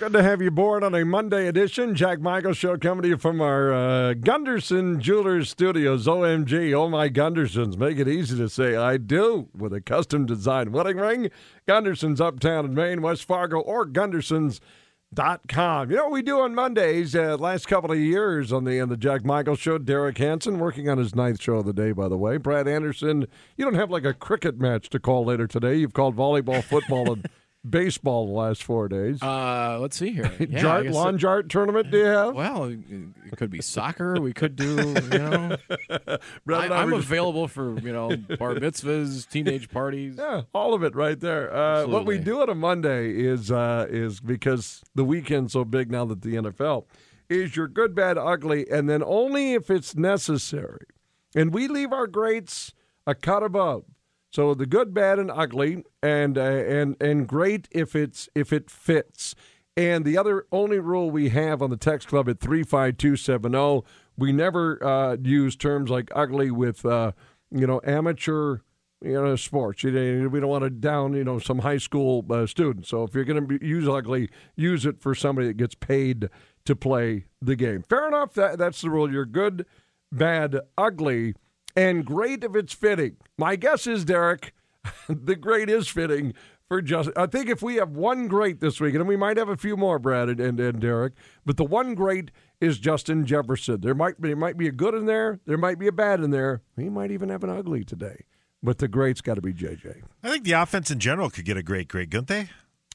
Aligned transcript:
Good 0.00 0.12
to 0.14 0.24
have 0.24 0.42
you 0.42 0.48
aboard 0.48 0.82
on 0.82 0.92
a 0.92 1.04
Monday 1.04 1.46
edition. 1.46 1.94
Jack 1.94 2.20
Michael 2.20 2.52
Show 2.52 2.76
coming 2.76 3.04
to 3.04 3.08
you 3.10 3.16
from 3.16 3.40
our 3.40 3.72
uh, 3.72 4.14
Gunderson 4.14 5.00
Jewelers 5.00 5.48
Studios. 5.48 6.08
OMG, 6.08 6.74
oh 6.74 6.88
my 6.88 7.08
Gundersons. 7.08 7.78
Make 7.78 7.98
it 7.98 8.08
easy 8.08 8.36
to 8.36 8.48
say 8.48 8.74
I 8.74 8.96
do 8.96 9.48
with 9.56 9.72
a 9.72 9.80
custom 9.80 10.26
designed 10.26 10.72
wedding 10.72 10.96
ring. 10.96 11.30
Gunderson's 11.68 12.20
Uptown 12.20 12.64
in 12.64 12.74
Maine, 12.74 13.02
West 13.02 13.24
Fargo, 13.24 13.60
or 13.60 13.86
Gundersons.com. 13.86 15.90
You 15.90 15.96
know 15.96 16.02
what 16.04 16.12
we 16.12 16.22
do 16.22 16.40
on 16.40 16.56
Mondays, 16.56 17.14
uh, 17.14 17.36
last 17.38 17.68
couple 17.68 17.92
of 17.92 17.98
years 17.98 18.52
on 18.52 18.64
the, 18.64 18.80
on 18.80 18.88
the 18.88 18.96
Jack 18.96 19.24
Michael 19.24 19.54
Show, 19.54 19.78
Derek 19.78 20.18
Hansen 20.18 20.58
working 20.58 20.88
on 20.88 20.98
his 20.98 21.14
ninth 21.14 21.40
show 21.40 21.58
of 21.58 21.66
the 21.66 21.72
day, 21.72 21.92
by 21.92 22.08
the 22.08 22.18
way. 22.18 22.36
Brad 22.36 22.66
Anderson, 22.66 23.28
you 23.56 23.64
don't 23.64 23.74
have 23.74 23.92
like 23.92 24.04
a 24.04 24.12
cricket 24.12 24.58
match 24.58 24.88
to 24.90 24.98
call 24.98 25.24
later 25.24 25.46
today. 25.46 25.76
You've 25.76 25.94
called 25.94 26.16
volleyball, 26.16 26.64
football, 26.64 27.12
and 27.12 27.28
baseball 27.68 28.26
the 28.26 28.32
last 28.32 28.62
four 28.62 28.88
days. 28.88 29.22
Uh, 29.22 29.78
let's 29.80 29.96
see 29.96 30.12
here. 30.12 30.30
Yeah, 30.40 30.60
Jart, 30.60 30.90
lawn 30.92 31.14
it- 31.14 31.18
jart 31.18 31.48
tournament 31.48 31.90
do 31.90 31.98
you 31.98 32.04
have? 32.04 32.34
well, 32.34 32.64
it 32.66 33.36
could 33.36 33.50
be 33.50 33.62
soccer. 33.62 34.20
We 34.20 34.32
could 34.32 34.56
do, 34.56 34.76
you 34.76 35.18
know. 35.18 35.56
I, 35.90 36.18
and 36.46 36.54
I 36.74 36.82
I'm 36.82 36.90
were 36.90 36.96
just- 36.98 37.06
available 37.08 37.48
for, 37.48 37.78
you 37.80 37.92
know, 37.92 38.08
bar 38.38 38.54
mitzvahs, 38.54 39.28
teenage 39.28 39.70
parties. 39.70 40.16
Yeah, 40.18 40.42
all 40.54 40.74
of 40.74 40.82
it 40.84 40.94
right 40.94 41.18
there. 41.18 41.54
Uh, 41.54 41.86
what 41.86 42.04
we 42.06 42.18
do 42.18 42.40
on 42.42 42.48
a 42.48 42.54
Monday 42.54 43.10
is 43.10 43.50
uh, 43.50 43.86
is 43.88 44.20
because 44.20 44.82
the 44.94 45.04
weekend's 45.04 45.52
so 45.54 45.64
big 45.64 45.90
now 45.90 46.04
that 46.04 46.22
the 46.22 46.34
NFL 46.34 46.84
is 47.30 47.56
your 47.56 47.66
good, 47.68 47.94
bad, 47.94 48.18
ugly, 48.18 48.66
and 48.70 48.88
then 48.88 49.02
only 49.02 49.54
if 49.54 49.70
it's 49.70 49.96
necessary. 49.96 50.86
And 51.34 51.52
we 51.54 51.66
leave 51.68 51.92
our 51.92 52.06
greats 52.06 52.72
a 53.06 53.14
cut 53.14 53.42
above. 53.42 53.84
So 54.34 54.52
the 54.52 54.66
good, 54.66 54.92
bad, 54.92 55.20
and 55.20 55.30
ugly, 55.30 55.84
and 56.02 56.36
uh, 56.36 56.42
and 56.42 57.00
and 57.00 57.24
great 57.24 57.68
if 57.70 57.94
it's 57.94 58.28
if 58.34 58.52
it 58.52 58.68
fits. 58.68 59.36
And 59.76 60.04
the 60.04 60.18
other 60.18 60.44
only 60.50 60.80
rule 60.80 61.08
we 61.08 61.28
have 61.28 61.62
on 61.62 61.70
the 61.70 61.76
text 61.76 62.08
club 62.08 62.28
at 62.28 62.40
three 62.40 62.64
five 62.64 62.96
two 62.96 63.14
seven 63.14 63.52
zero, 63.52 63.84
we 64.18 64.32
never 64.32 64.84
uh, 64.84 65.16
use 65.22 65.54
terms 65.54 65.88
like 65.88 66.10
ugly 66.16 66.50
with 66.50 66.84
uh, 66.84 67.12
you 67.52 67.64
know 67.64 67.80
amateur 67.84 68.58
you 69.04 69.12
know, 69.12 69.36
sports. 69.36 69.84
You 69.84 69.92
know, 69.92 70.28
we 70.28 70.40
don't 70.40 70.48
want 70.48 70.64
to 70.64 70.70
down, 70.70 71.12
you 71.12 71.22
know, 71.22 71.38
some 71.38 71.58
high 71.60 71.76
school 71.76 72.24
uh, 72.30 72.46
students. 72.46 72.88
So 72.88 73.04
if 73.04 73.14
you're 73.14 73.24
going 73.24 73.46
to 73.46 73.64
use 73.64 73.86
ugly, 73.86 74.30
use 74.56 74.84
it 74.86 74.98
for 74.98 75.14
somebody 75.14 75.46
that 75.48 75.58
gets 75.58 75.74
paid 75.76 76.28
to 76.64 76.74
play 76.74 77.26
the 77.40 77.54
game. 77.54 77.82
Fair 77.82 78.08
enough. 78.08 78.34
That 78.34 78.58
that's 78.58 78.80
the 78.80 78.90
rule. 78.90 79.12
You're 79.12 79.26
good, 79.26 79.64
bad, 80.10 80.58
ugly, 80.76 81.34
and 81.76 82.04
great 82.04 82.44
if 82.44 82.54
it's 82.54 82.72
fitting. 82.72 83.16
My 83.36 83.56
guess 83.56 83.86
is 83.86 84.04
Derek, 84.04 84.52
the 85.08 85.36
great 85.36 85.68
is 85.68 85.88
fitting 85.88 86.34
for 86.68 86.80
just. 86.82 87.10
I 87.16 87.26
think 87.26 87.48
if 87.48 87.62
we 87.62 87.76
have 87.76 87.90
one 87.90 88.28
great 88.28 88.60
this 88.60 88.80
week, 88.80 88.94
and 88.94 89.06
we 89.08 89.16
might 89.16 89.36
have 89.36 89.48
a 89.48 89.56
few 89.56 89.76
more, 89.76 89.98
Brad 89.98 90.28
and, 90.28 90.40
and, 90.40 90.60
and 90.60 90.80
Derek, 90.80 91.14
but 91.44 91.56
the 91.56 91.64
one 91.64 91.94
great 91.94 92.30
is 92.60 92.78
Justin 92.78 93.26
Jefferson. 93.26 93.80
There 93.80 93.94
might 93.94 94.20
be 94.20 94.28
there 94.28 94.36
might 94.36 94.56
be 94.56 94.68
a 94.68 94.72
good 94.72 94.94
in 94.94 95.06
there. 95.06 95.40
There 95.46 95.58
might 95.58 95.78
be 95.78 95.86
a 95.86 95.92
bad 95.92 96.20
in 96.20 96.30
there. 96.30 96.62
He 96.76 96.88
might 96.88 97.10
even 97.10 97.28
have 97.28 97.44
an 97.44 97.50
ugly 97.50 97.84
today. 97.84 98.24
But 98.62 98.78
the 98.78 98.88
great's 98.88 99.20
got 99.20 99.34
to 99.34 99.42
be 99.42 99.52
JJ. 99.52 100.02
I 100.22 100.30
think 100.30 100.44
the 100.44 100.52
offense 100.52 100.90
in 100.90 100.98
general 100.98 101.28
could 101.28 101.44
get 101.44 101.58
a 101.58 101.62
great, 101.62 101.86
great, 101.86 102.10
couldn't 102.10 102.28
they? 102.28 102.48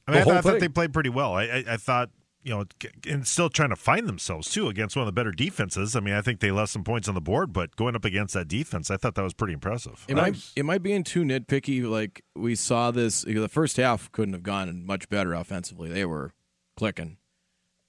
I 0.08 0.12
The 0.12 0.12
mean, 0.12 0.20
I, 0.20 0.20
whole 0.22 0.32
thought, 0.32 0.38
I 0.38 0.40
thought 0.40 0.60
they 0.60 0.68
played 0.68 0.92
pretty 0.92 1.10
well. 1.10 1.34
I, 1.34 1.44
I, 1.44 1.64
I 1.68 1.76
thought, 1.76 2.10
you 2.42 2.50
know, 2.54 2.64
and 3.08 3.26
still 3.26 3.50
trying 3.50 3.68
to 3.70 3.76
find 3.76 4.08
themselves 4.08 4.50
too 4.50 4.68
against 4.68 4.96
one 4.96 5.02
of 5.02 5.06
the 5.06 5.12
better 5.12 5.32
defenses. 5.32 5.94
I 5.94 6.00
mean, 6.00 6.14
I 6.14 6.22
think 6.22 6.40
they 6.40 6.50
left 6.50 6.72
some 6.72 6.84
points 6.84 7.08
on 7.08 7.14
the 7.14 7.20
board, 7.20 7.52
but 7.52 7.76
going 7.76 7.94
up 7.94 8.04
against 8.04 8.34
that 8.34 8.48
defense, 8.48 8.90
I 8.90 8.96
thought 8.96 9.14
that 9.16 9.22
was 9.22 9.34
pretty 9.34 9.52
impressive. 9.54 10.04
Am 10.08 10.18
I 10.18 10.32
am 10.56 10.70
I 10.70 10.78
being 10.78 11.04
too 11.04 11.22
nitpicky? 11.22 11.88
Like 11.88 12.24
we 12.34 12.54
saw 12.54 12.90
this, 12.90 13.24
you 13.26 13.34
know, 13.34 13.42
the 13.42 13.48
first 13.48 13.76
half 13.76 14.10
couldn't 14.12 14.34
have 14.34 14.42
gone 14.42 14.86
much 14.86 15.08
better 15.08 15.34
offensively. 15.34 15.90
They 15.90 16.04
were 16.04 16.32
clicking. 16.76 17.18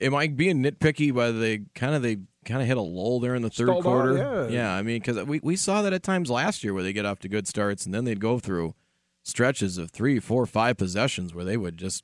Am 0.01 0.15
I 0.15 0.27
being 0.27 0.63
nitpicky 0.63 1.13
by 1.13 1.31
they 1.31 1.59
kind 1.75 1.95
of 1.95 2.01
they 2.01 2.17
kind 2.43 2.61
of 2.61 2.67
hit 2.67 2.75
a 2.75 2.81
lull 2.81 3.19
there 3.19 3.35
in 3.35 3.43
the 3.43 3.49
third 3.49 3.67
Stalled 3.67 3.85
out, 3.85 3.89
quarter? 3.89 4.47
yeah. 4.49 4.73
I 4.73 4.81
mean, 4.81 4.99
because 4.99 5.23
we 5.25 5.39
we 5.43 5.55
saw 5.55 5.81
that 5.83 5.93
at 5.93 6.03
times 6.03 6.29
last 6.29 6.63
year 6.63 6.73
where 6.73 6.83
they 6.83 6.91
get 6.91 7.05
off 7.05 7.19
to 7.19 7.29
good 7.29 7.47
starts 7.47 7.85
and 7.85 7.93
then 7.93 8.03
they'd 8.05 8.19
go 8.19 8.39
through 8.39 8.73
stretches 9.23 9.77
of 9.77 9.91
three, 9.91 10.19
four, 10.19 10.45
five 10.45 10.75
possessions 10.77 11.33
where 11.33 11.45
they 11.45 11.55
would 11.55 11.77
just 11.77 12.03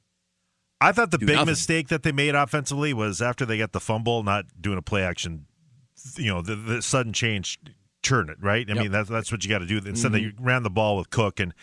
I 0.79 0.91
thought 0.91 1.11
the 1.11 1.17
big 1.17 1.29
nothing. 1.29 1.47
mistake 1.47 1.87
that 1.87 2.03
they 2.03 2.11
made 2.11 2.35
offensively 2.35 2.93
was 2.93 3.21
after 3.21 3.45
they 3.45 3.57
got 3.57 3.71
the 3.71 3.79
fumble, 3.79 4.23
not 4.23 4.45
doing 4.61 4.77
a 4.77 4.81
play 4.81 5.03
action. 5.03 5.45
You 6.15 6.33
know, 6.35 6.41
the, 6.41 6.55
the 6.55 6.81
sudden 6.81 7.13
change, 7.13 7.59
turn 8.03 8.29
it 8.29 8.37
right. 8.39 8.69
I 8.69 8.73
Yep. 8.73 8.83
mean, 8.83 8.91
that's 8.91 9.09
that's 9.09 9.31
what 9.31 9.43
you 9.43 9.49
got 9.49 9.59
to 9.59 9.65
do. 9.65 9.77
Instead, 9.77 10.11
that 10.11 10.21
you 10.21 10.29
mm-hmm. 10.31 10.45
ran 10.45 10.63
the 10.63 10.69
ball 10.69 10.97
with 10.97 11.09
Cook, 11.09 11.39
and 11.39 11.53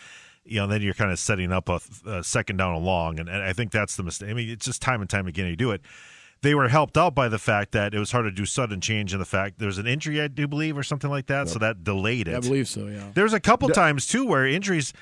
you 0.45 0.61
know, 0.61 0.67
then 0.67 0.83
you're 0.83 0.95
kind 0.95 1.11
of 1.11 1.19
setting 1.19 1.53
up 1.53 1.69
a, 1.69 1.81
a 2.07 2.25
second 2.25 2.57
down 2.57 2.75
and 2.75 2.85
long, 2.85 3.19
and, 3.19 3.29
and 3.29 3.43
I 3.43 3.53
think 3.53 3.71
that's 3.71 3.97
the 3.97 4.03
mistake. 4.03 4.31
I 4.31 4.35
mean, 4.35 4.51
it's 4.51 4.67
just 4.67 4.83
time 4.83 5.01
and 5.01 5.09
time 5.09 5.27
again 5.27 5.47
you 5.47 5.57
do 5.57 5.71
it. 5.71 5.81
They 6.43 6.55
were 6.55 6.69
helped 6.69 6.99
out 6.99 7.15
by 7.15 7.29
the 7.29 7.39
fact 7.39 7.73
that 7.73 7.95
it 7.95 7.99
was 7.99 8.13
hard 8.13 8.27
to 8.27 8.31
do 8.31 8.45
sudden 8.45 8.81
change, 8.81 9.13
and 9.13 9.23
the 9.23 9.27
fact 9.27 9.59
there 9.59 9.67
was 9.69 9.79
an 9.79 9.87
injury, 9.87 10.21
I 10.21 10.29
do 10.29 10.47
believe, 10.47 10.77
or 10.77 10.83
something 10.83 11.09
like 11.09 11.27
that, 11.29 11.49
so 11.49 11.59
that 11.61 11.85
delayed 11.85 12.29
it. 12.29 12.35
I 12.35 12.41
believe 12.41 12.69
so, 12.69 12.89
yeah. 12.89 13.11
There 13.15 13.25
was 13.25 13.33
a 13.33 13.41
couple 13.41 13.69
times 13.71 14.07
too 14.07 14.27
where 14.27 14.47
injuries 14.47 14.93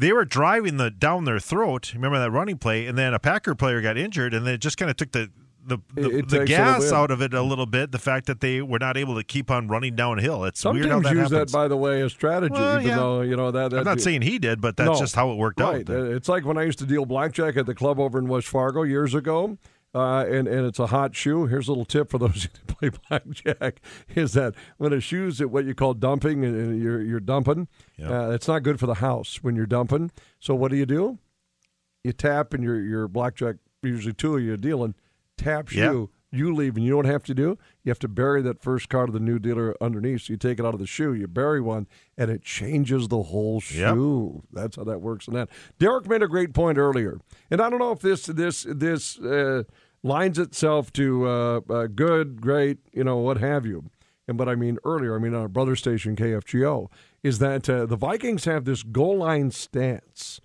they 0.00 0.12
were 0.12 0.24
driving 0.24 0.76
the 0.78 0.90
down 0.90 1.24
their 1.24 1.38
throat. 1.38 1.92
Remember 1.94 2.18
that 2.18 2.30
running 2.30 2.58
play, 2.58 2.86
and 2.86 2.96
then 2.98 3.14
a 3.14 3.18
Packer 3.18 3.54
player 3.54 3.80
got 3.80 3.96
injured, 3.96 4.34
and 4.34 4.46
then 4.46 4.54
it 4.54 4.60
just 4.60 4.76
kind 4.76 4.90
of 4.90 4.96
took 4.96 5.12
the 5.12 5.30
the, 5.62 5.78
the, 5.94 6.08
It- 6.08 6.14
it 6.14 6.28
the 6.30 6.44
gas 6.46 6.90
out 6.90 7.10
of 7.10 7.20
it 7.20 7.34
a 7.34 7.42
little 7.42 7.66
bit. 7.66 7.92
The 7.92 7.98
fact 7.98 8.26
that 8.26 8.40
they 8.40 8.62
were 8.62 8.78
not 8.78 8.96
able 8.96 9.14
to 9.16 9.22
keep 9.22 9.50
on 9.50 9.68
running 9.68 9.94
downhill. 9.94 10.44
It's 10.44 10.58
Some 10.60 10.74
weird 10.74 10.88
how 10.88 10.94
teams 10.96 11.04
that 11.04 11.10
use 11.14 11.30
happens. 11.30 11.52
that, 11.52 11.56
by 11.56 11.68
the 11.68 11.76
way, 11.76 12.00
as 12.00 12.12
strategy. 12.12 12.54
Well, 12.54 12.76
even 12.78 12.88
yeah. 12.88 12.96
though 12.96 13.20
you 13.20 13.36
know 13.36 13.50
that. 13.50 13.70
that 13.70 13.78
I'm 13.78 13.84
not 13.84 14.00
saying 14.00 14.22
he 14.22 14.38
did, 14.38 14.62
but 14.62 14.78
that's 14.78 14.88
No. 14.88 14.98
just 14.98 15.14
how 15.14 15.30
it 15.30 15.36
worked 15.36 15.60
right. 15.60 15.88
out. 15.88 15.96
It's 15.96 16.28
like 16.30 16.46
when 16.46 16.56
I 16.56 16.62
used 16.62 16.78
to 16.78 16.86
deal 16.86 17.04
blackjack 17.04 17.58
at 17.58 17.66
the 17.66 17.74
club 17.74 18.00
over 18.00 18.18
in 18.18 18.26
West 18.26 18.48
Fargo 18.48 18.82
years 18.84 19.14
ago. 19.14 19.58
Uh, 19.92 20.24
and, 20.28 20.46
and 20.46 20.66
it's 20.66 20.78
a 20.78 20.86
hot 20.86 21.16
shoe. 21.16 21.46
Here's 21.46 21.66
a 21.66 21.72
little 21.72 21.84
tip 21.84 22.10
for 22.10 22.18
those 22.18 22.44
who 22.68 22.74
play 22.74 22.90
blackjack: 23.08 23.80
is 24.14 24.34
that 24.34 24.54
when 24.78 24.92
a 24.92 25.00
shoe's 25.00 25.40
at 25.40 25.50
what 25.50 25.64
you 25.64 25.74
call 25.74 25.94
dumping 25.94 26.44
and, 26.44 26.80
you're 26.80 27.02
you're 27.02 27.18
dumping, 27.20 27.66
Yeah. 27.96 28.26
uh, 28.26 28.30
it's 28.30 28.46
not 28.46 28.62
good 28.62 28.78
for 28.78 28.86
the 28.86 28.94
house 28.94 29.42
when 29.42 29.56
you're 29.56 29.66
dumping. 29.66 30.12
So 30.38 30.54
what 30.54 30.70
do 30.70 30.76
you 30.76 30.86
do? 30.86 31.18
You 32.04 32.12
tap, 32.12 32.54
and 32.54 32.62
your 32.62 32.80
your 32.80 33.08
blackjack 33.08 33.56
usually 33.82 34.14
two 34.14 34.36
of 34.36 34.42
you 34.42 34.56
dealing 34.56 34.94
taps 35.36 35.74
Yeah. 35.74 35.90
you. 35.92 36.10
You 36.32 36.54
leave, 36.54 36.76
and 36.76 36.84
you 36.84 36.90
know 36.90 36.98
what 36.98 37.06
you 37.06 37.12
have 37.12 37.24
to 37.24 37.34
do? 37.34 37.58
You 37.82 37.90
have 37.90 37.98
to 38.00 38.08
bury 38.08 38.40
that 38.42 38.62
first 38.62 38.88
card 38.88 39.08
of 39.08 39.14
the 39.14 39.20
new 39.20 39.40
dealer 39.40 39.74
underneath. 39.80 40.22
So 40.22 40.32
you 40.32 40.36
take 40.36 40.60
it 40.60 40.64
out 40.64 40.74
of 40.74 40.80
the 40.80 40.86
shoe, 40.86 41.12
you 41.12 41.26
bury 41.26 41.60
one, 41.60 41.88
and 42.16 42.30
it 42.30 42.42
changes 42.42 43.08
the 43.08 43.22
whole 43.24 43.56
Yep. 43.68 43.94
shoe. 43.94 44.42
That's 44.52 44.76
how 44.76 44.84
that 44.84 45.00
works. 45.00 45.26
And 45.26 45.36
that 45.36 45.48
Derek 45.80 46.08
made 46.08 46.22
a 46.22 46.28
great 46.28 46.54
point 46.54 46.78
earlier, 46.78 47.18
and 47.50 47.60
I 47.60 47.68
don't 47.68 47.80
know 47.80 47.90
if 47.90 47.98
this 48.00 48.26
this 48.26 48.64
this 48.68 49.18
uh, 49.18 49.64
lines 50.04 50.38
itself 50.38 50.92
to 50.94 51.26
uh, 51.28 51.60
uh, 51.68 51.86
good, 51.88 52.40
great, 52.40 52.78
you 52.92 53.02
know, 53.04 53.16
what 53.16 53.38
have 53.38 53.66
you. 53.66 53.90
And 54.28 54.38
what 54.38 54.48
I 54.48 54.54
mean 54.54 54.78
earlier, 54.84 55.16
I 55.16 55.18
mean 55.18 55.34
on 55.34 55.40
our 55.42 55.48
brother 55.48 55.74
station 55.74 56.14
KFGO, 56.14 56.88
is 57.24 57.40
that 57.40 57.68
uh, 57.68 57.86
the 57.86 57.96
Vikings 57.96 58.44
have 58.44 58.64
this 58.64 58.84
goal 58.84 59.16
line 59.18 59.50
stance. 59.50 60.40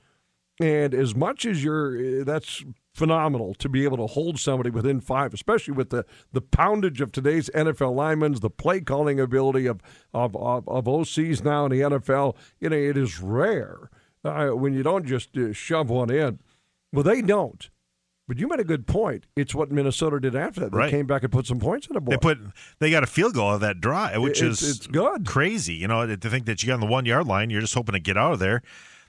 And 0.60 0.94
as 0.96 1.14
much 1.16 1.46
as 1.46 1.64
you're, 1.64 2.22
uh, 2.22 2.24
that's 2.24 2.64
phenomenal 2.96 3.54
to 3.56 3.68
be 3.70 3.84
able 3.84 3.98
to 3.98 4.08
hold 4.08 4.40
somebody 4.40 4.70
within 4.70 5.02
five, 5.02 5.34
especially 5.34 5.74
with 5.74 5.90
the, 5.90 6.06
the 6.32 6.42
poundage 6.42 7.02
of 7.02 7.12
today's 7.12 7.50
NFL 7.54 7.94
linemen, 7.94 8.34
the 8.40 8.50
play 8.50 8.80
calling 8.82 9.20
ability 9.20 9.66
of, 9.68 9.82
of, 10.14 10.36
of, 10.36 10.68
of 10.68 10.86
OCs 10.86 11.44
now 11.44 11.66
in 11.66 11.72
the 11.72 11.82
NFL. 11.82 12.36
You 12.60 12.70
know, 12.70 12.78
it 12.78 12.96
is 12.98 13.20
rare 13.20 13.90
uh, 14.24 14.48
when 14.52 14.74
you 14.74 14.82
don't 14.82 15.06
just 15.06 15.38
uh, 15.38 15.52
shove 15.54 15.90
one 15.90 16.10
in. 16.10 16.40
Well, 16.94 17.04
they 17.04 17.22
don't. 17.22 17.70
But 18.28 18.40
you 18.40 18.48
made 18.48 18.60
a 18.62 18.64
good 18.64 18.88
point. 18.88 19.26
It's 19.36 19.54
what 19.54 19.72
Minnesota 19.72 20.20
did 20.20 20.36
after 20.36 20.62
that. 20.62 20.72
They 20.72 20.78
Right. 20.78 20.90
came 20.90 21.06
back 21.06 21.22
and 21.22 21.32
put 21.32 21.46
some 21.46 21.60
points 21.60 21.88
on 21.90 21.94
the 21.94 22.02
board. 22.02 22.14
They 22.20 22.22
put 22.22 22.40
they 22.80 22.90
got 22.90 23.04
a 23.04 23.08
field 23.08 23.36
goal 23.36 23.54
of 23.54 23.62
that 23.62 23.82
drive, 23.82 24.20
which 24.22 24.42
It's- 24.42 24.64
is 24.64 24.78
it's 24.78 24.88
good. 24.88 25.28
crazy. 25.28 25.76
You 25.76 25.88
know, 25.88 26.08
to 26.08 26.30
think 26.30 26.46
that 26.48 26.64
you 26.64 26.68
got 26.68 26.76
on 26.76 26.80
the 26.80 26.86
one 26.88 27.06
yard 27.06 27.28
line, 27.28 27.52
you're 27.52 27.62
just 27.62 27.76
hoping 27.76 27.94
to 27.94 28.00
get 28.00 28.18
out 28.18 28.34
of 28.34 28.40
there. 28.40 28.64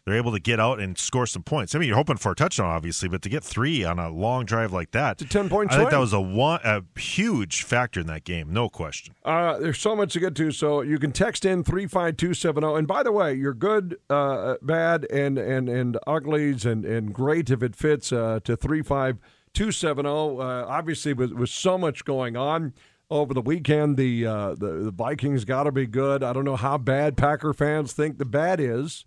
They're 0.06 0.15
able 0.15 0.31
to 0.31 0.39
get 0.39 0.61
out 0.61 0.78
and 0.78 0.97
score 0.97 1.27
some 1.27 1.43
points. 1.43 1.75
I 1.75 1.81
mean, 1.81 1.89
you're 1.89 1.97
hoping 1.97 2.17
for 2.17 2.31
a 2.31 2.34
touchdown, 2.37 2.67
obviously, 2.67 3.09
but 3.09 3.22
to 3.22 3.28
get 3.28 3.43
three 3.43 3.83
on 3.83 3.99
a 3.99 4.09
long 4.09 4.44
drive 4.44 4.72
like 4.72 4.93
that, 4.93 5.21
It's 5.21 5.34
a 5.34 5.39
10-point 5.39 5.72
I 5.72 5.78
think 5.78 5.91
that 5.91 5.99
was 5.99 6.12
a 6.12 6.21
one 6.21 6.61
a 6.62 6.85
huge 6.97 7.64
factor 7.64 7.99
in 7.99 8.06
that 8.06 8.23
game, 8.23 8.53
no 8.53 8.69
question. 8.69 9.14
Uh, 9.25 9.58
there's 9.58 9.81
so 9.81 9.97
much 9.97 10.12
to 10.12 10.20
get 10.20 10.37
to, 10.37 10.53
so 10.53 10.82
you 10.82 11.00
can 11.00 11.11
text 11.11 11.44
in 11.44 11.64
three 11.64 11.88
five 11.88 12.17
two 12.17 12.35
seven 12.35 12.62
zero. 12.62 12.76
And 12.76 12.87
by 12.87 13.03
the 13.03 13.11
way, 13.11 13.35
you're 13.35 13.53
good, 13.53 13.97
uh, 14.08 14.55
bad, 14.62 15.06
and 15.11 15.38
and 15.38 15.69
and 15.69 15.99
uglies, 16.06 16.64
and 16.64 16.85
and 16.85 17.12
great 17.12 17.50
if 17.50 17.61
it 17.64 17.75
fits 17.75 18.12
uh, 18.12 18.38
to 18.44 18.56
three 18.56 18.82
five 18.82 19.19
two 19.55 19.73
seven 19.73 20.05
zero. 20.05 20.38
Uh, 20.38 20.67
obviously, 20.69 21.14
with 21.14 21.32
with 21.32 21.50
so 21.50 21.76
much 21.76 22.05
going 22.05 22.37
on 22.37 22.75
over 23.11 23.35
the 23.35 23.43
weekend, 23.43 23.97
the 23.97 24.25
uh, 24.25 24.55
the, 24.55 24.85
the 24.85 24.93
Vikings 24.93 25.44
got 25.44 25.64
to 25.64 25.73
be 25.73 25.87
good. 25.88 26.23
I 26.23 26.32
don't 26.32 26.44
know 26.44 26.55
how 26.55 26.79
bad 26.79 27.17
Packer 27.17 27.52
fans 27.52 27.93
think 27.93 28.19
the 28.19 28.25
bad 28.25 28.61
is. 28.61 29.05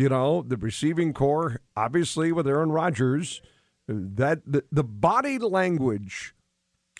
You 0.00 0.08
know, 0.08 0.42
the 0.46 0.56
receiving 0.56 1.12
corps, 1.12 1.60
obviously 1.76 2.32
with 2.32 2.48
Aaron 2.48 2.72
Rodgers, 2.72 3.42
uh, 3.86 3.94
that 4.16 4.40
the, 4.46 4.64
the 4.72 4.82
body 4.84 5.38
language 5.38 6.34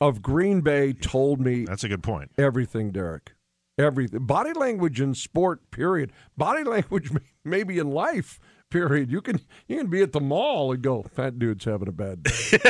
of 0.02 0.20
Green 0.20 0.60
Bay 0.60 0.92
told 0.92 1.40
me 1.40 1.64
That's 1.64 1.82
a 1.84 1.88
good 1.88 2.02
point. 2.02 2.30
everything, 2.36 2.90
Derek. 2.90 3.32
Everything. 3.78 4.26
Body 4.26 4.52
language 4.52 5.00
in 5.00 5.14
sport, 5.14 5.70
period. 5.70 6.12
Body 6.36 6.62
language, 6.74 7.10
maybe 7.44 7.78
in 7.78 7.90
life, 7.90 8.38
Period. 8.70 9.10
You 9.10 9.20
can 9.20 9.40
you 9.66 9.78
can 9.78 9.88
be 9.88 10.00
at 10.00 10.12
the 10.12 10.20
mall 10.20 10.70
and 10.72 10.80
go, 10.80 11.04
that 11.16 11.40
dude's 11.40 11.64
having 11.64 11.88
a 11.88 11.92
bad 11.92 12.22
day. 12.22 12.30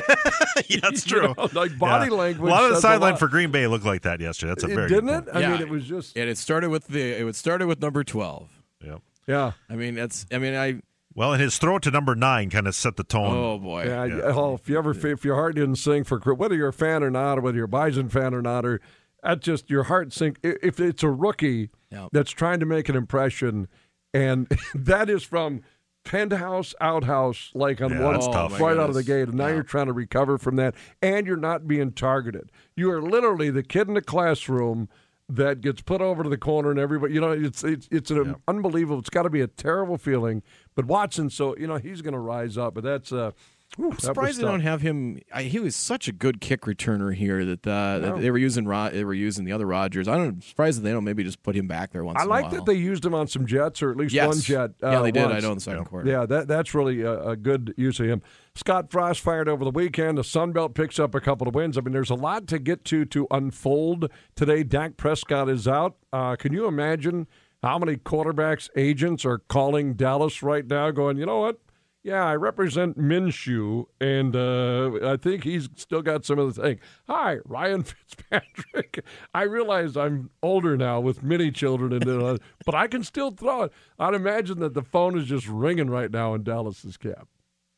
yeah, 0.69 0.79
that's 0.81 1.05
You 1.11 1.19
true. 1.21 1.35
know, 1.37 1.49
like 1.53 1.77
body 1.79 2.11
Yeah. 2.11 2.17
language. 2.17 2.49
A 2.51 2.55
lot 2.55 2.65
of 2.65 2.71
the 2.71 2.81
sideline 2.81 3.17
for 3.19 3.29
Green 3.29 3.51
Bay 3.51 3.67
looked 3.67 3.85
like 3.85 4.01
that 4.03 4.19
yesterday. 4.19 4.51
That's 4.53 4.65
a 4.65 4.69
It- 4.71 4.75
very 4.77 4.89
didn't 4.89 5.07
good 5.09 5.15
it? 5.15 5.25
point. 5.27 5.37
I 5.37 5.41
Yeah. 5.41 5.51
mean, 5.53 5.61
it 5.61 5.69
was 5.69 5.85
just 5.87 6.17
And 6.17 6.31
it 6.31 6.39
started 6.39 6.71
with 6.71 6.87
the 6.87 7.03
it 7.03 7.35
started 7.37 7.67
with 7.67 7.83
number 7.83 8.03
twelve. 8.03 8.49
Yeah. 8.83 8.97
Yeah. 9.27 9.53
I 9.69 9.77
mean, 9.77 9.95
that's 9.95 10.27
I 10.33 10.39
mean, 10.39 10.55
I 10.55 10.81
Well, 11.15 11.33
and 11.33 11.43
his 11.43 11.59
throw 11.59 11.79
to 11.81 11.91
number 11.91 12.15
nine 12.15 12.51
kind 12.51 12.67
of 12.67 12.75
set 12.75 12.97
the 12.97 13.05
tone. 13.05 13.35
oh 13.37 13.59
boy, 13.59 13.85
Yeah, 13.85 14.05
Yeah. 14.05 14.21
oh, 14.35 14.55
if 14.55 14.69
you 14.69 14.79
ever 14.79 14.91
if 14.93 15.25
your 15.25 15.35
heart 15.37 15.57
didn't 15.57 15.77
sing 15.77 16.05
for 16.05 16.19
whether 16.35 16.55
you're 16.55 16.69
a 16.69 16.73
fan 16.73 17.03
or 17.03 17.11
not, 17.11 17.39
or 17.39 17.43
whether 17.43 17.57
you're 17.57 17.65
a 17.67 17.69
Bison 17.69 18.09
fan 18.09 18.35
or 18.35 18.43
not, 18.43 18.65
or 18.65 18.81
that 19.23 19.41
just 19.41 19.69
your 19.71 19.85
heart 19.85 20.13
sink. 20.13 20.39
If 20.43 20.81
it's 20.81 21.03
a 21.03 21.11
rookie 21.11 21.71
Yeah. 21.91 22.09
that's 22.13 22.31
trying 22.31 22.61
to 22.61 22.67
make 22.67 22.89
an 22.89 22.97
impression, 22.97 23.69
and 24.15 24.49
that 24.75 25.11
is 25.11 25.23
from 25.25 25.61
penthouse 26.05 26.75
outhouse, 26.81 27.51
like 27.55 27.83
on 27.83 27.91
Yeah, 27.91 28.01
one 28.05 28.15
that's 28.15 28.27
Oh, 28.27 28.33
tough. 28.33 28.53
my 28.53 28.59
right 28.69 28.79
out 28.79 28.89
of 28.89 28.95
the 28.95 29.03
gate, 29.03 29.29
and 29.29 29.35
now 29.35 29.49
Yeah. 29.49 29.55
you're 29.55 29.63
trying 29.63 29.87
to 29.87 29.93
recover 29.93 30.39
from 30.39 30.57
that, 30.57 30.75
and 31.03 31.27
you're 31.27 31.37
not 31.37 31.69
being 31.69 31.93
targeted. 31.93 32.51
You 32.77 32.91
are 32.91 33.03
literally 33.03 33.51
the 33.51 33.63
kid 33.63 33.87
in 33.89 33.95
the 33.95 34.01
classroom 34.01 34.89
that 35.37 35.61
gets 35.61 35.83
put 35.83 36.01
over 36.01 36.23
to 36.23 36.29
the 36.29 36.39
corner, 36.39 36.71
and 36.71 36.79
everybody, 36.79 37.15
you 37.15 37.21
know, 37.21 37.33
it's 37.33 37.65
it's 37.65 37.89
it's 37.91 38.11
an 38.11 38.37
unbelievable. 38.49 38.99
It's 38.99 39.11
got 39.11 39.23
to 39.23 39.31
be 39.31 39.41
a 39.41 39.47
terrible 39.47 39.99
feeling. 39.99 40.43
But 40.75 40.87
Watson, 40.87 41.31
so 41.31 41.57
you 41.57 41.67
know, 41.67 41.77
he's 41.77 42.03
going 42.03 42.15
to 42.15 42.21
rise 42.21 42.59
up. 42.59 42.75
But 42.75 42.85
that's 42.85 43.13
uh, 43.13 43.33
I'm 43.79 43.99
surprised 43.99 44.39
they 44.39 44.43
tough. 44.43 44.51
don't 44.53 44.61
have 44.61 44.83
him. 44.83 45.21
I, 45.33 45.45
he 45.45 45.61
was 45.61 45.77
such 45.77 46.09
a 46.09 46.13
good 46.13 46.41
kick 46.41 46.63
returner 46.63 47.15
here 47.15 47.45
that, 47.45 47.67
uh, 47.67 47.99
that 48.01 48.21
they 48.21 48.31
were 48.31 48.39
using. 48.39 48.67
Rod, 48.67 48.93
they 48.93 49.05
were 49.05 49.15
using 49.15 49.45
the 49.45 49.53
other 49.53 49.67
Rodgers. 49.67 50.09
I 50.09 50.17
don't. 50.17 50.29
I'm 50.29 50.43
surprised 50.43 50.79
that 50.79 50.83
they 50.83 50.93
don't 50.93 51.05
maybe 51.05 51.23
just 51.23 51.43
put 51.43 51.55
him 51.55 51.69
back 51.69 51.93
there 51.93 52.05
once. 52.05 52.19
I 52.21 52.25
like 52.25 52.51
that 52.51 52.67
they 52.67 52.75
used 52.75 53.05
him 53.05 53.15
on 53.15 53.29
some 53.29 53.47
jets, 53.47 53.83
or 53.83 53.91
at 53.91 53.97
least 53.97 54.13
yes. 54.13 54.27
one 54.27 54.41
jet. 54.41 54.71
Uh, 54.83 54.91
yeah, 54.91 55.03
they 55.03 55.13
did. 55.13 55.25
I 55.25 55.41
know 55.41 55.51
in 55.51 55.59
the 55.59 55.61
second 55.61 55.85
quarter. 55.85 56.11
Yeah, 56.11 56.27
that 56.27 56.49
that's 56.49 56.75
really 56.75 57.03
a, 57.03 57.31
a 57.31 57.37
good 57.37 57.75
use 57.77 58.01
of 58.01 58.07
him. 58.07 58.23
Scott 58.55 58.91
Frost 58.91 59.21
fired 59.21 59.49
over 59.49 59.65
the 59.65 59.71
weekend. 59.71 60.19
The 60.19 60.25
Sun 60.25 60.53
Belt 60.53 60.75
picks 60.75 60.99
up 60.99 61.15
a 61.15 61.21
couple 61.21 61.47
of 61.47 61.55
wins. 61.55 61.79
I 61.79 61.81
mean, 61.83 61.93
there's 61.93 62.11
a 62.11 62.15
lot 62.15 62.47
to 62.49 62.59
get 62.59 62.85
to 62.87 63.05
to 63.07 63.27
unfold 63.31 64.11
today. 64.35 64.65
Dak 64.65 64.97
Prescott 64.97 65.49
is 65.49 65.69
out. 65.69 65.97
Uh, 66.13 66.35
can 66.37 66.53
you 66.53 66.67
imagine 66.67 67.29
how 67.63 67.79
many 67.79 67.97
quarterbacks 67.97 68.69
agents 68.77 69.25
are 69.25 69.39
calling 69.39 69.95
Dallas 69.95 70.43
right 70.43 70.67
now, 70.67 70.91
going, 70.91 71.19
you 71.19 71.27
know 71.27 71.41
what? 71.41 71.61
Yeah, 72.03 72.25
I 72.25 72.35
represent 72.37 72.99
Minshew, 72.99 73.85
and 74.01 74.35
uh, 74.35 75.13
I 75.13 75.19
think 75.19 75.45
he's 75.45 75.69
still 75.77 76.01
got 76.01 76.25
some 76.25 76.39
of 76.39 76.55
the 76.55 76.63
thing. 76.63 76.81
Hi, 77.07 77.39
Ryan 77.45 77.83
Fitzpatrick. 77.85 79.05
I 79.35 79.43
realize 79.43 79.99
I'm 79.99 80.31
older 80.43 80.79
now 80.79 81.01
with 81.01 81.23
many 81.23 81.51
children, 81.51 81.93
and 81.93 82.09
uh, 82.09 82.39
but 82.65 82.75
I 82.75 82.87
can 82.87 83.05
still 83.05 83.33
throw 83.33 83.65
it. 83.65 83.73
I'd 83.99 84.15
imagine 84.15 84.61
that 84.61 84.73
the 84.73 84.83
phone 84.83 85.19
is 85.19 85.27
just 85.27 85.47
ringing 85.47 85.91
right 85.91 86.11
now 86.11 86.33
in 86.33 86.43
Dallas's 86.43 86.97
cap, 86.97 87.29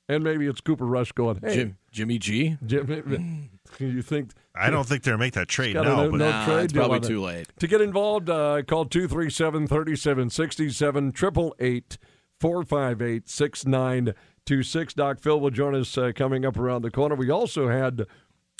and 0.08 0.22
maybe 0.22 0.46
it's 0.46 0.60
Cooper 0.60 0.86
Rush 0.86 1.10
going, 1.10 1.40
"Hey, 1.42 1.54
Jim, 1.54 1.78
Jimmy 1.90 2.20
G. 2.20 2.58
Jim, 2.64 3.50
you 3.80 4.02
think 4.02 4.30
I 4.54 4.70
don't 4.70 4.86
think 4.86 5.02
they're 5.02 5.18
make 5.18 5.34
that 5.34 5.48
trade 5.48 5.74
got 5.74 5.84
now, 5.84 6.04
a 6.04 6.10
but 6.10 6.18
no 6.18 6.30
nah, 6.30 6.46
trade 6.46 6.64
it's 6.66 6.72
probably 6.72 7.00
too 7.00 7.20
late. 7.20 7.48
To 7.58 7.66
get 7.66 7.80
involved, 7.80 8.30
uh, 8.30 8.62
call 8.62 8.84
237 8.84 9.66
3767 9.66 11.08
888 11.08 11.98
458 12.42 13.28
6926. 13.28 14.94
Doc 14.94 15.20
Phil 15.20 15.38
will 15.38 15.50
join 15.50 15.76
us 15.76 15.96
uh, 15.96 16.10
coming 16.12 16.44
up 16.44 16.58
around 16.58 16.82
the 16.82 16.90
corner. 16.90 17.14
We 17.14 17.30
also 17.30 17.68
had 17.68 18.00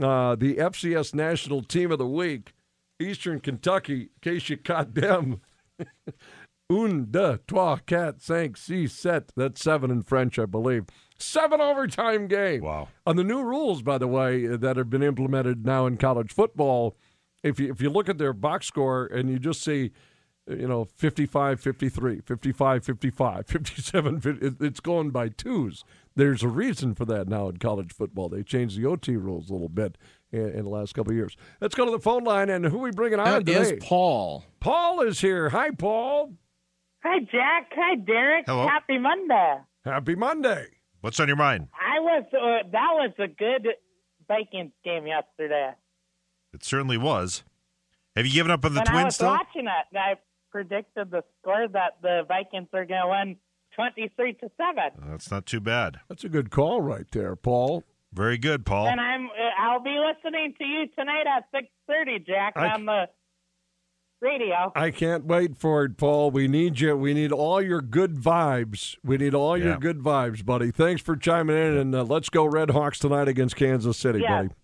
uh, 0.01 0.37
the 0.37 0.55
FCS 0.55 1.15
National 1.15 1.63
Team 1.63 1.91
of 1.91 1.99
the 1.99 2.07
Week, 2.07 2.53
Eastern 3.01 3.41
Kentucky, 3.41 4.03
in 4.03 4.09
case 4.21 4.49
you 4.49 4.57
caught 4.57 4.95
them. 4.95 5.41
Un, 6.71 7.09
deux, 7.11 7.41
trois, 7.49 7.79
quatre, 7.85 8.21
cinq, 8.21 8.57
six, 8.57 8.93
sept. 8.93 9.31
That's 9.37 9.61
seven 9.61 9.91
in 9.91 10.05
French, 10.05 10.39
I 10.39 10.47
believe. 10.47 10.85
Seven 11.19 11.61
overtime 11.61 12.29
game. 12.29 12.63
Wow. 12.63 12.87
On 13.05 13.17
the 13.17 13.25
new 13.25 13.43
rules, 13.43 13.83
by 13.83 13.99
the 13.99 14.07
way, 14.07 14.47
that 14.47 14.77
have 14.77 14.91
been 14.91 15.03
implemented 15.03 15.67
now 15.67 15.87
in 15.87 15.97
college 15.97 16.33
football, 16.33 16.97
if 17.43 17.59
you, 17.59 17.69
if 17.73 17.83
you 17.83 17.91
look 17.91 18.09
at 18.09 18.19
their 18.19 18.33
box 18.33 18.69
score 18.69 19.07
and 19.07 19.29
you 19.29 19.41
just 19.41 19.61
see, 19.61 19.91
you 20.59 20.69
know, 20.69 20.85
55 20.85 21.61
53, 21.61 22.21
55 22.21 22.85
55, 22.85 23.47
57, 23.49 24.21
50, 24.21 24.57
it's 24.61 24.81
going 24.81 25.11
by 25.11 25.29
twos. 25.29 25.85
There's 26.15 26.43
a 26.43 26.49
reason 26.49 26.95
for 26.95 27.05
that 27.07 27.29
now 27.29 27.49
in 27.49 27.57
college 27.57 27.93
football. 27.93 28.29
They 28.29 28.43
changed 28.43 28.79
the 28.79 28.87
OT 28.87 29.17
rules 29.17 29.49
a 29.49 29.53
little 29.53 29.69
bit 29.69 29.97
in, 30.31 30.49
in 30.51 30.65
the 30.65 30.71
last 30.71 30.95
couple 30.95 31.13
of 31.13 31.17
years. 31.17 31.37
Let's 31.61 31.75
go 31.75 31.85
to 31.85 31.91
the 31.91 31.99
phone 31.99 32.25
line 32.25 32.51
and 32.51 32.67
who 32.67 32.79
we 32.79 32.91
bringing 32.91 33.19
on 33.19 33.25
That 33.45 33.49
is 33.49 33.69
today? 33.69 33.81
Paul. 33.81 34.45
Paul 34.61 35.01
is 35.01 35.21
here. 35.21 35.49
Hi, 35.49 35.71
Paul. 35.71 36.35
Hi, 37.03 37.21
Jack. 37.21 37.71
Hi, 37.75 37.97
Derek. 37.97 38.45
Hello. 38.47 38.67
Happy 38.69 38.99
Monday. 38.99 39.59
Happy 39.85 40.15
Monday. 40.15 40.67
what's 41.01 41.19
on 41.19 41.29
your 41.29 41.37
mind? 41.37 41.69
I 41.75 41.99
was. 42.01 42.25
Uh, 42.33 42.69
that 42.71 42.89
was 42.93 43.13
a 43.19 43.27
good 43.27 43.69
Vikings 44.29 44.73
game 44.85 45.07
yesterday. 45.07 45.73
It 46.53 46.63
certainly 46.65 46.99
was. 46.99 47.43
Have 48.15 48.27
you 48.27 48.33
given 48.33 48.53
up 48.53 48.65
on 48.65 48.75
the 48.75 48.81
when 48.81 48.89
I 48.89 49.05
was 49.05 49.15
still? 49.15 49.29
watching 49.29 49.67
it, 49.67 49.97
I 49.99 50.15
predicted 50.53 51.11
the 51.11 51.25
score 51.41 51.67
that 51.69 51.95
the 52.03 52.23
Vikings 52.29 52.69
are 52.75 52.85
going 52.85 53.01
to 53.03 53.09
win 53.09 53.37
twenty-three 53.75 54.35
to 54.35 54.51
seven. 54.59 54.91
That's 55.11 55.31
not 55.31 55.47
too 55.47 55.61
bad. 55.61 55.99
That's 56.09 56.23
a 56.25 56.29
good 56.29 56.51
call 56.51 56.81
right 56.83 57.07
there, 57.11 57.35
Paul. 57.35 57.83
Very 58.13 58.37
good, 58.39 58.65
Paul. 58.67 58.87
And 58.89 59.01
I'm. 59.01 59.27
Uh, 59.27 59.31
I'll 59.59 59.81
be 59.83 59.97
listening 59.99 60.55
to 60.59 60.65
you 60.65 60.87
tonight 60.97 61.25
at 61.27 61.45
six 61.55 61.69
thirty, 61.89 62.19
Jack, 62.19 62.53
I- 62.57 62.69
on 62.69 62.85
the 62.85 63.07
radio. 64.21 64.71
I 64.77 64.91
can't 64.91 65.25
wait 65.25 65.57
for 65.57 65.85
it, 65.85 65.97
Paul. 65.97 66.31
We 66.31 66.47
need 66.47 66.79
you. 66.79 66.97
We 66.97 67.15
need 67.15 67.33
all 67.33 67.61
your 67.63 67.81
good 67.81 68.17
vibes. 68.17 68.97
We 69.03 69.17
need 69.17 69.35
all 69.35 69.57
your 69.59 69.79
good 69.79 69.99
vibes, 70.01 70.45
buddy. 70.45 70.71
Thanks 70.71 71.03
for 71.03 71.17
chiming 71.17 71.57
in, 71.57 71.77
and 71.79 71.95
uh, 71.95 72.05
let's 72.05 72.29
go 72.29 72.45
Red 72.45 72.71
Hawks 72.71 72.99
tonight 72.99 73.27
against 73.29 73.57
Kansas 73.57 73.97
City, 73.97 74.21
Yeah. 74.21 74.43
buddy. 74.43 74.55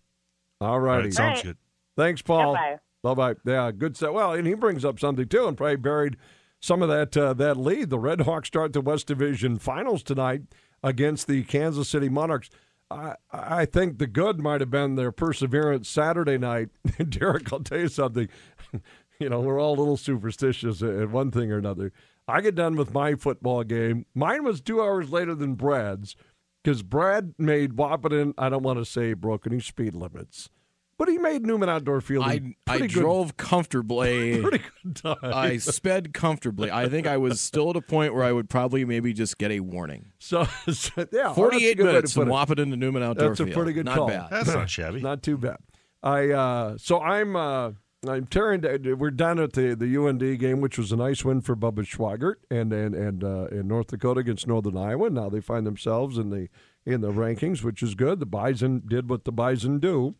All 0.61 0.69
All 0.73 0.81
righty. 0.81 1.05
right, 1.05 1.14
sounds 1.14 1.43
good. 1.43 1.56
Thanks, 1.96 2.20
Paul. 2.23 2.55
Bye-bye. 2.55 2.79
Bye. 3.02 3.34
Yeah, 3.44 3.70
good 3.70 3.96
set. 3.96 4.12
Well, 4.12 4.32
and 4.32 4.46
he 4.46 4.54
brings 4.54 4.84
up 4.84 4.98
something 4.98 5.28
too, 5.28 5.46
and 5.46 5.56
probably 5.56 5.76
buried 5.76 6.16
some 6.60 6.82
of 6.82 6.88
that 6.88 7.16
uh, 7.16 7.32
that 7.34 7.56
lead. 7.56 7.90
The 7.90 7.98
Red 7.98 8.22
Hawks 8.22 8.48
start 8.48 8.72
the 8.72 8.80
West 8.80 9.06
Division 9.06 9.58
Finals 9.58 10.02
tonight 10.02 10.42
against 10.82 11.26
the 11.26 11.44
Kansas 11.44 11.88
City 11.88 12.08
Monarchs. 12.08 12.50
I 12.90 13.14
I 13.30 13.64
think 13.64 13.98
the 13.98 14.06
good 14.06 14.40
might 14.40 14.60
have 14.60 14.70
been 14.70 14.96
their 14.96 15.12
perseverance 15.12 15.88
Saturday 15.88 16.38
night. 16.38 16.70
Derek, 17.08 17.52
I'll 17.52 17.60
tell 17.60 17.78
you 17.78 17.88
something. 17.88 18.28
you 19.20 19.28
know, 19.28 19.40
we're 19.40 19.60
all 19.60 19.74
a 19.74 19.80
little 19.80 19.96
superstitious 19.96 20.82
at 20.82 21.10
one 21.10 21.30
thing 21.30 21.52
or 21.52 21.58
another. 21.58 21.92
I 22.26 22.40
get 22.42 22.54
done 22.54 22.76
with 22.76 22.92
my 22.92 23.14
football 23.14 23.64
game. 23.64 24.04
Mine 24.14 24.44
was 24.44 24.60
two 24.60 24.82
hours 24.82 25.10
later 25.10 25.34
than 25.34 25.54
Brad's 25.54 26.14
because 26.62 26.82
Brad 26.82 27.34
made 27.38 27.72
Wahpeton, 27.72 28.34
I 28.36 28.50
don't 28.50 28.62
want 28.62 28.78
to 28.78 28.84
say 28.84 29.14
broke 29.14 29.46
any 29.46 29.60
speed 29.60 29.94
limits, 29.94 30.50
but 30.98 31.08
he 31.08 31.16
made 31.16 31.46
Newman 31.46 31.68
Outdoor 31.68 32.00
Field. 32.00 32.25
I 32.26 32.40
I 32.66 32.78
good- 32.80 32.90
drove 32.90 33.37
comfortably. 33.37 34.42
pretty 34.42 34.62
good 34.82 34.96
time. 34.96 35.16
I 35.23 35.56
sped 35.56 36.12
comfortably. 36.12 36.70
I 36.70 36.88
think 36.88 37.06
I 37.06 37.16
was 37.16 37.40
still 37.40 37.70
at 37.70 37.76
a 37.76 37.80
point 37.80 38.14
where 38.14 38.25
I 38.25 38.32
would 38.32 38.50
probably 38.50 38.84
maybe 38.84 39.12
just 39.12 39.38
get 39.38 39.50
a 39.50 39.61
warning. 39.61 40.06
so, 40.18 40.44
so 40.70 41.06
yeah, 41.12 41.28
well, 41.28 41.28
that's 41.28 41.32
a 41.32 41.34
48 41.34 41.76
good 41.76 41.87
minutes 41.87 42.14
put 42.14 42.20
from 42.25 42.28
it. 42.30 42.32
Wahpeton 42.34 42.70
to 42.70 42.76
Newman 42.76 43.02
Outdoor 43.02 43.28
That's 43.28 43.40
a 43.40 43.46
pretty 43.46 43.73
good 43.73 43.87
Not 43.87 43.96
call. 43.96 44.08
bad. 44.08 44.28
That's 44.30 44.49
not 44.52 44.68
shabby. 44.70 45.00
Not 45.00 45.23
too 45.23 45.38
bad. 45.38 45.56
I 46.02 46.30
uh, 46.30 46.76
so 46.78 47.00
I'm 47.00 47.34
uh, 47.34 47.73
I'm 48.08 48.26
tearing. 48.26 48.62
We're 48.99 49.11
down 49.11 49.40
at 49.40 49.52
the 49.54 49.75
the 49.75 49.96
UND 49.96 50.38
game, 50.38 50.61
which 50.61 50.78
was 50.78 50.92
a 50.92 50.96
nice 50.96 51.25
win 51.25 51.40
for 51.40 51.56
Bubba 51.56 51.80
Schweigert 51.84 52.34
and 52.50 52.73
and 52.73 52.94
and 52.94 53.25
uh, 53.25 53.46
in 53.50 53.66
North 53.66 53.88
Dakota 53.88 54.20
against 54.20 54.46
Northern 54.46 54.76
Iowa. 54.76 55.11
Now 55.11 55.28
they 55.28 55.40
find 55.40 55.66
themselves 55.66 56.16
in 56.18 56.30
the 56.30 56.49
in 56.87 57.00
the 57.00 57.11
rankings, 57.12 57.62
which 57.64 57.82
is 57.82 57.94
good. 57.96 58.20
The 58.20 58.26
Bison 58.26 58.82
did 58.87 59.11
what 59.11 59.25
the 59.25 59.32
Bison 59.32 59.80
do, 59.80 60.14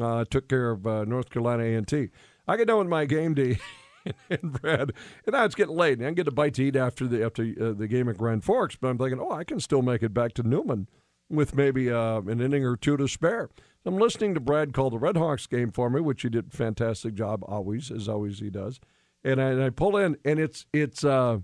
uh, 0.00 0.24
took 0.24 0.48
care 0.48 0.70
of 0.70 0.86
uh, 0.86 1.04
North 1.04 1.30
Carolina 1.30 1.64
A 1.64 1.74
and 1.74 1.86
T. 1.88 2.10
I 2.46 2.56
get 2.56 2.68
done 2.68 2.78
with 2.78 2.88
my 2.88 3.04
game 3.04 3.34
day. 3.34 3.58
and 4.30 4.52
Brad, 4.52 4.92
and 5.26 5.32
now 5.32 5.44
it's 5.44 5.54
getting 5.54 5.76
late. 5.76 5.98
And 5.98 6.06
I 6.06 6.10
get 6.12 6.28
a 6.28 6.32
bite 6.32 6.54
to 6.54 6.64
eat 6.64 6.76
after 6.76 7.06
the 7.06 7.24
after 7.24 7.42
uh, 7.42 7.72
the 7.72 7.88
game 7.88 8.08
at 8.08 8.16
Grand 8.16 8.44
Forks, 8.44 8.76
but 8.76 8.88
I'm 8.88 8.98
thinking, 8.98 9.20
oh, 9.20 9.32
I 9.32 9.44
can 9.44 9.60
still 9.60 9.82
make 9.82 10.02
it 10.02 10.14
back 10.14 10.34
to 10.34 10.42
Newman 10.42 10.88
with 11.30 11.54
maybe 11.54 11.90
uh, 11.90 12.20
an 12.20 12.40
inning 12.40 12.64
or 12.64 12.76
two 12.76 12.96
to 12.96 13.08
spare. 13.08 13.50
I'm 13.84 13.98
listening 13.98 14.34
to 14.34 14.40
Brad 14.40 14.74
call 14.74 14.90
the 14.90 14.98
Red 14.98 15.16
Hawks 15.16 15.46
game 15.46 15.70
for 15.70 15.88
me, 15.88 16.00
which 16.00 16.22
he 16.22 16.28
did 16.28 16.48
a 16.52 16.56
fantastic 16.56 17.14
job 17.14 17.42
always, 17.46 17.90
as 17.90 18.08
always 18.08 18.40
he 18.40 18.50
does. 18.50 18.80
And 19.24 19.40
I, 19.40 19.50
and 19.50 19.62
I 19.62 19.70
pull 19.70 19.96
in, 19.96 20.16
and 20.24 20.38
it's 20.38 20.66
it's. 20.72 21.04
Uh, 21.04 21.38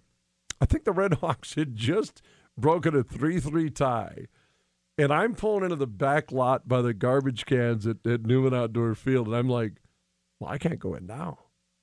I 0.60 0.66
think 0.66 0.84
the 0.84 0.92
Red 0.92 1.14
Hawks 1.14 1.54
had 1.56 1.74
just 1.74 2.22
broken 2.56 2.94
a 2.94 3.02
three-three 3.02 3.70
tie, 3.70 4.26
and 4.98 5.12
I'm 5.12 5.34
pulling 5.34 5.64
into 5.64 5.76
the 5.76 5.86
back 5.86 6.32
lot 6.32 6.68
by 6.68 6.82
the 6.82 6.94
garbage 6.94 7.46
cans 7.46 7.86
at, 7.86 7.98
at 8.06 8.22
Newman 8.26 8.54
Outdoor 8.54 8.94
Field, 8.94 9.26
and 9.28 9.36
I'm 9.36 9.48
like, 9.48 9.74
well, 10.40 10.50
I 10.50 10.58
can't 10.58 10.78
go 10.78 10.94
in 10.94 11.06
now. 11.06 11.38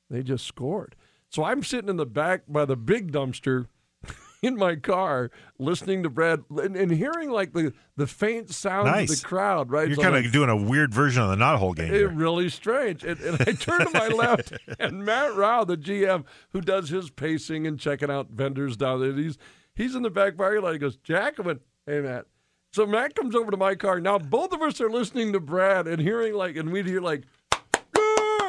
They 0.10 0.24
just 0.24 0.46
scored. 0.46 0.96
So 1.30 1.44
I'm 1.44 1.64
sitting 1.64 1.90
in 1.90 1.98
the 1.98 2.06
back 2.06 2.44
by 2.48 2.66
the 2.66 2.76
big 2.76 3.12
dumpster 3.12 3.68
in 4.42 4.58
my 4.58 4.76
car 4.76 5.32
listening 5.58 6.04
to 6.04 6.10
Brad 6.10 6.44
and, 6.50 6.76
and 6.76 6.92
hearing 6.92 7.30
like 7.32 7.54
the, 7.54 7.74
the 7.96 8.08
faint 8.08 8.50
sound 8.50 8.90
of 8.90 9.08
the 9.08 9.22
crowd, 9.26 9.72
right? 9.72 9.88
You're 9.88 9.96
So 9.96 10.02
kind 10.02 10.16
I'm 10.16 10.26
of 10.26 10.32
doing 10.34 10.50
a 10.50 10.58
weird 10.58 10.94
version 10.94 11.24
of 11.24 11.30
the 11.30 11.38
knothole 11.38 11.76
game. 11.76 11.86
it 11.86 11.94
Here. 11.94 12.10
really 12.10 12.50
strange. 12.50 13.06
And, 13.06 13.20
and 13.22 13.42
I 13.42 13.54
turn 13.54 13.80
to 13.80 13.90
my 13.94 14.08
left, 14.10 14.52
and 14.80 15.06
Matt 15.06 15.36
Rao, 15.36 15.64
the 15.64 15.78
GM, 15.78 16.26
who 16.50 16.60
does 16.60 16.90
his 16.90 17.10
pacing 17.10 17.66
and 17.66 17.80
checking 17.80 18.12
out 18.12 18.32
vendors 18.32 18.76
down 18.76 19.00
there, 19.00 19.14
he's 19.14 19.38
He's 19.76 19.96
in 19.96 20.04
the 20.04 20.10
back 20.10 20.38
lot. 20.38 20.74
He 20.74 20.78
goes, 20.80 20.98
Jack, 20.98 21.40
I 21.40 21.44
went, 21.44 21.62
hey, 21.86 22.02
Matt. 22.02 22.26
So 22.74 22.86
Matt 22.86 23.16
comes 23.16 23.36
over 23.36 23.52
to 23.52 23.58
my 23.58 23.76
car. 23.76 24.00
Now 24.00 24.18
both 24.18 24.54
of 24.54 24.62
us 24.62 24.80
are 24.80 24.90
listening 24.90 25.34
to 25.34 25.40
Brad 25.40 25.88
and 25.88 26.02
hearing 26.02 26.34
like, 26.34 26.56
and 26.56 26.72
we'd 26.72 26.86
hear 26.86 27.02
like, 27.02 27.24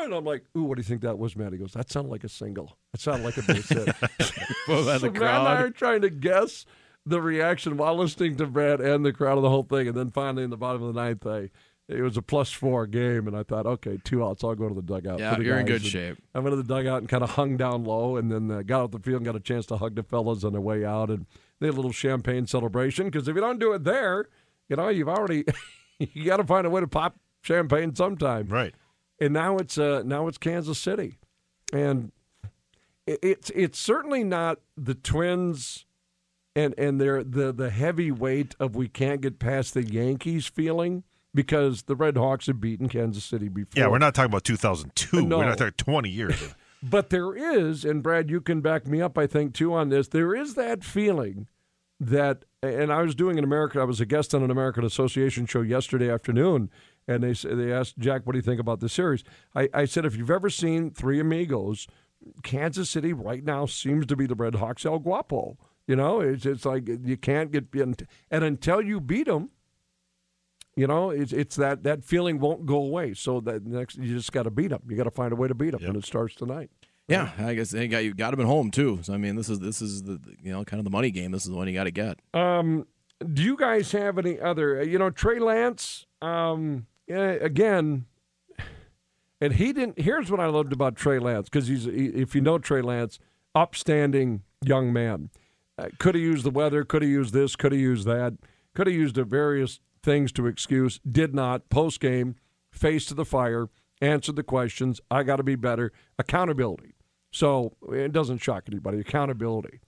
and 0.04 0.14
I'm 0.14 0.24
like, 0.24 0.44
ooh, 0.56 0.64
what 0.64 0.76
do 0.76 0.80
you 0.80 0.84
think 0.86 1.02
that 1.02 1.18
was, 1.18 1.36
Matt? 1.36 1.52
He 1.52 1.58
goes, 1.58 1.72
that 1.72 1.90
sounded 1.90 2.10
like 2.10 2.24
a 2.24 2.28
single. 2.28 2.76
That 2.92 3.00
sounded 3.00 3.24
like 3.24 3.36
a 3.36 3.42
bass 3.42 3.68
hit. 3.68 3.88
So 4.66 4.88
at 4.90 5.00
the 5.00 5.10
Matt 5.10 5.40
and 5.40 5.48
I 5.48 5.60
are 5.62 5.70
trying 5.70 6.02
to 6.02 6.10
guess 6.10 6.66
the 7.04 7.20
reaction 7.20 7.76
while 7.76 7.96
listening 7.96 8.36
to 8.36 8.46
Brad 8.46 8.80
and 8.80 9.04
the 9.04 9.12
crowd 9.12 9.36
of 9.36 9.42
the 9.42 9.50
whole 9.50 9.64
thing. 9.64 9.88
And 9.88 9.96
then 9.96 10.10
finally, 10.10 10.44
in 10.44 10.50
the 10.50 10.56
bottom 10.56 10.82
of 10.82 10.94
the 10.94 11.00
ninth, 11.00 11.26
I, 11.26 11.50
it 11.88 12.00
was 12.00 12.16
a 12.16 12.22
plus 12.22 12.52
four 12.52 12.86
game, 12.86 13.26
and 13.26 13.36
I 13.36 13.42
thought, 13.42 13.66
okay, 13.66 13.98
two 14.04 14.24
outs, 14.24 14.44
I'll 14.44 14.54
go 14.54 14.68
to 14.68 14.74
the 14.74 14.82
dugout. 14.82 15.18
Yeah, 15.18 15.34
the 15.34 15.44
you're 15.44 15.58
in 15.58 15.66
good 15.66 15.82
And 15.82 15.90
shape. 15.90 16.18
I 16.34 16.38
went 16.38 16.52
to 16.52 16.56
the 16.56 16.62
dugout 16.62 16.98
and 16.98 17.08
kind 17.08 17.24
of 17.24 17.30
hung 17.30 17.56
down 17.56 17.84
low, 17.84 18.16
and 18.16 18.30
then 18.30 18.50
uh, 18.50 18.62
got 18.62 18.82
out 18.82 18.92
the 18.92 19.00
field 19.00 19.16
and 19.16 19.24
got 19.26 19.36
a 19.36 19.40
chance 19.40 19.66
to 19.66 19.76
hug 19.76 19.96
the 19.96 20.04
fellas 20.04 20.44
on 20.44 20.52
their 20.52 20.60
way 20.60 20.84
out, 20.84 21.10
and 21.10 21.26
a 21.68 21.72
little 21.72 21.92
champagne 21.92 22.46
celebration. 22.46 23.06
Because 23.06 23.28
if 23.28 23.34
you 23.34 23.40
don't 23.40 23.58
do 23.58 23.72
it 23.72 23.84
there, 23.84 24.26
you 24.68 24.76
know 24.76 24.88
you've 24.88 25.08
already 25.08 25.44
you 25.98 26.24
got 26.24 26.38
to 26.38 26.44
find 26.44 26.66
a 26.66 26.70
way 26.70 26.80
to 26.80 26.86
pop 26.88 27.16
champagne 27.42 27.94
sometime 27.94 28.46
Right. 28.48 28.74
and 29.20 29.32
now 29.34 29.56
it's 29.58 29.76
uh, 29.78 30.02
now 30.04 30.28
it's 30.28 30.38
Kansas 30.38 30.78
City, 30.78 31.18
and 31.72 32.12
it, 33.06 33.18
it's 33.22 33.50
it's 33.50 33.78
certainly 33.78 34.22
not 34.24 34.58
the 34.76 34.94
Twins, 34.94 35.84
and 36.54 36.74
and 36.78 37.00
their 37.00 37.22
the 37.24 37.52
the 37.52 37.70
heavy 37.70 38.10
weight 38.10 38.54
of 38.60 38.76
we 38.76 38.88
can't 38.88 39.20
get 39.20 39.38
past 39.38 39.74
the 39.74 39.82
Yankees 39.84 40.46
feeling 40.46 41.02
because 41.34 41.82
the 41.84 41.96
Red 41.96 42.16
Hawks 42.16 42.46
have 42.46 42.60
beaten 42.60 42.88
Kansas 42.88 43.24
City 43.24 43.48
before. 43.48 43.80
Yeah, 43.82 43.88
we're 43.88 43.98
not 43.98 44.14
talking 44.14 44.30
about 44.30 44.44
2002. 44.44 45.22
No. 45.26 45.38
We're 45.38 45.46
not 45.46 45.58
talking 45.58 45.72
20 45.76 46.08
years. 46.10 46.54
But 46.82 47.10
there 47.10 47.34
is, 47.34 47.84
and 47.84 48.02
Brad, 48.02 48.28
you 48.28 48.40
can 48.40 48.60
back 48.60 48.86
me 48.86 49.00
up, 49.00 49.16
I 49.16 49.26
think, 49.26 49.54
too, 49.54 49.72
on 49.72 49.88
this. 49.88 50.08
There 50.08 50.34
is 50.34 50.54
that 50.54 50.82
feeling 50.82 51.46
that, 52.00 52.44
and 52.60 52.92
I 52.92 53.02
was 53.02 53.14
doing 53.14 53.38
an 53.38 53.44
American, 53.44 53.80
I 53.80 53.84
was 53.84 54.00
a 54.00 54.06
guest 54.06 54.34
on 54.34 54.42
an 54.42 54.50
American 54.50 54.84
Association 54.84 55.46
show 55.46 55.60
yesterday 55.60 56.10
afternoon, 56.10 56.70
and 57.06 57.22
they 57.22 57.32
they 57.32 57.72
asked 57.72 57.98
Jack, 57.98 58.26
"What 58.26 58.32
do 58.32 58.38
you 58.38 58.42
think 58.42 58.60
about 58.60 58.80
the 58.80 58.88
series?" 58.88 59.22
I, 59.54 59.68
I 59.72 59.84
said, 59.84 60.04
if 60.04 60.16
you've 60.16 60.30
ever 60.30 60.50
seen 60.50 60.90
Three 60.90 61.20
Amigos, 61.20 61.86
Kansas 62.42 62.90
City 62.90 63.12
right 63.12 63.44
now 63.44 63.66
seems 63.66 64.06
to 64.06 64.16
be 64.16 64.26
the 64.26 64.34
Red 64.34 64.56
Hawks 64.56 64.84
El 64.84 64.98
Guapo. 64.98 65.58
You 65.86 65.96
know, 65.96 66.20
it's 66.20 66.46
it's 66.46 66.64
like 66.64 66.88
you 66.88 67.16
can't 67.16 67.50
get 67.50 67.66
and 67.74 68.44
until 68.44 68.82
you 68.82 69.00
beat 69.00 69.26
them. 69.26 69.50
You 70.76 70.86
know, 70.86 71.10
it's 71.10 71.32
it's 71.32 71.56
that 71.56 71.82
that 71.84 72.02
feeling 72.04 72.38
won't 72.40 72.64
go 72.64 72.76
away. 72.76 73.12
So 73.14 73.40
that 73.40 73.66
next, 73.66 73.98
you 73.98 74.14
just 74.14 74.32
got 74.32 74.44
to 74.44 74.50
beat 74.50 74.68
them. 74.68 74.82
You 74.88 74.96
got 74.96 75.04
to 75.04 75.10
find 75.10 75.32
a 75.32 75.36
way 75.36 75.46
to 75.48 75.54
beat 75.54 75.72
them, 75.72 75.80
Yep. 75.80 75.88
and 75.88 75.96
it 75.98 76.06
starts 76.06 76.34
tonight. 76.34 76.70
Yeah, 77.08 77.30
I 77.38 77.52
guess 77.54 77.70
they 77.72 77.88
got 77.88 78.04
you 78.04 78.14
got 78.14 78.32
him 78.32 78.40
at 78.40 78.46
home 78.46 78.70
too. 78.70 79.00
So 79.02 79.12
I 79.12 79.18
mean, 79.18 79.36
this 79.36 79.50
is 79.50 79.58
this 79.60 79.82
is 79.82 80.04
the 80.04 80.18
you 80.42 80.50
know 80.52 80.64
kind 80.64 80.78
of 80.80 80.84
the 80.84 80.90
money 80.90 81.10
game. 81.10 81.30
This 81.32 81.42
is 81.42 81.50
the 81.50 81.56
one 81.56 81.68
you 81.68 81.74
got 81.74 81.84
to 81.84 81.90
get. 81.90 82.20
Um, 82.32 82.86
do 83.34 83.42
you 83.42 83.56
guys 83.56 83.92
have 83.92 84.16
any 84.18 84.40
other? 84.40 84.82
You 84.82 84.98
know, 84.98 85.10
Trey 85.10 85.38
Lance. 85.38 86.06
Um, 86.22 86.86
eh, 87.08 87.16
again, 87.40 88.06
and 89.40 89.52
he 89.54 89.72
didn't. 89.72 90.00
Here's 90.00 90.30
what 90.30 90.40
I 90.40 90.46
loved 90.46 90.72
about 90.72 90.96
Trey 90.96 91.18
Lance 91.18 91.48
because 91.50 91.66
he's, 91.66 91.84
he, 91.84 92.06
if 92.06 92.34
you 92.34 92.40
know 92.40 92.58
Trey 92.58 92.80
Lance, 92.82 93.18
upstanding 93.54 94.42
young 94.64 94.92
man. 94.92 95.30
Uh, 95.78 95.88
could 95.98 96.14
have 96.14 96.22
used 96.22 96.44
the 96.44 96.50
weather. 96.50 96.84
Could 96.84 97.02
have 97.02 97.10
used 97.10 97.34
this. 97.34 97.56
Could 97.56 97.72
have 97.72 97.80
used 97.80 98.06
that. 98.06 98.34
Could 98.74 98.86
have 98.86 98.94
used 98.96 99.18
a 99.18 99.24
various 99.24 99.80
things 100.02 100.32
to 100.32 100.46
excuse. 100.46 101.00
Did 101.08 101.34
not. 101.34 101.68
Post 101.68 102.00
game, 102.00 102.36
face 102.70 103.04
to 103.06 103.14
the 103.14 103.24
fire, 103.24 103.68
answered 104.00 104.36
the 104.36 104.42
questions. 104.42 105.00
I 105.10 105.22
got 105.22 105.36
to 105.36 105.42
be 105.42 105.56
better. 105.56 105.92
Accountability. 106.18 106.94
So 107.30 107.72
it 107.90 108.12
doesn't 108.12 108.38
shock 108.38 108.64
anybody. 108.68 109.00
Accountability. 109.00 109.80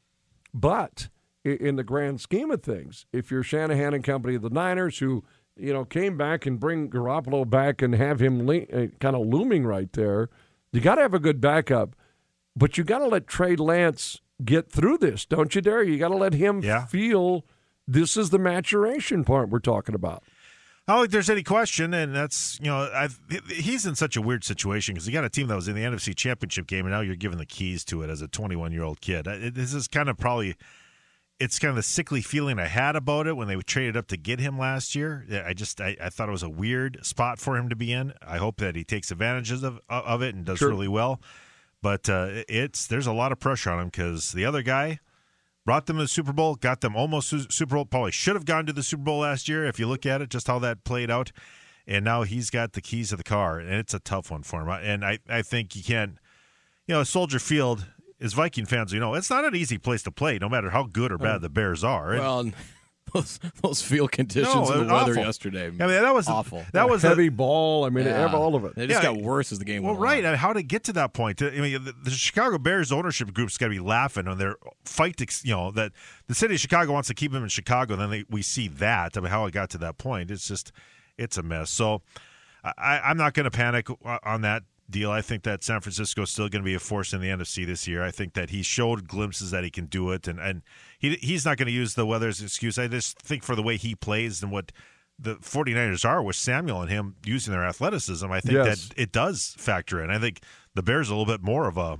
But 0.52 1.08
in 1.44 1.76
the 1.76 1.84
grand 1.84 2.20
scheme 2.20 2.50
of 2.50 2.62
things, 2.62 3.06
if 3.12 3.30
you're 3.30 3.42
Shanahan 3.42 3.92
and 3.94 4.04
company 4.04 4.34
of 4.36 4.42
the 4.42 4.50
Niners, 4.50 4.98
who 4.98 5.24
you 5.56 5.72
know 5.72 5.84
came 5.84 6.16
back 6.16 6.46
and 6.46 6.58
bring 6.58 6.88
Garoppolo 6.88 7.48
back 7.48 7.82
and 7.82 7.94
have 7.94 8.20
him 8.20 8.46
le- 8.46 8.62
uh, 8.72 8.86
kind 9.00 9.14
of 9.16 9.26
looming 9.26 9.66
right 9.66 9.92
there, 9.92 10.30
you 10.72 10.80
got 10.80 10.94
to 10.96 11.02
have 11.02 11.14
a 11.14 11.18
good 11.18 11.40
backup. 11.40 11.94
But 12.56 12.78
you 12.78 12.84
got 12.84 13.00
to 13.00 13.06
let 13.08 13.26
Trey 13.26 13.56
Lance 13.56 14.20
get 14.44 14.70
through 14.70 14.98
this, 14.98 15.26
don't 15.26 15.54
you, 15.54 15.60
Dare? 15.60 15.82
You 15.82 15.98
got 15.98 16.08
to 16.08 16.16
let 16.16 16.34
him 16.34 16.62
Yeah. 16.62 16.86
feel 16.86 17.44
this 17.86 18.16
is 18.16 18.30
the 18.30 18.38
maturation 18.38 19.24
part 19.24 19.48
we're 19.48 19.58
talking 19.58 19.94
about. 19.94 20.22
I 20.86 20.92
don't 20.94 21.02
think 21.04 21.12
there's 21.12 21.30
any 21.30 21.42
question, 21.42 21.94
and 21.94 22.14
that's 22.14 22.58
you 22.60 22.66
know 22.66 22.90
I've, 22.94 23.18
he's 23.48 23.86
in 23.86 23.94
such 23.94 24.16
a 24.16 24.22
weird 24.22 24.44
situation 24.44 24.94
because 24.94 25.06
he 25.06 25.12
got 25.12 25.24
a 25.24 25.30
team 25.30 25.46
that 25.48 25.54
was 25.54 25.66
in 25.66 25.74
the 25.74 25.80
NFC 25.82 26.14
Championship 26.14 26.66
game, 26.66 26.84
and 26.84 26.92
now 26.92 27.00
you're 27.00 27.16
giving 27.16 27.38
the 27.38 27.46
keys 27.46 27.84
to 27.86 28.02
it 28.02 28.10
as 28.10 28.20
a 28.20 28.28
21 28.28 28.70
year 28.72 28.82
old 28.82 29.00
kid. 29.00 29.24
This 29.54 29.72
is 29.72 29.88
kind 29.88 30.10
of 30.10 30.18
probably 30.18 30.54
it's 31.40 31.58
kind 31.58 31.70
of 31.70 31.76
the 31.76 31.82
sickly 31.82 32.20
feeling 32.20 32.58
I 32.58 32.66
had 32.66 32.96
about 32.96 33.26
it 33.26 33.36
when 33.36 33.48
they 33.48 33.56
traded 33.56 33.96
up 33.96 34.06
to 34.08 34.16
get 34.18 34.40
him 34.40 34.58
last 34.58 34.94
year. 34.94 35.24
I 35.46 35.54
just 35.54 35.80
I, 35.80 35.96
I 36.00 36.10
thought 36.10 36.28
it 36.28 36.32
was 36.32 36.42
a 36.42 36.50
weird 36.50 37.04
spot 37.04 37.38
for 37.38 37.56
him 37.56 37.70
to 37.70 37.76
be 37.76 37.90
in. 37.90 38.12
I 38.24 38.36
hope 38.36 38.58
that 38.58 38.76
he 38.76 38.84
takes 38.84 39.10
advantages 39.10 39.62
of 39.62 39.80
of 39.88 40.20
it 40.20 40.34
and 40.34 40.44
does 40.44 40.58
Sure. 40.58 40.68
really 40.68 40.88
well. 40.88 41.18
But 41.80 42.10
uh, 42.10 42.28
it's 42.46 42.86
there's 42.86 43.06
a 43.06 43.12
lot 43.12 43.32
of 43.32 43.40
pressure 43.40 43.70
on 43.70 43.80
him 43.80 43.86
because 43.88 44.32
the 44.32 44.44
other 44.44 44.60
guy 44.62 45.00
brought 45.64 45.86
them 45.86 45.96
to 45.96 46.04
the 46.04 46.08
Super 46.08 46.32
Bowl, 46.32 46.54
got 46.56 46.80
them 46.80 46.94
almost 46.96 47.30
to 47.30 47.50
Super 47.50 47.76
Bowl. 47.76 47.84
Probably 47.84 48.12
should 48.12 48.34
have 48.34 48.44
gone 48.44 48.66
to 48.66 48.72
the 48.72 48.82
Super 48.82 49.02
Bowl 49.02 49.20
last 49.20 49.48
year 49.48 49.64
if 49.64 49.78
you 49.78 49.86
look 49.86 50.06
at 50.06 50.20
it, 50.20 50.30
just 50.30 50.46
how 50.46 50.58
that 50.60 50.84
played 50.84 51.10
out. 51.10 51.32
And 51.86 52.04
now 52.04 52.22
he's 52.22 52.50
got 52.50 52.72
the 52.72 52.80
keys 52.80 53.12
of 53.12 53.18
the 53.18 53.24
car, 53.24 53.58
and 53.58 53.74
it's 53.74 53.92
a 53.92 53.98
tough 53.98 54.30
one 54.30 54.42
for 54.42 54.62
him. 54.62 54.68
And 54.68 55.04
I, 55.04 55.18
I 55.28 55.42
think 55.42 55.76
you 55.76 55.82
can't, 55.82 56.16
you 56.86 56.94
know, 56.94 57.04
Soldier 57.04 57.38
Field, 57.38 57.86
as 58.20 58.32
Viking 58.32 58.64
fans, 58.64 58.92
you 58.92 59.00
know, 59.00 59.14
it's 59.14 59.28
not 59.28 59.44
an 59.44 59.54
easy 59.54 59.76
place 59.76 60.02
to 60.04 60.10
play, 60.10 60.38
no 60.38 60.48
matter 60.48 60.70
how 60.70 60.84
good 60.84 61.12
or 61.12 61.18
bad 61.18 61.42
the 61.42 61.50
Bears 61.50 61.84
are. 61.84 62.16
Well, 62.16 62.50
those 63.14 63.40
those 63.62 63.80
field 63.80 64.12
conditions 64.12 64.52
No, 64.54 64.60
and 64.64 64.66
it 64.74 64.78
was 64.80 64.86
the 64.88 64.92
weather 64.94 65.12
awful. 65.12 65.24
yesterday. 65.24 65.66
I 65.68 65.70
mean, 65.70 65.78
that 65.88 66.12
was 66.14 66.28
awful. 66.28 66.64
That 66.72 66.90
was 66.90 67.02
a- 67.04 67.08
heavy 67.08 67.30
ball. 67.30 67.84
I 67.86 67.88
mean, 67.88 68.04
Yeah. 68.04 68.30
all 68.34 68.54
of 68.54 68.64
it. 68.66 68.74
It 68.76 68.88
just 68.88 69.02
Yeah, 69.02 69.14
got 69.14 69.22
worse 69.22 69.52
as 69.52 69.58
the 69.60 69.64
game 69.64 69.82
Well, 69.82 69.92
went 69.94 70.02
right. 70.02 70.24
on. 70.24 70.32
and 70.32 70.38
How 70.38 70.52
to 70.52 70.62
get 70.62 70.84
to 70.84 70.92
that 70.94 71.14
point? 71.14 71.40
I 71.40 71.50
mean, 71.50 71.82
the, 71.84 71.94
the 72.02 72.10
Chicago 72.10 72.58
Bears 72.58 72.92
ownership 72.92 73.32
group's 73.32 73.56
got 73.56 73.66
to 73.66 73.70
be 73.70 73.78
laughing 73.80 74.28
on 74.28 74.36
their 74.38 74.56
fight. 74.84 75.16
To, 75.16 75.26
you 75.42 75.54
know 75.54 75.70
that 75.70 75.92
the 76.26 76.34
city 76.34 76.54
of 76.54 76.60
Chicago 76.60 76.92
wants 76.92 77.08
to 77.08 77.14
keep 77.14 77.32
him 77.32 77.42
in 77.42 77.48
Chicago. 77.48 77.96
Then 77.96 78.10
they, 78.10 78.24
we 78.28 78.42
see 78.42 78.68
that. 78.68 79.16
I 79.16 79.20
mean, 79.20 79.30
how 79.30 79.46
it 79.46 79.52
got 79.54 79.70
to 79.70 79.78
that 79.78 79.96
point. 79.96 80.30
It's 80.30 80.46
just, 80.46 80.72
it's 81.16 81.38
a 81.38 81.42
mess. 81.42 81.70
So, 81.70 82.02
I, 82.64 83.00
I'm 83.04 83.16
not 83.16 83.34
going 83.34 83.44
to 83.44 83.50
panic 83.50 83.88
on 84.24 84.40
that 84.40 84.62
deal. 84.88 85.10
I 85.10 85.22
think 85.22 85.42
that 85.44 85.62
San 85.64 85.80
Francisco 85.80 86.22
is 86.22 86.30
still 86.30 86.48
going 86.48 86.62
to 86.62 86.66
be 86.66 86.74
a 86.74 86.78
force 86.78 87.12
in 87.12 87.20
the 87.20 87.28
NFC 87.28 87.66
this 87.66 87.88
year. 87.88 88.02
I 88.02 88.10
think 88.10 88.34
that 88.34 88.50
he 88.50 88.62
showed 88.62 89.08
glimpses 89.08 89.50
that 89.50 89.64
he 89.64 89.70
can 89.70 89.86
do 89.86 90.10
it, 90.10 90.28
and 90.28 90.38
and 90.38 90.62
he 90.98 91.14
he's 91.16 91.44
not 91.44 91.56
going 91.56 91.66
to 91.66 91.72
use 91.72 91.94
the 91.94 92.06
weather 92.06 92.28
as 92.28 92.40
an 92.40 92.46
excuse. 92.46 92.78
I 92.78 92.88
just 92.88 93.18
think 93.18 93.42
for 93.42 93.54
the 93.56 93.62
way 93.62 93.76
he 93.76 93.94
plays 93.94 94.42
and 94.42 94.52
what 94.52 94.72
the 95.18 95.36
49ers 95.36 96.04
are 96.04 96.22
with 96.22 96.34
Samuel 96.36 96.82
and 96.82 96.90
him 96.90 97.14
using 97.24 97.52
their 97.52 97.64
athleticism, 97.64 98.30
I 98.32 98.40
think 98.40 98.54
Yes. 98.54 98.88
that 98.88 98.98
it 99.00 99.12
does 99.12 99.54
factor 99.58 100.02
in. 100.02 100.10
I 100.10 100.18
think 100.18 100.40
the 100.74 100.82
Bears 100.82 101.08
are 101.10 101.14
a 101.14 101.16
little 101.16 101.32
bit 101.32 101.42
more 101.42 101.68
of 101.68 101.76
a 101.78 101.96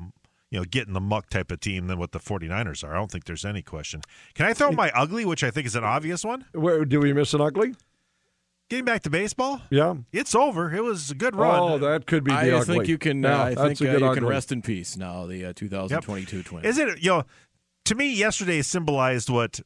you 0.51 0.61
know, 0.61 0.65
get 0.65 0.87
in 0.87 0.93
the 0.95 1.01
muck 1.01 1.31
type 1.31 1.51
of 1.51 1.59
team 1.59 1.89
than 1.89 1.99
what 1.99 2.13
the 2.13 2.21
49ers 2.21 2.85
are. 2.85 2.93
I 2.93 2.99
don't 2.99 3.11
think 3.11 3.25
there's 3.25 3.45
any 3.45 3.61
question. 3.61 4.03
Can 4.35 4.47
I 4.47 4.53
throw 4.53 4.71
my 4.71 4.93
ugly, 4.95 5.25
which 5.25 5.43
I 5.43 5.51
think 5.51 5.67
is 5.67 5.75
an 5.75 5.83
obvious 5.83 6.25
one? 6.25 6.45
Where 6.53 6.85
do 6.85 7.01
we 7.01 7.13
miss 7.13 7.35
an 7.35 7.41
ugly? 7.41 7.75
Getting 8.71 8.85
back 8.87 9.03
to 9.03 9.11
baseball, 9.11 9.61
Yeah. 9.71 9.95
it's 10.13 10.35
over. 10.35 10.73
It 10.75 10.83
was 10.83 11.11
a 11.11 11.15
good 11.15 11.37
run. 11.37 11.61
Oh, 11.61 11.79
that 11.79 12.07
could 12.07 12.25
be 12.25 12.33
the 12.33 12.37
I 12.39 12.51
ugly. 12.53 12.77
think 12.77 12.89
you 12.89 12.97
can. 12.99 13.23
Yeah, 13.23 13.39
uh, 13.41 13.45
I 13.45 13.55
that's 13.55 13.79
think 13.79 13.81
a 13.83 13.89
uh, 13.89 13.93
good 13.93 14.01
you 14.01 14.07
ugly. 14.07 14.21
can 14.21 14.29
rest 14.29 14.53
in 14.53 14.63
peace 14.63 14.97
now. 14.97 15.27
The 15.27 15.47
uh, 15.47 15.53
2022 15.55 16.43
Twins. 16.43 16.65
Is 16.67 16.79
it, 16.79 17.03
you 17.03 17.11
know, 17.11 17.25
to 17.85 17.95
me, 17.95 18.13
yesterday 18.15 18.63
symbolized 18.63 19.29
what 19.29 19.61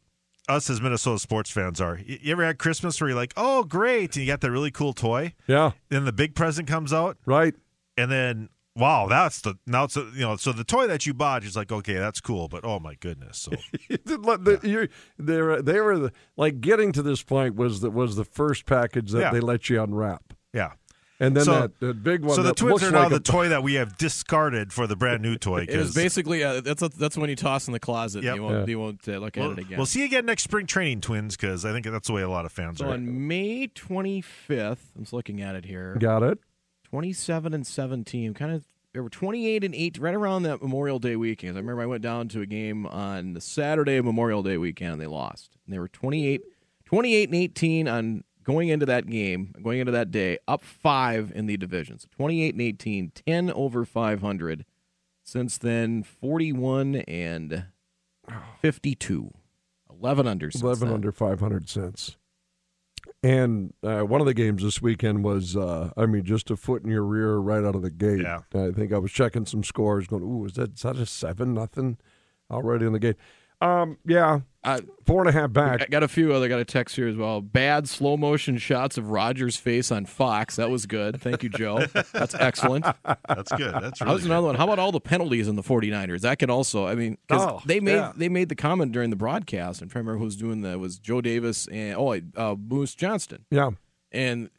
us 0.48 0.68
as 0.68 0.80
Minnesota 0.80 1.20
sports 1.20 1.50
fans 1.50 1.80
are. 1.80 1.98
You 2.04 2.18
you 2.22 2.32
ever 2.32 2.44
had 2.44 2.58
Christmas 2.58 3.00
where 3.00 3.10
you're 3.10 3.16
like, 3.16 3.32
oh, 3.36 3.62
great, 3.62 4.16
and 4.16 4.24
you 4.24 4.26
got 4.26 4.40
that 4.40 4.50
really 4.50 4.72
cool 4.72 4.92
toy, 4.92 5.34
Yeah. 5.46 5.72
then 5.90 6.04
the 6.04 6.12
big 6.12 6.34
present 6.34 6.66
comes 6.66 6.92
out, 6.92 7.18
Right. 7.24 7.54
and 7.96 8.10
then 8.10 8.48
wow, 8.78 9.06
that's 9.08 9.40
the 9.40 9.54
now 9.66 9.84
it's 9.84 9.96
a, 9.96 10.02
you 10.14 10.20
know, 10.20 10.36
so 10.36 10.52
the 10.52 10.64
toy 10.64 10.86
that 10.86 11.04
you 11.06 11.12
bought 11.14 11.44
is 11.44 11.56
like, 11.56 11.70
okay, 11.72 11.94
that's 11.94 12.20
cool, 12.20 12.48
but 12.48 12.64
oh 12.64 12.78
my 12.78 12.94
goodness, 13.00 13.38
so 13.38 13.50
The- 13.88 14.60
you- 14.62 14.88
they 15.18 15.42
were, 15.42 15.60
they 15.62 15.80
were 15.80 15.98
the, 15.98 16.12
like 16.36 16.60
getting 16.60 16.92
to 16.92 17.02
this 17.02 17.22
point 17.22 17.56
was 17.56 17.80
the, 17.80 17.90
was 17.90 18.16
the 18.16 18.24
first 18.24 18.64
package 18.66 19.10
that 19.12 19.20
Yeah. 19.20 19.30
they 19.32 19.40
let 19.40 19.68
you 19.68 19.82
unwrap, 19.82 20.32
yeah. 20.52 20.72
and 21.20 21.36
then 21.36 21.44
So- 21.44 21.60
that, 21.62 21.80
that 21.80 22.02
big 22.04 22.22
one. 22.24 22.36
So 22.36 22.42
the 22.44 22.54
twins 22.54 22.82
are 22.84 22.90
now 22.92 23.00
like 23.00 23.08
the 23.10 23.16
a- 23.16 23.20
toy 23.20 23.48
that 23.48 23.62
we 23.64 23.74
have 23.74 23.96
discarded 23.98 24.72
for 24.72 24.86
the 24.86 24.94
brand 24.96 25.20
new 25.22 25.36
toy. 25.36 25.62
It 25.68 25.76
was 25.76 25.88
'cause- 25.88 25.94
basically 25.94 26.44
uh, 26.44 26.60
that's 26.60 26.80
a, 26.82 26.88
that's 26.88 27.16
when 27.16 27.28
you 27.30 27.36
toss 27.36 27.66
in 27.66 27.72
the 27.72 27.80
closet. 27.80 28.22
Yep. 28.22 28.36
You 28.36 28.42
won't 28.42 28.54
Yeah. 28.54 28.66
you 28.66 28.78
won't 28.78 29.08
uh, 29.08 29.12
look 29.18 29.36
at 29.36 29.42
We'll, 29.42 29.52
it 29.52 29.58
again. 29.58 29.76
we'll 29.78 29.86
see 29.86 29.98
you 30.00 30.04
again 30.06 30.26
next 30.26 30.44
spring 30.44 30.66
training, 30.66 31.00
twins, 31.00 31.36
because 31.36 31.64
I 31.64 31.72
think 31.72 31.84
that's 31.86 32.06
the 32.06 32.14
way 32.14 32.22
a 32.22 32.30
lot 32.30 32.44
of 32.44 32.52
fans 32.52 32.78
So 32.78 32.86
are. 32.86 32.92
on 32.92 33.26
May 33.26 33.66
25th, 33.68 34.78
I'm 34.96 35.02
just 35.02 35.12
looking 35.12 35.40
at 35.42 35.56
it 35.56 35.64
here. 35.64 35.96
Got 35.98 36.22
it. 36.22 36.38
27 36.90 37.54
and 37.54 37.66
17, 37.66 38.34
kind 38.34 38.52
of 38.52 38.64
they 38.94 39.00
were 39.00 39.10
28 39.10 39.64
and 39.64 39.74
8 39.74 39.98
right 39.98 40.14
around 40.14 40.42
that 40.44 40.62
Memorial 40.62 40.98
Day 40.98 41.14
weekend. 41.14 41.56
I 41.56 41.60
remember 41.60 41.82
I 41.82 41.86
went 41.86 42.02
down 42.02 42.28
to 42.28 42.40
a 42.40 42.46
game 42.46 42.86
on 42.86 43.34
the 43.34 43.40
Saturday 43.40 43.96
of 43.96 44.04
Memorial 44.04 44.42
Day 44.42 44.56
weekend 44.56 44.92
and 44.92 45.00
they 45.00 45.06
lost. 45.06 45.56
And 45.66 45.74
they 45.74 45.78
were 45.78 45.88
28 45.88 46.42
28 46.86 47.28
and 47.28 47.36
18 47.36 47.88
on 47.88 48.24
going 48.44 48.70
into 48.70 48.86
that 48.86 49.06
game, 49.06 49.54
going 49.62 49.78
into 49.78 49.92
that 49.92 50.10
day, 50.10 50.38
up 50.48 50.64
5 50.64 51.32
in 51.34 51.44
the 51.44 51.58
division. 51.58 51.98
So 51.98 52.08
28 52.16 52.54
and 52.54 52.62
18, 52.62 53.12
10 53.26 53.50
over 53.50 53.84
500. 53.84 54.64
Since 55.22 55.58
then 55.58 56.02
41 56.02 56.96
and 56.96 57.66
52. 58.62 59.34
11 59.90 60.26
under. 60.26 60.50
since 60.50 60.62
11 60.62 60.88
then. 60.88 60.94
under 60.94 61.12
500 61.12 61.68
cents. 61.68 62.16
And 63.22 63.74
uh, 63.82 64.02
one 64.02 64.20
of 64.20 64.28
the 64.28 64.34
games 64.34 64.62
this 64.62 64.80
weekend 64.80 65.24
was, 65.24 65.56
uh, 65.56 65.90
I 65.96 66.06
mean, 66.06 66.24
just 66.24 66.50
a 66.50 66.56
foot 66.56 66.84
in 66.84 66.90
your 66.90 67.02
rear 67.02 67.36
right 67.38 67.64
out 67.64 67.74
of 67.74 67.82
the 67.82 67.90
gate. 67.90 68.22
Yeah. 68.22 68.40
I 68.54 68.70
think 68.70 68.92
I 68.92 68.98
was 68.98 69.10
checking 69.10 69.44
some 69.44 69.64
scores, 69.64 70.06
going, 70.06 70.22
"Ooh, 70.22 70.44
is 70.44 70.52
that 70.52 70.74
is 70.74 70.82
that 70.82 70.96
a 70.96 71.06
seven 71.06 71.52
nothing 71.52 71.98
already 72.48 72.86
in 72.86 72.92
the 72.92 73.00
gate?" 73.00 73.16
Um, 73.60 73.98
yeah, 74.06 74.40
Uh, 74.62 74.80
four 75.06 75.20
and 75.20 75.28
a 75.28 75.32
half 75.32 75.52
back. 75.52 75.82
I 75.82 75.86
got 75.86 76.02
a 76.02 76.08
few 76.08 76.32
other. 76.32 76.48
Got 76.48 76.60
a 76.60 76.64
text 76.64 76.94
here 76.96 77.08
as 77.08 77.16
well. 77.16 77.40
Bad 77.40 77.88
slow 77.88 78.16
motion 78.16 78.58
shots 78.58 78.98
of 78.98 79.10
Rodgers' 79.10 79.56
face 79.56 79.90
on 79.90 80.04
Fox. 80.06 80.56
That 80.56 80.68
was 80.70 80.86
good. 80.86 81.20
Thank 81.20 81.42
you, 81.42 81.48
Joe. 81.48 81.86
That's 82.12 82.34
excellent. 82.34 82.84
That's 83.04 83.50
good. 83.52 83.74
That's 83.74 83.98
That 83.98 84.04
really 84.04 84.14
was 84.14 84.26
another 84.26 84.46
one. 84.48 84.54
How 84.56 84.64
about 84.64 84.78
all 84.78 84.92
the 84.92 85.00
penalties 85.00 85.48
in 85.48 85.56
the 85.56 85.62
49ers? 85.62 86.20
That 86.20 86.38
can 86.38 86.50
also, 86.50 86.86
I 86.86 86.94
mean, 86.94 87.18
'cause 87.28 87.40
Oh, 87.42 87.60
they 87.66 87.80
made 87.80 87.94
yeah. 87.94 88.12
they 88.16 88.28
made 88.28 88.48
the 88.48 88.54
comment 88.54 88.92
during 88.92 89.10
the 89.10 89.16
broadcast. 89.16 89.80
I'm 89.82 89.88
trying 89.88 90.04
to 90.04 90.08
remember 90.10 90.18
who 90.18 90.24
was 90.26 90.36
doing 90.36 90.60
that. 90.62 90.74
It 90.74 90.80
was 90.80 90.98
Joe 90.98 91.20
Davis 91.20 91.66
and 91.68 91.96
oh, 91.96 92.20
uh, 92.36 92.54
Moose 92.56 92.94
Johnston, 92.94 93.44
Yeah, 93.50 93.70
and 94.12 94.50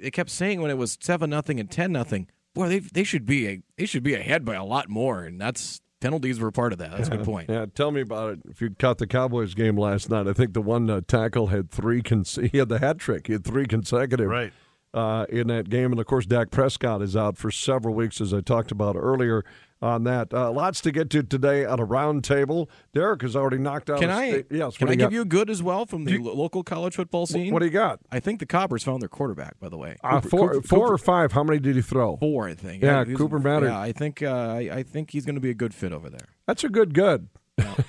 they 0.00 0.10
kept 0.10 0.30
saying 0.30 0.60
when 0.62 0.70
it 0.70 0.78
was 0.78 0.96
seven 1.00 1.30
nothing 1.30 1.60
and 1.60 1.70
ten 1.70 1.92
nothing, 1.92 2.28
boy, 2.54 2.68
they 2.68 2.78
they 2.78 3.04
should 3.04 3.26
be 3.26 3.46
a, 3.48 3.62
they 3.76 3.86
should 3.86 4.02
be 4.02 4.14
ahead 4.14 4.44
by 4.44 4.54
a 4.54 4.64
lot 4.64 4.88
more, 4.88 5.22
and 5.24 5.40
that's 5.40 5.80
penalties 6.00 6.38
were 6.40 6.50
part 6.50 6.72
of 6.72 6.78
that. 6.78 6.92
That's 6.92 7.08
a 7.08 7.16
good 7.16 7.24
point. 7.24 7.48
yeah. 7.50 7.66
Tell 7.74 7.90
me 7.90 8.00
about 8.00 8.34
it. 8.34 8.40
If 8.50 8.60
you 8.60 8.70
caught 8.70 8.98
the 8.98 9.06
Cowboys 9.06 9.54
game 9.54 9.76
last 9.76 10.10
night, 10.10 10.26
I 10.26 10.32
think 10.32 10.52
the 10.54 10.62
one 10.62 10.88
uh, 10.90 11.00
tackle 11.06 11.48
had 11.48 11.70
three. 11.70 12.02
Con- 12.02 12.24
he 12.52 12.58
had 12.58 12.68
the 12.68 12.78
hat 12.78 12.98
trick. 12.98 13.26
He 13.26 13.32
had 13.34 13.44
three 13.44 13.66
consecutive. 13.66 14.28
Right. 14.28 14.52
uh, 14.94 15.26
in 15.28 15.48
that 15.48 15.68
game. 15.68 15.90
And 15.92 16.00
of 16.00 16.06
course, 16.06 16.26
Dak 16.26 16.50
Prescott 16.50 17.02
is 17.02 17.14
out 17.16 17.36
for 17.36 17.50
several 17.50 17.94
weeks, 17.94 18.20
as 18.20 18.32
I 18.32 18.40
talked 18.40 18.70
about 18.72 18.96
earlier 18.96 19.44
on 19.80 20.04
that. 20.04 20.32
Uh, 20.34 20.50
lots 20.50 20.80
to 20.82 20.90
get 20.92 21.08
to 21.10 21.22
today 21.22 21.64
at 21.64 21.78
a 21.78 21.86
roundtable. 21.86 22.68
Derek 22.94 23.22
has 23.22 23.36
already 23.36 23.58
knocked 23.58 23.88
out. 23.90 24.00
Can 24.00 24.10
I? 24.10 24.30
state- 24.30 24.46
Yes. 24.50 24.76
Can 24.76 24.88
I 24.88 24.92
you 24.92 24.96
give 24.96 25.12
you 25.12 25.20
a 25.22 25.24
good 25.26 25.48
as 25.50 25.62
well 25.62 25.86
from 25.86 26.04
the 26.04 26.18
lo- 26.18 26.34
local 26.34 26.62
college 26.62 26.96
football 26.96 27.26
scene? 27.26 27.52
What 27.52 27.60
do 27.60 27.66
you 27.66 27.70
got? 27.72 28.00
I 28.10 28.20
think 28.20 28.40
the 28.40 28.46
Cobbers 28.46 28.82
found 28.82 29.02
their 29.02 29.08
quarterback. 29.08 29.58
By 29.60 29.68
the 29.68 29.76
way, 29.78 29.96
Uh, 30.02 30.20
Cooper- 30.20 30.28
four, 30.28 30.48
Cooper- 30.54 30.66
four 30.68 30.78
Cooper- 30.86 30.94
or 30.94 30.98
five. 30.98 31.32
How 31.32 31.42
many 31.44 31.58
did 31.60 31.76
he 31.76 31.82
throw? 31.82 32.16
four, 32.16 32.48
I 32.48 32.54
think. 32.54 32.82
Yeah, 32.82 33.04
Cooper 33.04 33.38
Matter. 33.38 33.66
Yeah, 33.66 33.78
I 33.80 33.92
think 33.92 34.22
uh, 34.22 34.28
I, 34.30 34.58
I 34.78 34.82
think 34.82 35.10
he's 35.10 35.24
going 35.24 35.36
to 35.36 35.40
be 35.40 35.50
a 35.50 35.54
good 35.54 35.74
fit 35.74 35.92
over 35.92 36.10
there. 36.10 36.26
That's 36.46 36.64
a 36.64 36.68
good 36.68 36.94
good. 36.94 37.28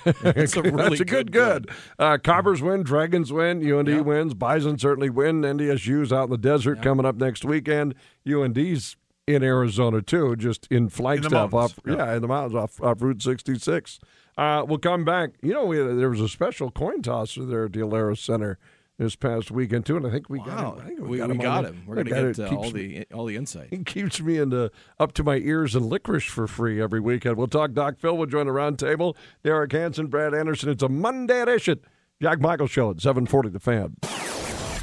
It's 0.04 0.56
a 0.56 0.62
really 0.62 0.76
That's 0.76 1.00
a 1.00 1.04
good 1.04 1.30
good. 1.32 1.70
Uh, 1.98 2.18
Cobbers 2.18 2.60
win, 2.60 2.82
Dragons 2.82 3.32
win, 3.32 3.58
UND 3.64 3.88
Yeah. 3.88 4.00
wins, 4.00 4.34
Bison 4.34 4.78
certainly 4.78 5.10
win. 5.10 5.42
NDSU's 5.42 6.12
out 6.12 6.24
in 6.24 6.30
the 6.30 6.38
desert 6.38 6.82
coming 6.82 7.06
up 7.06 7.16
next 7.16 7.44
weekend. 7.44 7.94
UND's 8.28 8.96
in 9.34 9.42
Arizona 9.42 10.02
too, 10.02 10.36
just 10.36 10.66
in 10.70 10.88
Flagstaff 10.88 11.52
mountains. 11.52 11.54
off 11.54 11.80
yeah. 11.86 12.14
in 12.14 12.22
the 12.22 12.28
mountains 12.28 12.54
off, 12.54 12.80
off 12.82 13.00
Route 13.00 13.22
66. 13.22 14.00
Uh, 14.36 14.64
we'll 14.66 14.78
come 14.78 15.04
back. 15.04 15.30
You 15.42 15.52
know, 15.52 15.66
we, 15.66 15.76
there 15.76 16.10
was 16.10 16.20
a 16.20 16.28
special 16.28 16.70
coin 16.70 17.02
tosser 17.02 17.44
there 17.44 17.66
at 17.66 17.72
the 17.72 17.80
Alerus 17.80 18.18
Center 18.18 18.58
this 19.00 19.16
past 19.16 19.50
weekend 19.50 19.86
too, 19.86 19.96
and 19.96 20.06
I 20.06 20.10
think 20.10 20.28
we 20.28 20.38
got 20.40 20.78
him. 20.78 20.84
I 20.84 20.88
think 20.88 21.00
we, 21.00 21.08
we 21.08 21.18
got, 21.18 21.28
we 21.28 21.34
him, 21.34 21.40
got 21.40 21.64
him. 21.64 21.82
We're 21.86 21.94
going 21.96 22.06
to 22.06 22.32
get 22.34 22.52
uh, 22.52 22.56
all 22.56 22.70
the 22.70 23.06
all 23.14 23.24
the 23.24 23.36
insight. 23.36 23.68
he 23.70 23.78
keeps 23.78 24.20
me 24.20 24.38
into 24.38 24.70
up 24.98 25.12
to 25.14 25.24
my 25.24 25.36
ears 25.36 25.74
in 25.74 25.88
licorice 25.88 26.24
for 26.24 26.46
free 26.46 26.80
every 26.80 27.00
weekend. 27.00 27.36
We'll 27.36 27.48
talk 27.48 27.72
Doc 27.72 27.98
Phil. 27.98 28.16
We'll 28.16 28.26
join 28.26 28.46
the 28.46 28.52
round 28.52 28.78
table. 28.78 29.16
Derek 29.42 29.72
Hansen, 29.72 30.08
Brad 30.08 30.34
Anderson. 30.34 30.68
It's 30.68 30.82
a 30.82 30.88
Monday 30.88 31.40
edition. 31.40 31.80
Jack 32.20 32.40
Michael 32.40 32.66
Show 32.66 32.90
at 32.90 33.00
740 33.00 33.48
The 33.48 33.60
Fan. 33.60 34.19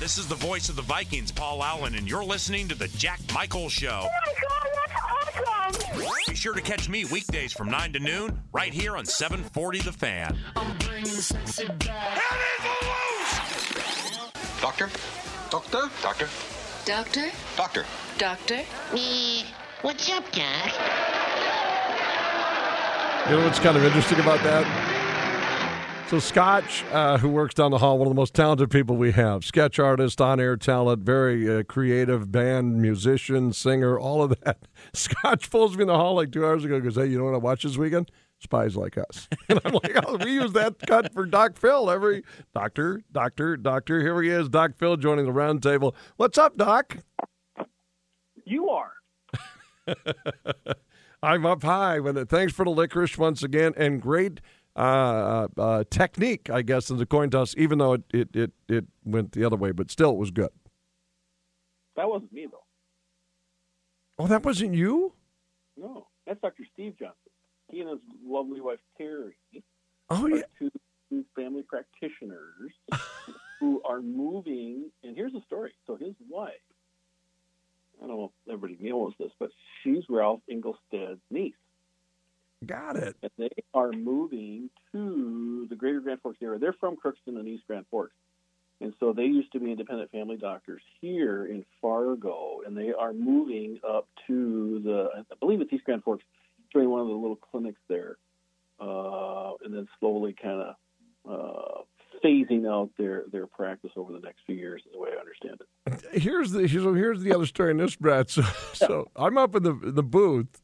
This 0.08 0.20
is 0.20 0.28
the 0.30 0.36
voice 0.36 0.70
of 0.70 0.78
the 0.78 0.82
Vikings, 0.84 1.34
Paul 1.34 1.62
Allen, 1.62 1.94
and 1.94 2.08
you're 2.08 2.24
listening 2.24 2.70
to 2.70 2.76
the 2.76 2.88
Jack 2.88 3.20
Michael 3.34 3.68
Show. 3.68 4.04
Oh 4.06 4.10
my 4.26 4.34
God, 4.42 4.70
that's 5.76 5.82
awesome. 5.86 6.14
Be 6.30 6.34
sure 6.34 6.54
to 6.54 6.62
catch 6.62 6.88
me 6.88 7.04
weekdays 7.04 7.52
from 7.52 7.70
9 7.70 7.92
to 7.92 8.00
noon 8.00 8.42
right 8.54 8.74
here 8.74 8.96
on 8.96 9.04
740 9.06 9.80
The 9.80 9.92
Fan. 9.92 10.38
Doctor? 14.62 14.90
Doctor? 15.50 15.90
Doctor? 16.02 16.30
Doctor? 16.86 17.32
Doctor? 17.58 17.86
Doctor? 18.18 18.62
Me. 18.94 19.44
What's 19.82 20.10
up, 20.10 20.24
Doc? 20.32 20.72
You 23.26 23.36
know 23.36 23.43
what's 23.43 23.60
kind 23.60 23.76
of 23.76 23.84
interesting 23.84 24.22
about 24.22 24.41
that? 24.43 24.87
So 26.10 26.20
Scotch, 26.20 26.86
uh, 26.93 27.17
who 27.17 27.28
works 27.28 27.54
down 27.54 27.72
the 27.72 27.80
hall, 27.80 27.98
one 27.98 28.08
of 28.08 28.12
the 28.12 28.15
most 28.15 28.34
talented 28.34 28.72
people 28.72 28.96
we 28.96 29.12
have, 29.12 29.43
sketch 29.43 29.78
artist, 29.78 30.22
on-air 30.22 30.56
talent, 30.56 31.04
very 31.04 31.54
uh, 31.54 31.63
creative 31.63 32.32
band, 32.32 32.82
musician, 32.82 33.52
singer, 33.52 34.00
all 34.00 34.24
of 34.24 34.39
that. 34.39 34.70
Scotch 34.93 35.52
pulls 35.52 35.76
me 35.76 35.82
in 35.82 35.89
the 35.89 35.98
hall 35.98 36.15
like 36.15 36.32
two 36.32 36.46
hours 36.46 36.63
ago 36.63 36.76
and 36.76 36.84
goes, 36.86 36.96
hey, 36.96 37.08
you 37.08 37.17
know 37.17 37.26
what 37.26 37.34
I 37.34 37.39
watched 37.39 37.63
this 37.63 37.76
weekend? 37.76 38.10
Spies 38.39 38.78
Like 38.78 38.98
Us. 38.98 39.28
And 39.50 39.60
I'm 39.65 39.74
like, 39.74 39.98
oh, 40.06 40.15
we 40.15 40.32
use 40.32 40.54
that 40.54 40.80
cut 40.88 41.12
for 41.12 41.26
Doc 41.26 41.58
Phil 41.58 41.91
every 41.91 42.24
doctor, 42.56 43.02
doctor, 43.12 43.58
doctor. 43.58 44.00
Here 44.00 44.22
he 44.22 44.30
is, 44.30 44.48
Doc 44.48 44.78
Phil 44.78 44.96
joining 44.96 45.26
the 45.26 45.34
round 45.34 45.62
table. 45.62 45.93
What's 46.15 46.38
up, 46.38 46.56
Doc? 46.56 47.00
You 48.46 48.70
are. 48.70 48.93
I'm 51.22 51.46
up 51.46 51.63
high. 51.63 52.00
Thanks 52.30 52.54
for 52.54 52.63
the 52.63 52.72
licorice 52.72 53.17
once 53.17 53.43
again, 53.43 53.74
and 53.76 54.02
great 54.02 54.39
uh, 54.78 55.48
uh, 55.58 55.62
uh, 55.62 55.84
technique, 55.90 56.50
I 56.50 56.62
guess, 56.62 56.90
in 56.90 56.98
the 56.98 57.06
coin 57.06 57.30
toss. 57.30 57.56
Even 57.58 57.80
though 57.80 57.94
it, 57.94 58.04
it 58.13 58.36
it 58.36 58.52
it 58.70 58.86
went 59.04 59.32
the 59.34 59.44
other 59.44 59.56
way, 59.58 59.72
but 59.72 59.92
still, 59.92 60.12
it 60.12 60.18
was 60.18 60.32
good. 60.32 60.50
That 61.96 62.08
wasn't 62.10 62.32
me 62.32 62.48
though. 62.52 62.63
Oh, 64.20 64.28
that 64.28 64.44
wasn't 64.44 64.74
you. 64.76 65.13
No, 65.78 66.08
that's 66.26 66.42
Dr. 66.42 66.63
Steve 66.74 66.96
Johnson. 66.98 67.16
He 67.70 67.82
and 67.82 67.90
his 67.90 68.00
lovely 68.26 68.62
wife 68.62 68.80
Terry 68.98 69.36
Oh 70.10 70.26
are 70.26 70.30
yeah. 70.30 70.42
two 70.58 70.72
family 71.36 71.63
practitioners 71.63 72.72
who 73.60 73.82
are 73.84 74.02
moving. 74.02 74.86
And 75.04 75.16
here's 75.16 75.34
the 75.34 75.42
story. 75.46 75.74
So 75.86 75.96
his 75.96 76.13
wife, 76.30 76.54
I 78.02 78.08
don't 78.08 78.18
know 78.18 78.32
if 78.48 78.54
everybody 78.54 78.90
knows 78.90 79.13
this, 79.20 79.32
but 79.40 79.50
she's 79.84 80.04
Ralph 80.10 80.42
Engelstad's 80.52 81.20
niece. 81.30 81.54
Got 82.65 82.96
it. 82.98 83.15
and 83.22 83.32
they 83.38 83.50
are 83.74 83.91
moving 83.91 84.70
to 84.91 85.67
the 85.70 85.76
greater 85.76 86.00
Grand 86.00 86.22
Forks 86.22 86.39
area. 86.41 86.60
They're 86.60 86.74
from 86.74 86.96
Crookston 86.96 87.38
and 87.39 87.48
East 87.48 87.63
Grand 87.67 87.86
Forks. 87.91 88.15
And 88.80 88.93
so 89.00 89.12
they 89.12 89.24
used 89.24 89.52
to 89.54 89.60
be 89.60 89.72
independent 89.72 90.12
family 90.12 90.38
doctors 90.38 90.82
here 91.02 91.46
in 91.46 91.65
Fargo, 91.82 92.62
and 92.65 92.78
they 92.78 92.93
are 92.93 93.12
moving 93.12 93.80
up 93.88 94.08
to 94.28 94.82
the, 94.84 95.08
I 95.15 95.36
believe 95.39 95.62
it's 95.62 95.74
East 95.74 95.84
Grand 95.84 96.04
Forks, 96.04 96.24
doing 96.74 96.89
one 96.89 97.02
of 97.02 97.08
the 97.08 97.13
little 97.13 97.38
clinics 97.38 97.80
there, 97.88 98.17
uh, 98.80 99.54
and 99.63 99.74
then 99.74 99.88
slowly 100.00 100.36
kind 100.39 100.62
of 100.62 100.76
uh, 101.28 101.82
phasing 102.24 102.70
out 102.70 102.91
their, 102.98 103.24
their 103.32 103.48
practice 103.48 103.91
over 103.96 104.13
the 104.13 104.20
next 104.20 104.41
few 104.46 104.56
years, 104.56 104.84
is 104.86 104.91
the 104.93 105.00
way 105.00 105.10
I 105.15 105.20
understand 105.20 105.60
it. 105.60 106.22
Here's 106.22 106.52
the 106.52 106.67
here's, 106.67 106.84
here's 106.84 107.22
the 107.24 107.34
other 107.34 107.46
story 107.48 107.72
in 107.72 107.78
this, 107.78 107.96
Brad. 107.96 108.30
So, 108.30 108.43
so 108.74 109.08
I'm 109.15 109.38
up 109.38 109.56
in 109.56 109.63
the 109.63 109.72
in 109.72 109.96
the 109.96 110.04
booth, 110.04 110.62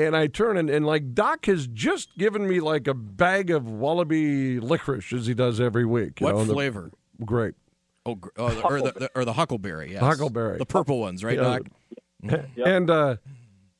and 0.00 0.16
I 0.16 0.26
turn 0.26 0.56
and, 0.56 0.70
and 0.70 0.86
like 0.86 1.14
Doc 1.14 1.46
has 1.46 1.66
just 1.66 2.16
given 2.18 2.48
me 2.48 2.60
like 2.60 2.86
a 2.88 2.94
bag 2.94 3.50
of 3.50 3.70
Wallaby 3.70 4.58
licorice 4.60 5.12
as 5.12 5.26
he 5.26 5.34
does 5.34 5.60
every 5.60 5.84
week. 5.84 6.20
you 6.20 6.24
What 6.26 6.34
know, 6.34 6.40
and 6.40 6.50
the- 6.50 6.54
flavor? 6.54 6.90
great. 7.24 7.54
Oh, 8.06 8.14
gr- 8.14 8.28
oh 8.38 8.48
the, 8.50 8.62
or 8.62 8.80
the, 8.80 8.92
the 8.92 9.10
or 9.14 9.24
the 9.26 9.34
huckleberry. 9.34 9.92
Yes. 9.92 10.00
Huckleberry. 10.02 10.56
The 10.58 10.64
purple 10.66 11.00
ones, 11.00 11.22
right, 11.22 11.36
Yeah. 11.36 11.58
Doc? 12.22 12.42
And 12.64 12.90
uh, 12.90 13.16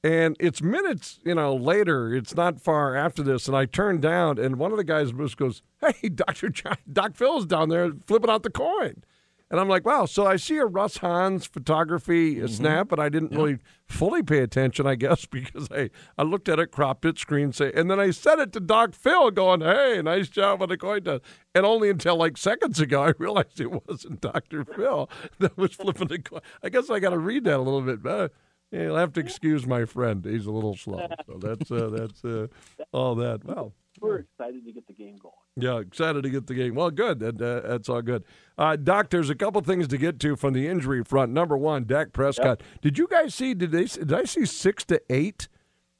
and 0.02 0.34
it's 0.40 0.62
minutes, 0.62 1.20
you 1.24 1.34
know, 1.34 1.54
later. 1.54 2.14
It's 2.14 2.34
not 2.34 2.60
far 2.60 2.96
after 2.96 3.22
this, 3.22 3.48
and 3.48 3.56
I 3.56 3.66
turn 3.66 4.00
down, 4.00 4.38
and 4.38 4.56
one 4.56 4.70
of 4.72 4.78
the 4.78 4.84
guys 4.84 5.12
just 5.12 5.36
goes, 5.36 5.62
"Hey, 5.80 6.08
Doctor 6.14 6.48
John, 6.48 6.76
Doc 6.90 7.16
Phil's 7.16 7.44
down 7.46 7.68
there 7.68 7.92
flipping 8.06 8.30
out 8.30 8.42
the 8.42 8.50
coin," 8.50 9.04
and 9.50 9.58
I'm 9.60 9.68
like, 9.68 9.84
"Wow!" 9.84 10.06
So 10.06 10.26
I 10.26 10.36
see 10.36 10.56
a 10.58 10.66
Russ 10.66 10.98
Hons 10.98 11.46
photography 11.46 12.36
Mm-hmm. 12.36 12.46
snap, 12.46 12.88
but 12.88 12.98
I 13.00 13.08
didn't 13.08 13.32
really 13.32 13.58
fully 13.88 14.22
pay 14.22 14.38
attention, 14.38 14.86
I 14.86 14.94
guess, 14.94 15.26
because 15.30 15.68
I 15.70 15.90
I 16.18 16.22
looked 16.22 16.48
at 16.48 16.58
it, 16.58 16.70
cropped 16.70 17.04
it, 17.04 17.18
screen 17.18 17.52
say, 17.52 17.72
and 17.74 17.90
then 17.90 17.98
I 18.00 18.10
sent 18.10 18.40
it 18.40 18.52
to 18.54 18.60
Doc 18.60 18.94
Phil, 18.94 19.30
going, 19.30 19.60
"Hey, 19.60 20.00
nice 20.02 20.28
job 20.28 20.62
on 20.62 20.68
the 20.68 20.76
coin 20.78 21.02
toss." 21.04 21.20
And 21.54 21.66
only 21.66 21.90
until 21.90 22.16
like 22.16 22.36
seconds 22.36 22.78
ago, 22.80 23.02
I 23.02 23.12
realized 23.18 23.60
it 23.60 23.86
wasn't 23.88 24.20
Doctor 24.20 24.64
Phil 24.64 25.08
that 25.40 25.56
was 25.58 25.74
flipping 25.74 26.08
the 26.08 26.18
coin. 26.20 26.40
I 26.62 26.68
guess 26.68 26.88
I 26.90 27.00
got 27.00 27.10
to 27.10 27.18
read 27.18 27.44
that 27.44 27.56
a 27.56 27.62
little 27.62 27.82
bit 27.82 28.02
better. 28.02 28.30
Yeah, 28.70 28.82
you'll 28.82 28.96
have 28.98 29.12
to 29.14 29.20
excuse 29.20 29.66
my 29.66 29.84
friend. 29.84 30.24
He's 30.24 30.46
a 30.46 30.52
little 30.52 30.76
slow. 30.76 31.08
So 31.26 31.38
that's 31.38 31.72
uh, 31.72 31.88
that's 31.92 32.24
uh, 32.24 32.46
all 32.92 33.16
that. 33.16 33.44
Well, 33.44 33.72
We're 34.00 34.18
excited 34.18 34.64
to 34.64 34.72
get 34.72 34.86
the 34.86 34.92
game 34.92 35.16
going. 35.16 35.34
yeah, 35.56 35.78
excited 35.78 36.22
to 36.22 36.30
get 36.30 36.46
the 36.46 36.54
game. 36.54 36.74
Well, 36.74 36.90
good. 36.90 37.18
That, 37.20 37.40
uh, 37.40 37.68
that's 37.68 37.88
all 37.88 38.02
good. 38.02 38.24
Uh, 38.56 38.76
Doc, 38.76 39.10
there's 39.10 39.30
a 39.30 39.34
couple 39.34 39.60
things 39.62 39.88
to 39.88 39.98
get 39.98 40.18
to 40.20 40.36
from 40.36 40.54
the 40.54 40.66
injury 40.66 41.04
front. 41.04 41.32
Number 41.32 41.56
one, 41.56 41.84
Dak 41.84 42.12
Prescott. 42.12 42.62
Did 42.80 42.98
you 42.98 43.06
guys 43.06 43.34
see? 43.34 43.54
Did 43.54 43.72
they? 43.72 43.84
Did 43.84 44.12
I 44.12 44.24
see 44.24 44.46
six 44.46 44.84
to 44.86 45.00
eight? 45.10 45.48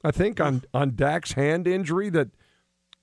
I 0.03 0.11
think 0.11 0.39
on 0.39 0.63
on 0.73 0.95
Dak's 0.95 1.33
hand 1.33 1.67
injury 1.67 2.09
that, 2.09 2.29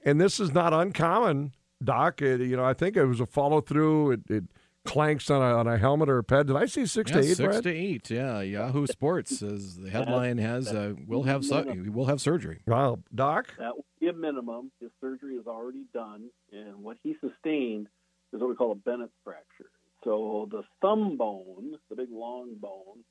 and 0.05 0.21
this 0.21 0.41
is 0.41 0.53
not 0.53 0.73
uncommon. 0.73 1.53
Doc, 1.83 2.21
it, 2.23 2.41
you 2.41 2.57
know, 2.57 2.65
I 2.65 2.75
think 2.75 2.97
it 2.97 3.05
was 3.05 3.21
a 3.21 3.27
follow 3.27 3.61
through. 3.61 4.11
It, 4.13 4.21
it 4.29 4.45
clanks 4.88 5.31
on 5.31 5.42
a, 5.42 5.57
on 5.57 5.66
a 5.66 5.77
helmet 5.79 6.09
or 6.09 6.18
a 6.18 6.24
pad. 6.24 6.46
Did 6.46 6.57
I 6.57 6.66
see 6.66 6.87
six 6.87 7.11
Yeah, 7.11 7.18
to 7.18 7.22
eight? 7.22 7.37
six 7.37 7.40
Brad? 7.48 7.62
to 7.64 7.70
eight. 7.74 8.11
Yeah, 8.11 8.40
Yahoo 8.40 8.87
Sports 8.87 9.38
says 9.38 9.77
the 9.77 9.90
headline 9.90 10.38
has 10.38 10.68
uh, 10.68 10.94
will 11.07 11.24
have 11.24 11.44
su- 11.44 11.90
will 11.92 12.07
have 12.07 12.20
surgery. 12.20 12.61
Wow, 12.66 12.98
Doc. 13.14 13.55
That 13.59 13.77
would 13.77 13.85
be 14.01 14.09
a 14.09 14.12
minimum. 14.12 14.70
His 14.81 14.90
surgery 15.01 15.35
is 15.37 15.46
already 15.46 15.85
done, 15.92 16.31
and 16.53 16.83
what 16.83 16.96
he 17.03 17.16
sustained 17.20 17.88
is 18.33 18.40
what 18.40 18.48
we 18.51 18.57
call 18.57 18.72
a 18.72 18.74
Bennett 18.74 19.11
fracture. 19.24 19.70
So 20.05 20.48
the 20.51 20.62
thumb 20.81 21.16
bone, 21.16 21.77
the 21.90 21.96
big 21.96 22.09
long 22.11 22.55
bone, 22.55 23.03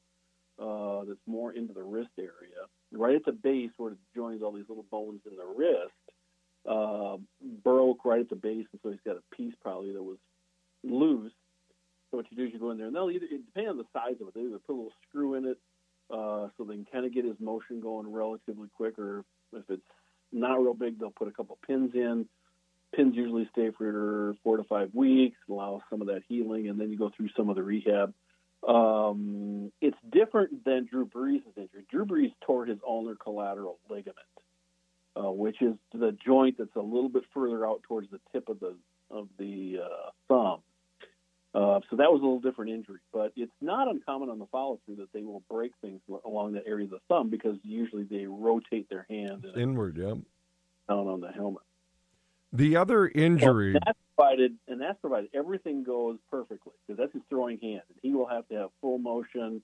uh, 0.60 1.06
that's 1.06 1.20
more 1.28 1.52
into 1.54 1.74
the 1.74 1.84
wrist 1.84 2.10
area, 2.18 2.64
right 2.92 3.16
at 3.16 3.26
the 3.26 3.32
base 3.32 3.72
where 3.78 3.92
it 3.92 3.98
joins 4.16 4.42
all 4.42 4.52
these 4.54 4.68
little 4.70 4.86
bones 4.90 5.22
in 5.30 5.36
the 5.38 5.46
wrist, 5.46 5.94
uh, 6.68 7.18
broke 7.64 8.04
right 8.06 8.22
at 8.22 8.30
the 8.30 8.36
base, 8.36 8.66
and 8.72 8.80
so 8.82 8.90
he's 8.90 9.00
got 9.06 9.18
a 9.18 9.36
piece 9.36 9.54
probably 9.62 9.92
that 9.94 10.02
was 10.02 10.18
loose. 10.84 11.32
So 12.10 12.18
what 12.18 12.26
you 12.32 12.38
do 12.38 12.46
is 12.46 12.54
you 12.54 12.60
go 12.60 12.72
in 12.72 12.78
there, 12.78 12.88
and 12.88 12.96
they'll 12.96 13.12
either, 13.12 13.26
it 13.26 13.46
depends 13.46 13.70
on 13.70 13.78
the 13.78 13.86
size 13.94 14.16
of 14.22 14.28
it, 14.28 14.34
they 14.34 14.42
either 14.42 14.60
put 14.60 14.74
a 14.74 14.78
little 14.78 14.94
screw 15.10 15.34
in 15.34 15.46
it 15.46 15.58
uh, 16.10 16.48
so 16.58 16.64
they 16.64 16.76
can 16.76 16.88
kind 16.92 17.06
of 17.06 17.14
get 17.14 17.26
his 17.26 17.36
motion 17.40 17.82
going 17.82 18.12
relatively 18.12 18.70
quick, 18.76 18.98
or 18.98 19.26
if 19.54 19.64
it's 19.70 19.82
not 20.32 20.56
real 20.56 20.74
big, 20.74 21.00
they'll 21.00 21.12
put 21.12 21.28
a 21.28 21.32
couple 21.32 21.58
pins 21.66 21.92
in. 21.94 22.28
Pins 22.96 23.16
usually 23.16 23.50
stay 23.52 23.72
for 23.78 24.36
four 24.44 24.58
to 24.58 24.64
five 24.64 24.90
weeks, 24.94 25.38
allow 25.50 25.82
some 25.90 26.02
of 26.02 26.08
that 26.08 26.22
healing, 26.30 26.70
and 26.70 26.80
then 26.80 26.90
you 26.90 26.98
go 26.98 27.12
through 27.16 27.30
some 27.36 27.50
of 27.50 27.56
the 27.56 27.64
rehab. 27.64 28.14
Um, 28.66 29.72
it's 29.82 29.98
different 30.10 30.64
than 30.64 30.86
Drew 30.86 31.06
Brees' 31.06 31.42
injury. 31.58 31.86
Drew 31.92 32.06
Brees 32.06 32.32
tore 32.46 32.66
his 32.66 32.80
ulnar 32.88 33.16
collateral 33.16 33.78
ligament, 33.90 34.18
uh, 35.16 35.32
which 35.32 35.62
is 35.62 35.76
the 35.94 36.16
joint 36.26 36.58
that's 36.58 36.76
a 36.76 36.82
little 36.82 37.10
bit 37.10 37.24
further 37.34 37.68
out 37.68 37.84
towards 37.84 38.10
the 38.10 38.20
tip 38.32 38.48
of 38.50 38.60
the 38.60 38.76
of 39.12 39.28
the 39.38 39.80
uh, 39.84 40.10
thumb. 40.28 40.60
Uh, 41.54 41.80
so 41.90 41.96
that 41.96 42.12
was 42.12 42.22
a 42.22 42.24
little 42.24 42.40
different 42.40 42.72
injury, 42.72 43.00
but 43.12 43.32
it's 43.36 43.52
not 43.62 43.88
uncommon 43.88 44.30
on 44.30 44.38
the 44.38 44.46
follow 44.48 44.80
through 44.86 44.98
that 44.98 45.12
they 45.14 45.24
will 45.24 45.42
break 45.50 45.72
things 45.82 46.02
along 46.26 46.54
that 46.54 46.64
area 46.68 46.86
of 46.86 46.92
the 46.92 47.00
thumb 47.08 47.30
because 47.30 47.56
usually 47.64 48.04
they 48.04 48.26
rotate 48.28 48.88
their 48.90 49.06
hand 49.10 49.46
and 49.46 49.58
Inward, 49.58 49.98
yeah. 49.98 50.14
down 50.90 51.08
on 51.08 51.22
the 51.22 51.32
helmet. 51.32 51.64
The 52.54 52.76
other 52.78 53.08
injury. 53.08 53.74
Well, 53.74 53.82
that's 53.86 54.00
provided, 54.16 54.56
and 54.68 54.82
that's 54.82 55.00
provided 55.00 55.30
everything 55.34 55.84
goes 55.84 56.18
perfectly 56.30 56.74
because 56.86 57.00
that's 57.00 57.14
his 57.14 57.24
throwing 57.30 57.60
hand, 57.60 57.82
and 57.90 57.98
he 58.02 58.14
will 58.14 58.28
have 58.28 58.48
to 58.50 58.56
have 58.56 58.70
full 58.82 59.00
motion. 59.00 59.62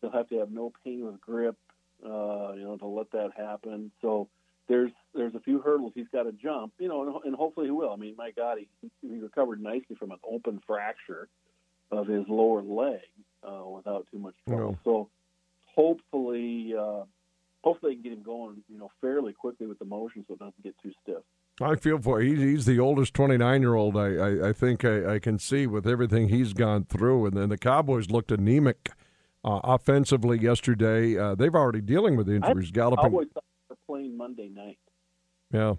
He'll 0.00 0.10
have 0.10 0.28
to 0.28 0.38
have 0.38 0.50
no 0.50 0.72
pain 0.84 1.04
with 1.04 1.20
grip, 1.20 1.56
uh, 2.04 2.52
you 2.54 2.64
know, 2.64 2.76
to 2.78 2.86
let 2.86 3.10
that 3.12 3.30
happen. 3.36 3.90
So 4.00 4.28
there's 4.68 4.90
there's 5.14 5.34
a 5.34 5.40
few 5.40 5.60
hurdles 5.60 5.92
he's 5.94 6.08
got 6.12 6.24
to 6.24 6.32
jump, 6.32 6.72
you 6.78 6.88
know, 6.88 7.02
and, 7.06 7.24
and 7.26 7.34
hopefully 7.34 7.66
he 7.66 7.70
will. 7.70 7.92
I 7.92 7.96
mean, 7.96 8.14
my 8.16 8.30
God, 8.30 8.58
he 8.58 8.90
he 9.02 9.18
recovered 9.18 9.62
nicely 9.62 9.96
from 9.98 10.10
an 10.10 10.18
open 10.28 10.60
fracture 10.66 11.28
of 11.90 12.06
his 12.06 12.24
lower 12.28 12.62
leg 12.62 13.00
uh, 13.42 13.64
without 13.66 14.06
too 14.10 14.18
much 14.18 14.34
trouble. 14.48 14.78
So 14.84 15.08
hopefully, 15.66 16.74
uh, 16.78 17.04
hopefully 17.62 17.92
they 17.92 17.94
can 17.94 18.02
get 18.02 18.12
him 18.12 18.22
going, 18.22 18.62
you 18.68 18.78
know, 18.78 18.90
fairly 19.00 19.32
quickly 19.32 19.66
with 19.66 19.78
the 19.78 19.84
motion 19.84 20.24
so 20.26 20.34
it 20.34 20.38
doesn't 20.38 20.62
get 20.62 20.74
too 20.82 20.92
stiff. 21.02 21.22
I 21.60 21.76
feel 21.76 21.98
for 22.00 22.20
he's, 22.20 22.40
he's 22.40 22.64
the 22.64 22.80
oldest 22.80 23.14
29 23.14 23.60
year 23.60 23.74
old 23.74 23.96
I, 23.96 24.14
I, 24.14 24.48
I 24.48 24.52
think 24.52 24.84
I, 24.84 25.14
I, 25.14 25.18
can 25.20 25.38
see 25.38 25.68
with 25.68 25.86
everything 25.86 26.28
he's 26.28 26.52
gone 26.52 26.84
through. 26.84 27.26
And 27.26 27.36
then 27.36 27.48
the 27.48 27.58
Cowboys 27.58 28.10
looked 28.10 28.32
anemic 28.32 28.90
uh, 29.44 29.60
offensively 29.62 30.40
yesterday. 30.40 31.16
Uh, 31.16 31.36
they've 31.36 31.54
already 31.54 31.80
dealing 31.80 32.16
with 32.16 32.28
injuries. 32.28 32.72
Galloping. 32.72 33.28
Cowboys 33.86 34.00
are 34.00 34.00
playing 34.00 34.16
Monday 34.16 34.50
night. 34.54 34.78
Yeah. 35.52 35.74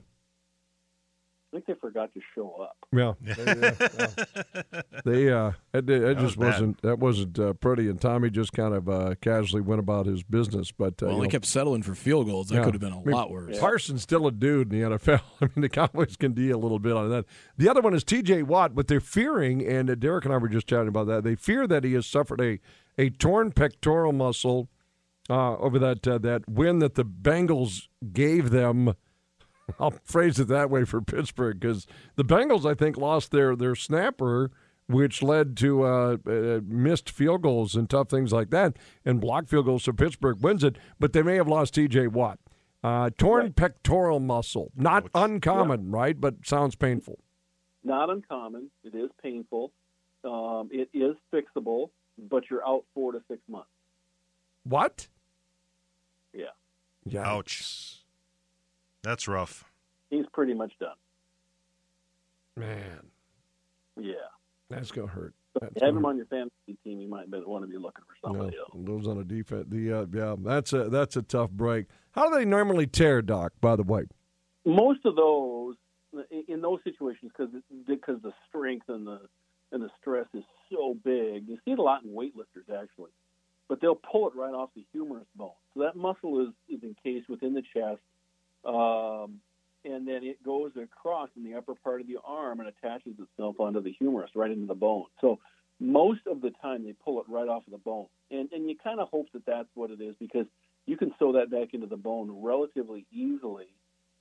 I 1.53 1.57
think 1.59 1.67
they 1.67 1.73
forgot 1.75 2.13
to 2.13 2.19
show 2.33 2.53
up. 2.61 2.75
Yeah, 2.91 3.13
they, 3.21 3.61
yeah. 3.61 4.81
they 5.05 5.31
uh, 5.31 5.51
it, 5.73 5.89
it 5.89 6.17
just 6.17 6.35
was 6.35 6.47
wasn't 6.51 6.81
that 6.81 6.99
wasn't 6.99 7.39
uh, 7.39 7.53
pretty, 7.53 7.87
and 7.87 8.01
Tommy 8.01 8.29
just 8.29 8.51
kind 8.51 8.73
of 8.73 8.89
uh, 8.89 9.15
casually 9.21 9.61
went 9.61 9.79
about 9.79 10.05
his 10.05 10.21
business. 10.21 10.73
But 10.73 11.01
uh, 11.01 11.05
well, 11.05 11.11
you 11.11 11.21
they 11.21 11.27
know, 11.27 11.31
kept 11.31 11.45
settling 11.45 11.81
for 11.81 11.95
field 11.95 12.27
goals. 12.27 12.49
That 12.49 12.55
Yeah. 12.55 12.63
could 12.65 12.73
have 12.73 12.81
been 12.81 12.91
a 12.91 12.99
I 12.99 13.03
mean, 13.05 13.15
lot 13.15 13.31
worse. 13.31 13.57
Parsons 13.57 14.01
still 14.01 14.27
a 14.27 14.33
dude 14.33 14.73
in 14.73 14.81
the 14.81 14.97
NFL. 14.97 15.21
I 15.41 15.45
mean, 15.45 15.61
the 15.61 15.69
Cowboys 15.69 16.17
can 16.17 16.33
deal 16.33 16.57
a 16.57 16.59
little 16.59 16.79
bit 16.79 16.91
on 16.91 17.09
that. 17.11 17.23
The 17.57 17.69
other 17.69 17.79
one 17.81 17.93
is 17.93 18.03
T.J. 18.03 18.43
Watt, 18.43 18.75
but 18.75 18.87
they're 18.89 18.99
fearing, 18.99 19.65
and 19.65 19.89
uh, 19.89 19.95
Derek 19.95 20.25
and 20.25 20.33
I 20.33 20.37
were 20.37 20.49
just 20.49 20.67
chatting 20.67 20.89
about 20.89 21.07
that. 21.07 21.23
They 21.23 21.35
fear 21.35 21.67
that 21.67 21.85
he 21.85 21.93
has 21.93 22.05
suffered 22.05 22.41
a 22.41 22.59
a 22.97 23.11
torn 23.11 23.51
pectoral 23.53 24.11
muscle 24.11 24.67
uh, 25.29 25.57
over 25.57 25.79
that 25.79 26.07
uh, 26.07 26.17
that 26.19 26.47
win 26.47 26.79
that 26.79 26.95
the 26.95 27.05
Bengals 27.05 27.87
gave 28.13 28.51
them. 28.51 28.93
I'll 29.79 29.95
phrase 30.03 30.39
it 30.39 30.47
that 30.49 30.69
way 30.69 30.85
for 30.85 31.01
Pittsburgh 31.01 31.59
because 31.59 31.87
the 32.15 32.25
Bengals, 32.25 32.69
I 32.69 32.75
think, 32.75 32.97
lost 32.97 33.31
their 33.31 33.55
their 33.55 33.75
snapper, 33.75 34.51
which 34.87 35.23
led 35.23 35.57
to 35.57 35.83
uh, 35.83 36.17
uh, 36.27 36.59
missed 36.65 37.09
field 37.09 37.41
goals 37.41 37.75
and 37.75 37.89
tough 37.89 38.09
things 38.09 38.31
like 38.31 38.51
that, 38.51 38.77
and 39.03 39.19
blocked 39.19 39.49
field 39.49 39.65
goals. 39.65 39.83
So 39.83 39.91
Pittsburgh 39.91 40.41
wins 40.41 40.63
it, 40.63 40.77
but 40.99 41.13
they 41.13 41.23
may 41.23 41.35
have 41.35 41.47
lost 41.47 41.73
T.J. 41.73 42.07
Watt. 42.07 42.39
Uh, 42.83 43.09
torn 43.17 43.51
pectoral 43.51 44.19
muscle, 44.19 44.71
not 44.75 45.09
uncommon, 45.15 45.89
right? 45.89 46.21
But 46.21 46.45
sounds 46.45 46.75
painful. 46.75 47.17
Not 47.83 48.11
uncommon. 48.11 48.69
It 48.83 48.93
is 48.93 49.09
painful. 49.23 49.71
Um, 50.23 50.69
it 50.71 50.89
is 50.93 51.15
fixable, 51.33 51.89
but 52.29 52.43
you're 52.49 52.67
out 52.67 52.83
four 52.93 53.11
to 53.11 53.21
six 53.27 53.41
months. 53.47 53.69
What? 54.63 55.07
Yeah, 56.35 56.47
Yeah. 57.05 57.27
Ouch. 57.27 58.03
That's 59.03 59.27
rough. 59.27 59.63
he's 60.09 60.25
pretty 60.33 60.53
much 60.53 60.73
done. 60.79 60.95
Man, 62.57 63.11
Yeah. 63.97 64.13
that's 64.69 64.91
gonna 64.91 65.07
hurt. 65.07 65.33
So 65.53 65.59
That's 65.61 65.73
have 65.75 65.81
gonna 65.89 65.97
him 65.99 66.05
on 66.05 66.17
your 66.17 66.25
fantasy 66.25 66.77
team, 66.83 66.99
you 66.99 67.07
might 67.07 67.27
want 67.29 67.63
to 67.63 67.67
be 67.69 67.77
looking 67.77 68.03
for 68.05 68.15
somebody 68.27 68.55
No, 68.57 68.63
else. 68.63 68.71
those 69.03 69.07
on 69.07 69.17
a 69.19 69.23
defense. 69.23 69.67
The 69.69 69.91
uh, 69.93 70.05
yeah, 70.11 70.35
that's 70.39 70.73
a 70.73 70.89
that's 70.89 71.15
a 71.15 71.21
tough 71.21 71.51
break. 71.51 71.87
How 72.11 72.29
do 72.29 72.35
they 72.35 72.45
normally 72.45 72.87
tear, 72.87 73.21
Doc? 73.21 73.53
By 73.61 73.75
the 73.75 73.83
way, 73.83 74.05
Most 74.65 75.05
of 75.05 75.15
those, 75.15 75.75
in 76.47 76.61
those 76.61 76.79
situations, 76.83 77.31
because 77.37 77.53
because 77.85 78.21
the 78.21 78.33
strength 78.49 78.89
and 78.89 79.05
the 79.07 79.21
and 79.71 79.81
the 79.83 79.89
stress 79.99 80.27
is 80.33 80.43
so 80.71 80.93
big, 81.03 81.47
you 81.47 81.57
see 81.65 81.71
it 81.71 81.79
a 81.79 81.81
lot 81.83 82.03
in 82.03 82.09
weightlifters 82.11 82.69
actually. 82.73 83.11
But 83.67 83.81
they'll 83.81 83.95
pull 83.95 84.27
it 84.27 84.35
right 84.35 84.53
off 84.53 84.69
the 84.75 84.85
humerus 84.91 85.25
bone. 85.35 85.49
So 85.73 85.81
that 85.81 85.95
muscle 85.95 86.41
is, 86.41 86.53
is 86.69 86.83
encased 86.83 87.29
within 87.29 87.53
the 87.53 87.63
chest, 87.73 88.01
um, 88.63 89.39
and 89.83 90.07
then 90.07 90.23
it 90.23 90.43
goes 90.43 90.71
across 90.81 91.29
in 91.35 91.43
the 91.43 91.55
upper 91.55 91.75
part 91.75 92.01
of 92.01 92.07
the 92.07 92.17
arm 92.23 92.59
and 92.59 92.69
attaches 92.69 93.13
itself 93.19 93.59
onto 93.59 93.81
the 93.81 93.91
humerus 93.91 94.31
right 94.35 94.51
into 94.51 94.67
the 94.67 94.75
bone. 94.75 95.05
So 95.21 95.39
most 95.79 96.21
of 96.27 96.41
the 96.41 96.51
time 96.61 96.83
they 96.85 96.93
pull 96.93 97.19
it 97.19 97.25
right 97.27 97.47
off 97.47 97.63
of 97.67 97.71
the 97.71 97.79
bone, 97.79 98.07
and 98.31 98.51
and 98.51 98.69
you 98.69 98.75
kind 98.77 98.99
of 98.99 99.09
hope 99.09 99.27
that 99.33 99.45
that's 99.45 99.69
what 99.73 99.91
it 99.91 100.01
is 100.01 100.15
because 100.19 100.45
you 100.85 100.97
can 100.97 101.13
sew 101.17 101.33
that 101.33 101.49
back 101.49 101.73
into 101.73 101.87
the 101.87 101.97
bone 101.97 102.29
relatively 102.31 103.05
easily 103.11 103.67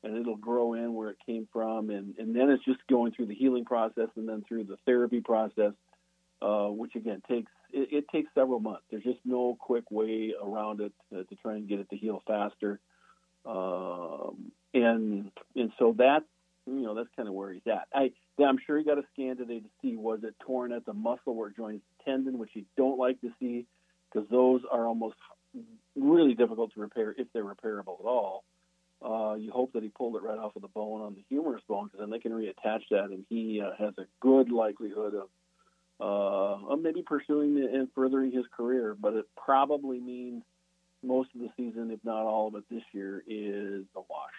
and 0.02 0.16
it'll 0.16 0.36
grow 0.36 0.74
in 0.74 0.94
where 0.94 1.10
it 1.10 1.16
came 1.24 1.48
from 1.52 1.90
and, 1.90 2.14
and 2.18 2.34
then 2.36 2.50
it's 2.50 2.64
just 2.64 2.80
going 2.88 3.12
through 3.12 3.26
the 3.26 3.34
healing 3.34 3.64
process 3.64 4.08
and 4.16 4.28
then 4.28 4.44
through 4.46 4.64
the 4.64 4.76
therapy 4.86 5.20
process 5.20 5.72
uh, 6.42 6.66
which 6.66 6.94
again 6.94 7.22
takes 7.28 7.50
it, 7.74 7.88
it 7.92 8.04
takes 8.10 8.30
several 8.34 8.60
months. 8.60 8.84
There's 8.90 9.02
just 9.02 9.20
no 9.24 9.56
quick 9.58 9.84
way 9.90 10.32
around 10.40 10.80
it 10.80 10.92
to, 11.10 11.24
to 11.24 11.34
try 11.36 11.54
and 11.54 11.68
get 11.68 11.80
it 11.80 11.90
to 11.90 11.96
heal 11.96 12.22
faster. 12.26 12.80
Um, 13.44 14.52
and 14.72 15.30
and 15.54 15.72
so 15.78 15.94
that's 15.96 16.24
you 16.66 16.80
know 16.80 16.94
that's 16.94 17.08
kind 17.16 17.28
of 17.28 17.34
where 17.34 17.52
he's 17.52 17.66
at. 17.66 17.88
I 17.94 18.10
I'm 18.42 18.58
sure 18.66 18.78
he 18.78 18.84
got 18.84 18.98
a 18.98 19.04
scan 19.12 19.36
today 19.36 19.60
to 19.60 19.68
see 19.82 19.96
was 19.96 20.20
it 20.22 20.34
torn 20.40 20.72
at 20.72 20.86
the 20.86 20.94
muscle 20.94 21.34
where 21.34 21.48
it 21.48 21.56
joins 21.56 21.80
the 21.98 22.10
tendon 22.10 22.38
which 22.38 22.50
you 22.54 22.64
don't 22.76 22.98
like 22.98 23.20
to 23.20 23.30
see 23.38 23.66
because 24.10 24.28
those 24.30 24.62
are 24.70 24.86
almost 24.86 25.16
really 25.96 26.34
difficult 26.34 26.72
to 26.74 26.80
repair 26.80 27.14
if 27.16 27.26
they're 27.32 27.44
repairable 27.44 28.00
at 28.00 28.06
all. 28.06 28.44
Uh, 29.04 29.34
you 29.34 29.50
hope 29.52 29.72
that 29.74 29.82
he 29.82 29.90
pulled 29.90 30.16
it 30.16 30.22
right 30.22 30.38
off 30.38 30.56
of 30.56 30.62
the 30.62 30.68
bone 30.68 31.02
on 31.02 31.14
the 31.14 31.22
humerus 31.28 31.62
bone 31.68 31.84
because 31.84 32.00
then 32.00 32.10
they 32.10 32.18
can 32.18 32.32
reattach 32.32 32.80
that, 32.90 33.10
and 33.10 33.26
he 33.28 33.60
uh, 33.60 33.70
has 33.78 33.92
a 33.98 34.06
good 34.20 34.50
likelihood 34.50 35.14
of, 35.14 35.28
uh, 36.00 36.76
maybe 36.80 37.02
pursuing 37.02 37.56
and 37.72 37.88
furthering 37.94 38.32
his 38.32 38.44
career. 38.56 38.96
But 38.98 39.14
it 39.14 39.26
probably 39.36 40.00
means 40.00 40.42
most 41.02 41.30
of 41.34 41.40
the 41.40 41.48
season, 41.56 41.90
if 41.90 42.00
not 42.04 42.24
all 42.24 42.48
of 42.48 42.54
it 42.54 42.64
this 42.70 42.82
year, 42.92 43.22
is 43.26 43.84
a 43.96 44.00
wash. 44.00 44.32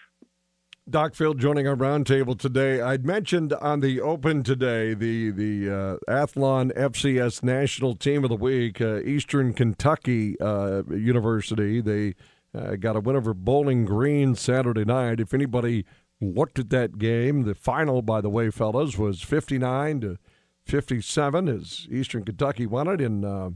Doc 0.88 1.16
Phil 1.16 1.34
joining 1.34 1.68
our 1.68 1.76
roundtable 1.76 2.38
today. 2.38 2.80
I'd 2.80 3.08
mentioned 3.08 3.54
on 3.54 3.80
the 3.80 4.00
Open 4.02 4.44
today 4.44 4.94
the 4.94 5.32
the 5.32 5.68
uh, 5.68 5.98
Athlon 6.08 6.72
FCS 6.78 7.42
National 7.42 7.96
Team 7.96 8.24
of 8.24 8.30
the 8.30 8.36
Week, 8.36 8.80
uh, 8.80 9.00
Eastern 9.00 9.54
Kentucky 9.54 10.40
uh, 10.40 10.84
University. 10.92 11.82
They 11.82 12.14
uh, 12.54 12.76
got 12.76 12.96
a 12.96 13.00
win 13.00 13.16
over 13.16 13.34
Bowling 13.34 13.86
Green 13.86 14.36
Saturday 14.36 14.86
night. 14.86 15.20
If 15.20 15.34
anybody 15.34 15.86
looked 16.22 16.60
at 16.60 16.70
that 16.70 17.00
game, 17.00 17.44
the 17.44 17.56
final, 17.56 18.04
by 18.04 18.22
the 18.22 18.30
way, 18.30 18.52
fellas, 18.52 18.96
was 18.96 19.24
59 19.24 20.02
to 20.02 20.18
57 20.66 21.48
as 21.48 21.88
Eastern 21.92 22.24
Kentucky 22.24 22.66
won 22.66 22.88
it 22.88 23.00
in 23.00 23.24
uh, 23.24 23.52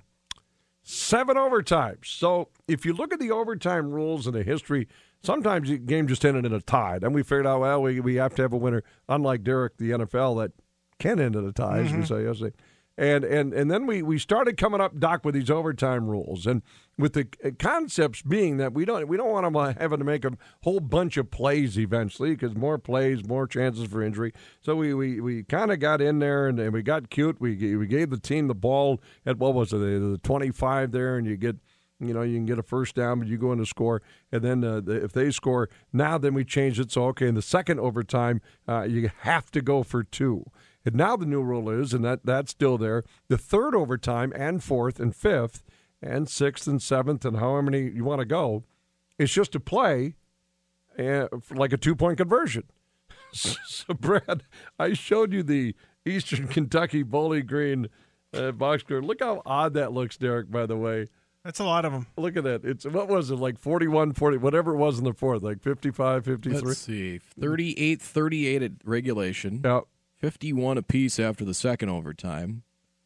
seven 0.83 1.37
overtimes. 1.37 2.05
So 2.05 2.49
if 2.67 2.85
you 2.85 2.93
look 2.93 3.13
at 3.13 3.19
the 3.19 3.31
overtime 3.31 3.89
rules 3.89 4.27
and 4.27 4.35
the 4.35 4.43
history, 4.43 4.87
sometimes 5.23 5.69
the 5.69 5.77
game 5.77 6.07
just 6.07 6.23
ended 6.23 6.45
in 6.45 6.53
a 6.53 6.61
tie. 6.61 6.99
Then 6.99 7.13
we 7.13 7.23
figured 7.23 7.47
out, 7.47 7.61
well, 7.61 7.81
we, 7.81 7.99
we 7.99 8.15
have 8.15 8.35
to 8.35 8.41
have 8.43 8.53
a 8.53 8.57
winner, 8.57 8.83
unlike 9.07 9.43
Derek, 9.43 9.77
the 9.77 9.91
NFL, 9.91 10.41
that 10.41 10.51
can 10.99 11.19
end 11.19 11.35
in 11.35 11.45
a 11.45 11.51
tie, 11.51 11.79
as 11.79 11.93
we 11.93 12.05
say 12.05 12.23
yesterday. 12.23 12.55
And 12.99 13.23
and 13.23 13.53
and 13.53 13.71
then 13.71 13.85
we 13.85 14.01
we 14.01 14.19
started 14.19 14.57
coming 14.57 14.81
up, 14.81 14.99
Doc, 14.99 15.23
with 15.23 15.33
these 15.33 15.49
overtime 15.49 16.05
rules, 16.09 16.45
and 16.45 16.61
with 16.97 17.13
the 17.13 17.29
uh, 17.45 17.51
concepts 17.57 18.21
being 18.21 18.57
that 18.57 18.73
we 18.73 18.83
don't 18.83 19.07
we 19.07 19.15
don't 19.15 19.31
want 19.31 19.45
them 19.45 19.75
having 19.79 19.99
to 19.99 20.03
make 20.03 20.25
a 20.25 20.31
whole 20.63 20.81
bunch 20.81 21.15
of 21.15 21.31
plays 21.31 21.79
eventually 21.79 22.31
because 22.31 22.57
more 22.57 22.77
plays, 22.77 23.25
more 23.25 23.47
chances 23.47 23.87
for 23.87 24.03
injury. 24.03 24.33
So 24.59 24.75
we 24.75 24.93
we, 24.93 25.21
we 25.21 25.43
kind 25.43 25.71
of 25.71 25.79
got 25.79 26.01
in 26.01 26.19
there 26.19 26.49
and, 26.49 26.59
and 26.59 26.73
we 26.73 26.81
got 26.81 27.09
cute. 27.09 27.39
We 27.39 27.77
we 27.77 27.87
gave 27.87 28.09
the 28.09 28.19
team 28.19 28.49
the 28.49 28.53
ball 28.53 28.99
at 29.25 29.37
what 29.37 29.53
was 29.53 29.71
it 29.71 29.77
the 29.77 30.19
twenty 30.21 30.51
five 30.51 30.91
there, 30.91 31.15
and 31.15 31.25
you 31.25 31.37
get 31.37 31.55
you 32.01 32.13
know, 32.13 32.21
you 32.21 32.35
can 32.35 32.45
get 32.45 32.59
a 32.59 32.63
first 32.63 32.95
down, 32.95 33.19
but 33.19 33.29
you 33.29 33.37
go 33.37 33.53
in 33.53 33.59
to 33.59 33.65
score, 33.65 34.01
and 34.31 34.41
then 34.41 34.63
uh, 34.63 34.81
the, 34.81 35.03
if 35.03 35.11
they 35.13 35.31
score, 35.31 35.69
now 35.91 36.17
then 36.17 36.33
we 36.33 36.43
change 36.43 36.79
it. 36.81 36.91
So 36.91 37.05
okay, 37.05 37.27
in 37.27 37.35
the 37.35 37.41
second 37.41 37.79
overtime, 37.79 38.41
uh, 38.67 38.83
you 38.83 39.09
have 39.21 39.51
to 39.51 39.61
go 39.61 39.83
for 39.83 40.03
two. 40.03 40.45
And 40.85 40.95
now 40.95 41.15
the 41.15 41.25
new 41.25 41.41
rule 41.41 41.69
is, 41.69 41.93
and 41.93 42.03
that 42.05 42.25
that's 42.25 42.51
still 42.51 42.77
there. 42.77 43.03
The 43.27 43.37
third 43.37 43.75
overtime 43.75 44.31
and 44.35 44.63
fourth 44.63 44.99
and 44.99 45.15
fifth 45.15 45.63
and 46.01 46.29
sixth 46.29 46.67
and 46.67 46.81
seventh 46.81 47.25
and 47.25 47.37
however 47.37 47.63
many 47.63 47.89
you 47.89 48.03
want 48.03 48.19
to 48.19 48.25
go, 48.25 48.63
it's 49.17 49.33
just 49.33 49.55
a 49.55 49.59
play, 49.59 50.15
uh, 50.97 51.27
like 51.53 51.73
a 51.73 51.77
two 51.77 51.95
point 51.95 52.17
conversion. 52.17 52.63
so 53.33 53.93
Brad, 53.93 54.43
I 54.79 54.93
showed 54.93 55.33
you 55.33 55.43
the 55.43 55.75
Eastern 56.05 56.47
Kentucky 56.47 57.03
Bowling 57.03 57.45
Green 57.45 57.87
uh, 58.33 58.51
box 58.51 58.83
score. 58.83 59.01
Look 59.01 59.21
how 59.21 59.41
odd 59.45 59.73
that 59.73 59.91
looks, 59.91 60.17
Derek. 60.17 60.49
By 60.49 60.65
the 60.65 60.77
way. 60.77 61.07
That's 61.43 61.59
a 61.59 61.63
lot 61.63 61.85
of 61.85 61.93
them. 61.93 62.07
Look 62.17 62.35
at 62.35 62.43
that. 62.43 62.65
It's 62.65 62.85
what 62.85 63.07
was 63.07 63.31
it 63.31 63.37
like 63.37 63.57
41 63.57 64.13
40 64.13 64.37
whatever 64.37 64.73
it 64.73 64.77
was 64.77 64.99
in 64.99 65.05
the 65.05 65.13
fourth, 65.13 65.41
like 65.41 65.61
55 65.61 66.25
53. 66.25 66.59
Let's 66.59 66.79
see. 66.79 67.17
38 67.17 68.01
38 68.01 68.61
at 68.61 68.71
regulation. 68.83 69.61
Yeah. 69.63 69.81
51 70.19 70.77
apiece 70.77 71.19
after 71.19 71.43
the 71.45 71.53
second 71.53 71.89
overtime. 71.89 72.63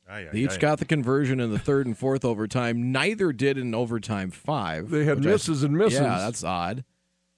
Aye, 0.09 0.21
aye, 0.21 0.29
They 0.33 0.39
each 0.39 0.51
aye. 0.51 0.57
got 0.57 0.79
the 0.79 0.85
conversion 0.85 1.39
in 1.39 1.51
the 1.51 1.59
third 1.59 1.85
and 1.85 1.97
fourth 1.97 2.25
overtime. 2.25 2.91
Neither 2.91 3.31
did 3.31 3.57
in 3.57 3.73
overtime 3.73 4.31
five. 4.31 4.89
They 4.89 5.05
had 5.05 5.19
which 5.19 5.27
I- 5.27 5.31
misses 5.31 5.63
and 5.63 5.77
misses. 5.77 5.99
Yeah, 5.99 6.17
that's 6.17 6.43
odd. 6.43 6.83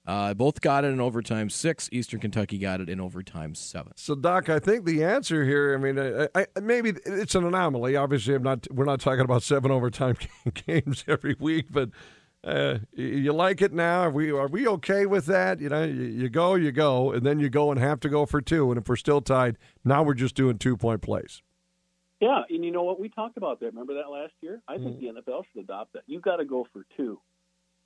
Uh, 0.06 0.32
both 0.34 0.60
got 0.60 0.84
it 0.84 0.88
in 0.88 1.00
overtime 1.00 1.50
six. 1.50 1.88
Eastern 1.90 2.20
Kentucky 2.20 2.58
got 2.58 2.80
it 2.80 2.88
in 2.88 3.00
overtime 3.00 3.56
seven. 3.56 3.92
So, 3.96 4.14
Doc, 4.14 4.48
I 4.48 4.60
think 4.60 4.84
the 4.84 5.02
answer 5.02 5.44
here. 5.44 5.74
I 5.74 5.78
mean, 5.78 5.98
I, 5.98 6.28
I, 6.32 6.60
maybe 6.60 6.92
it's 7.04 7.34
an 7.34 7.44
anomaly. 7.44 7.96
Obviously, 7.96 8.34
I'm 8.36 8.44
not. 8.44 8.68
We're 8.70 8.84
not 8.84 9.00
talking 9.00 9.22
about 9.24 9.42
seven 9.42 9.72
overtime 9.72 10.16
games 10.66 11.04
every 11.08 11.34
week, 11.40 11.66
but 11.72 11.90
uh, 12.46 12.78
you- 12.92 13.32
like 13.32 13.60
it 13.60 13.72
now. 13.72 14.00
Are 14.02 14.10
we 14.10 14.30
are 14.30 14.46
we 14.48 14.66
okay 14.68 15.04
with 15.06 15.26
that? 15.26 15.60
You 15.60 15.68
know, 15.68 15.82
you, 15.84 16.04
you 16.04 16.28
go, 16.30 16.54
you 16.54 16.72
go, 16.72 17.10
and 17.12 17.24
then 17.26 17.40
you 17.40 17.50
go 17.50 17.70
and 17.70 17.80
have 17.80 18.00
to 18.00 18.08
go 18.08 18.24
for 18.24 18.40
two. 18.40 18.70
And 18.70 18.78
if 18.80 18.88
we're 18.88 18.96
still 18.96 19.20
tied, 19.20 19.58
now 19.84 20.02
we're 20.02 20.14
just 20.14 20.34
doing 20.34 20.56
two 20.58 20.76
point 20.76 21.02
plays. 21.02 21.42
Yeah, 22.20 22.42
and 22.48 22.64
you 22.64 22.70
know 22.70 22.82
what? 22.82 22.98
We 22.98 23.10
talked 23.10 23.36
about 23.36 23.60
that. 23.60 23.66
Remember 23.66 23.94
that 23.94 24.08
last 24.10 24.32
year? 24.40 24.62
I 24.66 24.76
think 24.78 24.98
Mm-hmm. 25.00 25.16
the 25.16 25.22
NFL 25.22 25.42
should 25.52 25.64
adopt 25.64 25.92
that. 25.92 26.02
You've 26.06 26.22
got 26.22 26.36
to 26.36 26.44
go 26.46 26.66
for 26.72 26.86
two. 26.96 27.20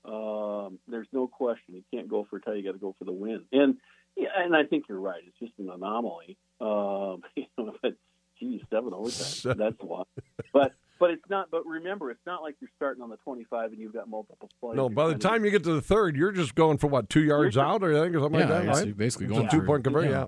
Um, 0.04 0.78
there's 0.88 1.08
no 1.12 1.26
question. 1.26 1.74
You 1.74 1.82
can't 1.92 2.08
go 2.08 2.26
for 2.30 2.36
a 2.36 2.40
tie. 2.40 2.54
You 2.54 2.62
got 2.64 2.72
to 2.72 2.78
go 2.78 2.94
for 2.98 3.04
the 3.04 3.12
win. 3.12 3.42
And 3.52 3.76
yeah, 4.16 4.28
and 4.36 4.54
I 4.56 4.64
think 4.64 4.84
you're 4.88 5.00
right. 5.00 5.20
It's 5.26 5.38
just 5.38 5.52
an 5.58 5.68
anomaly. 5.70 6.36
Um, 6.60 7.22
you 7.36 7.46
know, 7.58 7.74
but 7.82 7.94
geez, 8.38 8.60
seven 8.70 8.92
overtime. 8.94 9.56
That's 9.58 9.80
a 9.80 9.84
lot. 9.86 10.08
But 10.52 10.72
but 11.00 11.10
it's 11.10 11.28
not. 11.28 11.50
But 11.50 11.66
remember, 11.66 12.12
it's 12.12 12.24
not 12.24 12.42
like 12.42 12.54
you're 12.60 12.70
starting 12.76 13.02
on 13.02 13.10
the 13.10 13.16
25 13.16 13.72
and 13.72 13.80
you've 13.80 13.92
got 13.92 14.08
multiple 14.08 14.48
plays. 14.60 14.76
No, 14.76 14.88
by 14.88 15.08
the 15.08 15.16
time 15.18 15.44
you 15.44 15.50
get 15.50 15.64
to 15.64 15.72
the 15.74 15.80
third, 15.82 16.14
you're 16.16 16.30
just 16.30 16.54
going 16.54 16.78
for 16.78 16.86
what 16.86 17.08
two 17.10 17.22
yards 17.22 17.56
You're- 17.56 17.66
out, 17.68 17.82
or 17.82 17.96
I 17.96 18.02
think 18.02 18.14
or 18.14 18.20
something 18.20 18.38
Yeah, 18.40 18.46
like 18.48 18.64
that, 18.66 18.68
it's 18.70 18.80
right? 18.82 18.96
basically 18.96 19.26
It's 19.26 19.34
going 19.34 19.46
a 19.48 19.50
two 19.50 19.62
point 19.62 19.82
conversion. 19.82 20.12
yeah. 20.12 20.18
Yeah. 20.20 20.26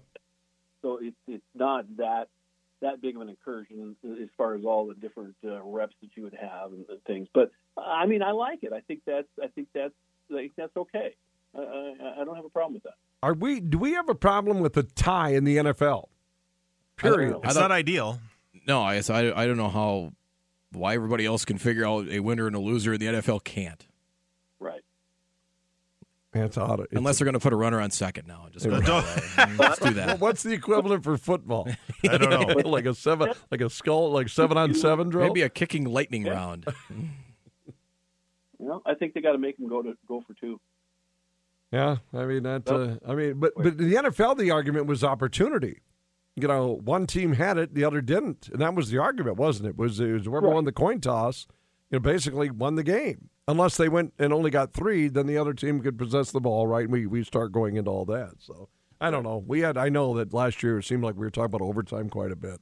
So 0.82 0.98
it's 1.00 1.16
it's 1.28 1.44
not 1.54 1.84
that 1.98 2.28
that 2.80 3.00
big 3.00 3.14
of 3.14 3.22
an 3.22 3.28
incursion 3.28 3.94
as 4.20 4.28
far 4.36 4.56
as 4.56 4.64
all 4.64 4.88
the 4.88 4.94
different 4.94 5.36
uh, 5.44 5.62
reps 5.62 5.94
that 6.02 6.10
you 6.16 6.24
would 6.24 6.34
have 6.34 6.72
and, 6.72 6.84
and 6.88 7.00
things. 7.04 7.28
But 7.32 7.52
I 7.78 8.06
mean, 8.06 8.22
I 8.22 8.32
like 8.32 8.64
it. 8.64 8.72
I 8.72 8.80
think 8.80 9.02
that's 9.06 9.28
I 9.40 9.46
think 9.48 9.68
that's 9.72 9.94
I 10.32 10.34
think 10.34 10.52
that's 10.56 10.76
okay. 10.76 11.14
I, 11.54 11.60
I, 11.60 12.22
I 12.22 12.24
don't 12.24 12.34
have 12.34 12.44
a 12.44 12.48
problem 12.48 12.74
with 12.74 12.82
that. 12.84 12.94
Are 13.22 13.34
we? 13.34 13.60
Do 13.60 13.78
we 13.78 13.92
have 13.92 14.08
a 14.08 14.14
problem 14.16 14.58
with 14.58 14.72
the 14.72 14.82
tie 14.82 15.34
in 15.34 15.44
the 15.44 15.58
NFL? 15.58 16.08
Period. 16.96 17.36
It's 17.44 17.54
not 17.54 17.70
ideal. 17.70 18.18
No, 18.66 18.82
I 18.82 18.96
guess 18.96 19.10
I, 19.10 19.30
I 19.32 19.46
don't 19.46 19.56
know 19.56 19.68
how 19.68 20.12
why 20.72 20.94
everybody 20.94 21.24
else 21.26 21.44
can 21.44 21.58
figure 21.58 21.86
out 21.86 22.08
a 22.08 22.20
winner 22.20 22.46
and 22.46 22.56
a 22.56 22.60
loser, 22.60 22.92
and 22.92 23.00
the 23.00 23.06
NFL 23.06 23.44
can't. 23.44 23.86
Right. 24.58 24.82
It's 26.34 26.56
odd. 26.56 26.80
It's 26.80 26.92
Unless 26.92 27.18
they're 27.18 27.26
going 27.26 27.34
to 27.34 27.40
put 27.40 27.52
a 27.52 27.56
runner 27.56 27.80
on 27.80 27.90
second 27.90 28.26
now. 28.26 28.44
and 28.44 28.52
Just 28.54 28.66
go 28.66 28.76
Yeah. 28.78 28.80
that. 29.36 29.56
Let's 29.58 29.78
do 29.78 29.84
Well, 29.84 29.92
that. 29.94 30.20
what's 30.20 30.42
the 30.42 30.52
equivalent 30.54 31.04
for 31.04 31.18
football? 31.18 31.68
I 32.08 32.16
don't 32.16 32.30
know. 32.30 32.40
like 32.70 32.86
a 32.86 32.94
seven, 32.94 33.32
like 33.50 33.60
a 33.60 33.68
skull, 33.68 34.10
like 34.12 34.28
seven 34.30 34.56
on 34.56 34.74
seven 34.74 35.10
drill. 35.10 35.26
Maybe 35.26 35.42
a 35.42 35.48
kicking 35.50 35.84
lightning 35.84 36.24
round. 36.24 36.66
You 38.58 38.68
know, 38.68 38.82
I 38.86 38.94
think 38.94 39.14
they 39.14 39.20
got 39.20 39.32
to 39.32 39.38
make 39.38 39.56
them 39.56 39.68
go 39.68 39.82
to 39.82 39.94
go 40.06 40.22
for 40.24 40.34
two. 40.34 40.60
Yeah, 41.72 41.96
I 42.14 42.24
mean 42.26 42.44
that. 42.44 42.68
Uh, 42.70 42.94
I 43.10 43.16
mean, 43.16 43.40
but 43.40 43.54
but 43.56 43.76
the 43.76 43.94
NFL, 43.94 44.38
the 44.38 44.52
argument 44.52 44.86
was 44.86 45.02
opportunity. 45.02 45.80
You 46.36 46.48
know, 46.48 46.80
one 46.84 47.06
team 47.06 47.34
had 47.34 47.58
it, 47.58 47.74
the 47.74 47.84
other 47.84 48.00
didn't, 48.00 48.48
and 48.48 48.60
that 48.62 48.74
was 48.74 48.88
the 48.90 48.98
argument, 48.98 49.36
wasn't 49.36 49.68
it? 49.68 49.76
Was 49.76 50.00
it 50.00 50.10
was 50.12 50.24
whoever 50.24 50.46
Right. 50.46 50.54
won 50.54 50.64
the 50.64 50.72
coin 50.72 51.00
toss, 51.00 51.46
you 51.90 51.96
know, 51.98 52.00
basically 52.00 52.50
won 52.50 52.74
the 52.76 52.82
game. 52.82 53.28
Unless 53.48 53.76
they 53.76 53.88
went 53.88 54.14
and 54.18 54.32
only 54.32 54.50
got 54.50 54.72
three, 54.72 55.08
then 55.08 55.26
the 55.26 55.36
other 55.36 55.52
team 55.52 55.80
could 55.82 55.98
possess 55.98 56.30
the 56.30 56.40
ball, 56.40 56.66
right? 56.66 56.84
And 56.84 56.92
we 56.92 57.06
we 57.06 57.22
start 57.24 57.52
going 57.52 57.76
into 57.76 57.90
all 57.90 58.04
that. 58.06 58.34
So 58.38 58.68
I 59.00 59.10
don't 59.10 59.24
know. 59.24 59.44
We 59.46 59.60
had 59.60 59.76
I 59.76 59.88
know 59.90 60.14
that 60.16 60.32
last 60.32 60.62
year 60.62 60.78
it 60.78 60.84
seemed 60.84 61.02
like 61.04 61.16
we 61.16 61.20
were 61.26 61.30
talking 61.30 61.46
about 61.54 61.60
overtime 61.60 62.08
quite 62.08 62.30
a 62.32 62.36
bit 62.36 62.60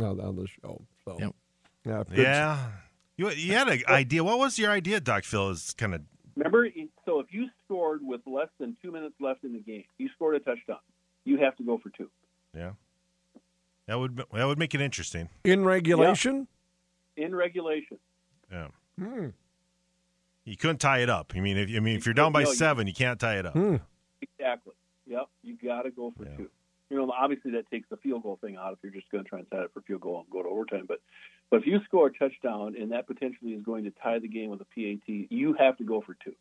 on, 0.00 0.18
on 0.20 0.34
the 0.36 0.48
show. 0.48 0.82
So 1.04 1.16
Yep. 1.20 1.34
yeah, 1.86 2.02
Yeah. 2.16 2.66
You, 3.18 3.30
you 3.30 3.52
had 3.52 3.68
an 3.68 3.82
idea. 3.88 4.24
What 4.24 4.38
was 4.38 4.58
your 4.58 4.70
idea, 4.72 4.98
Doc 5.00 5.22
Phil? 5.24 5.50
Is 5.50 5.74
kind 5.76 5.94
of 5.94 6.00
Remember, 6.34 6.66
so 7.04 7.20
if 7.20 7.26
you 7.30 7.46
scored 7.64 8.00
with 8.02 8.22
less 8.26 8.48
than 8.58 8.74
two 8.82 8.90
minutes 8.90 9.14
left 9.20 9.44
in 9.44 9.52
the 9.52 9.60
game, 9.60 9.84
you 9.98 10.08
scored 10.14 10.34
a 10.34 10.40
touchdown. 10.40 10.78
You 11.24 11.36
have 11.38 11.54
to 11.58 11.62
go 11.62 11.78
for 11.78 11.90
two 11.90 12.08
yeah. 12.56 12.70
That 13.86 13.98
would 13.98 14.16
that 14.32 14.44
would 14.46 14.58
make 14.58 14.74
it 14.74 14.80
interesting. 14.80 15.28
in 15.44 15.64
regulation. 15.64 16.46
in 17.16 17.34
regulation. 17.34 17.98
Yeah. 18.50 18.68
Hmm. 18.98 19.28
You 20.44 20.56
couldn't 20.56 20.78
tie 20.78 20.98
it 20.98 21.10
up. 21.10 21.32
I 21.36 21.40
mean, 21.40 21.56
if 21.56 21.68
I 21.74 21.80
mean 21.80 21.96
if 21.96 22.06
you're 22.06 22.14
down 22.14 22.32
by 22.32 22.44
No, 22.44 22.52
seven, 22.52 22.86
you 22.86 22.94
can't 22.94 23.18
tie 23.20 23.38
it 23.38 23.46
up. 23.46 23.54
Hmm. 23.54 23.76
Exactly. 24.20 24.74
Yep. 25.06 25.26
You 25.42 25.56
got 25.62 25.82
to 25.82 25.90
go 25.90 26.12
for 26.16 26.24
Yeah. 26.24 26.36
two. 26.36 26.50
You 26.90 26.98
know, 26.98 27.10
obviously 27.10 27.52
that 27.52 27.70
takes 27.70 27.88
the 27.88 27.96
field 27.96 28.22
goal 28.22 28.38
thing 28.42 28.56
out 28.56 28.74
if 28.74 28.78
you're 28.82 28.92
just 28.92 29.10
going 29.10 29.24
to 29.24 29.28
try 29.28 29.38
and 29.38 29.50
tie 29.50 29.62
it 29.64 29.70
for 29.72 29.80
field 29.82 30.02
goal 30.02 30.20
and 30.20 30.30
go 30.30 30.42
to 30.42 30.48
overtime. 30.48 30.84
But 30.86 31.00
but 31.50 31.60
if 31.60 31.66
you 31.66 31.80
score 31.84 32.08
a 32.08 32.12
touchdown 32.12 32.76
and 32.78 32.92
that 32.92 33.06
potentially 33.06 33.52
is 33.52 33.62
going 33.62 33.84
to 33.84 33.90
tie 34.02 34.18
the 34.18 34.28
game 34.28 34.50
with 34.50 34.60
a 34.60 34.64
PAT, 34.64 35.08
you 35.30 35.54
have 35.58 35.76
to 35.78 35.84
go 35.84 36.00
for 36.00 36.16
two. 36.24 36.34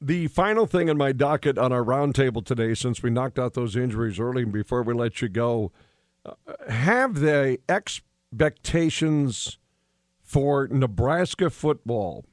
The 0.00 0.26
final 0.28 0.66
thing 0.66 0.88
in 0.88 0.98
my 0.98 1.12
docket 1.12 1.56
on 1.56 1.72
our 1.72 1.82
roundtable 1.82 2.44
today, 2.44 2.74
since 2.74 3.02
we 3.02 3.08
knocked 3.10 3.38
out 3.38 3.54
those 3.54 3.76
injuries 3.76 4.18
early 4.20 4.42
and 4.42 4.52
before 4.52 4.82
we 4.82 4.92
let 4.92 5.22
you 5.22 5.28
go, 5.28 5.72
have 6.68 7.20
the 7.20 7.58
expectations 7.68 9.58
for 10.22 10.68
Nebraska 10.68 11.50
football 11.50 12.24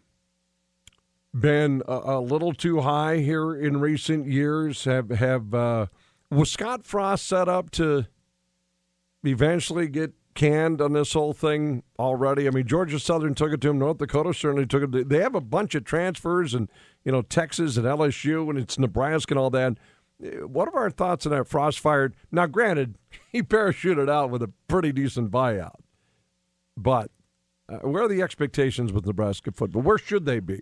been 1.34 1.82
a, 1.88 1.94
a 1.94 2.20
little 2.20 2.54
too 2.54 2.82
high 2.82 3.18
here 3.18 3.56
in 3.56 3.80
recent 3.80 4.28
years? 4.28 4.86
Have 4.86 5.10
have 5.10 5.54
uh, 5.54 5.88
was 6.30 6.52
Scott 6.52 6.86
Frost 6.86 7.26
set 7.26 7.48
up 7.48 7.70
to 7.72 8.06
eventually 9.24 9.88
get 9.88 10.14
canned 10.36 10.82
on 10.82 10.94
this 10.94 11.14
whole 11.14 11.34
thing 11.34 11.84
already? 11.98 12.48
I 12.48 12.52
mean, 12.52 12.68
Georgia 12.68 13.00
Southern 13.00 13.36
took 13.36 13.54
it 13.54 13.62
to 13.62 13.70
him. 13.70 13.80
North 13.80 13.98
Dakota 13.98 14.34
certainly 14.34 14.66
took 14.66 14.84
it. 14.84 14.92
To, 14.92 15.04
they 15.04 15.20
have 15.20 15.36
a 15.36 15.42
bunch 15.42 15.76
of 15.76 15.86
transfers, 15.86 16.54
and 16.54 16.70
you 17.04 17.12
know 17.12 17.22
Texas 17.22 17.78
and 17.78 17.86
LSU, 17.86 18.50
and 18.50 18.60
it's 18.60 18.78
Nebraska 18.78 19.34
and 19.34 19.40
all 19.40 19.50
that. 19.52 19.78
Uh, 20.22 20.48
What 20.48 20.68
are 20.70 20.78
our 20.80 20.90
thoughts 20.92 21.26
on 21.26 21.32
that 21.32 21.48
Frost 21.48 21.80
fired? 21.80 22.16
Now, 22.32 22.46
granted, 22.48 22.98
he 23.32 23.42
parachuted 23.44 24.10
out 24.10 24.30
with 24.30 24.42
a 24.44 24.52
pretty 24.68 24.92
decent 24.92 25.32
buyout, 25.32 25.80
but 26.76 27.12
uh, 27.70 27.78
where 27.78 28.04
are 28.04 28.08
the 28.10 28.22
expectations 28.22 28.92
with 28.92 29.06
Nebraska 29.06 29.52
football? 29.52 29.82
Where 29.82 29.98
should 29.98 30.26
they 30.26 30.40
be? 30.40 30.60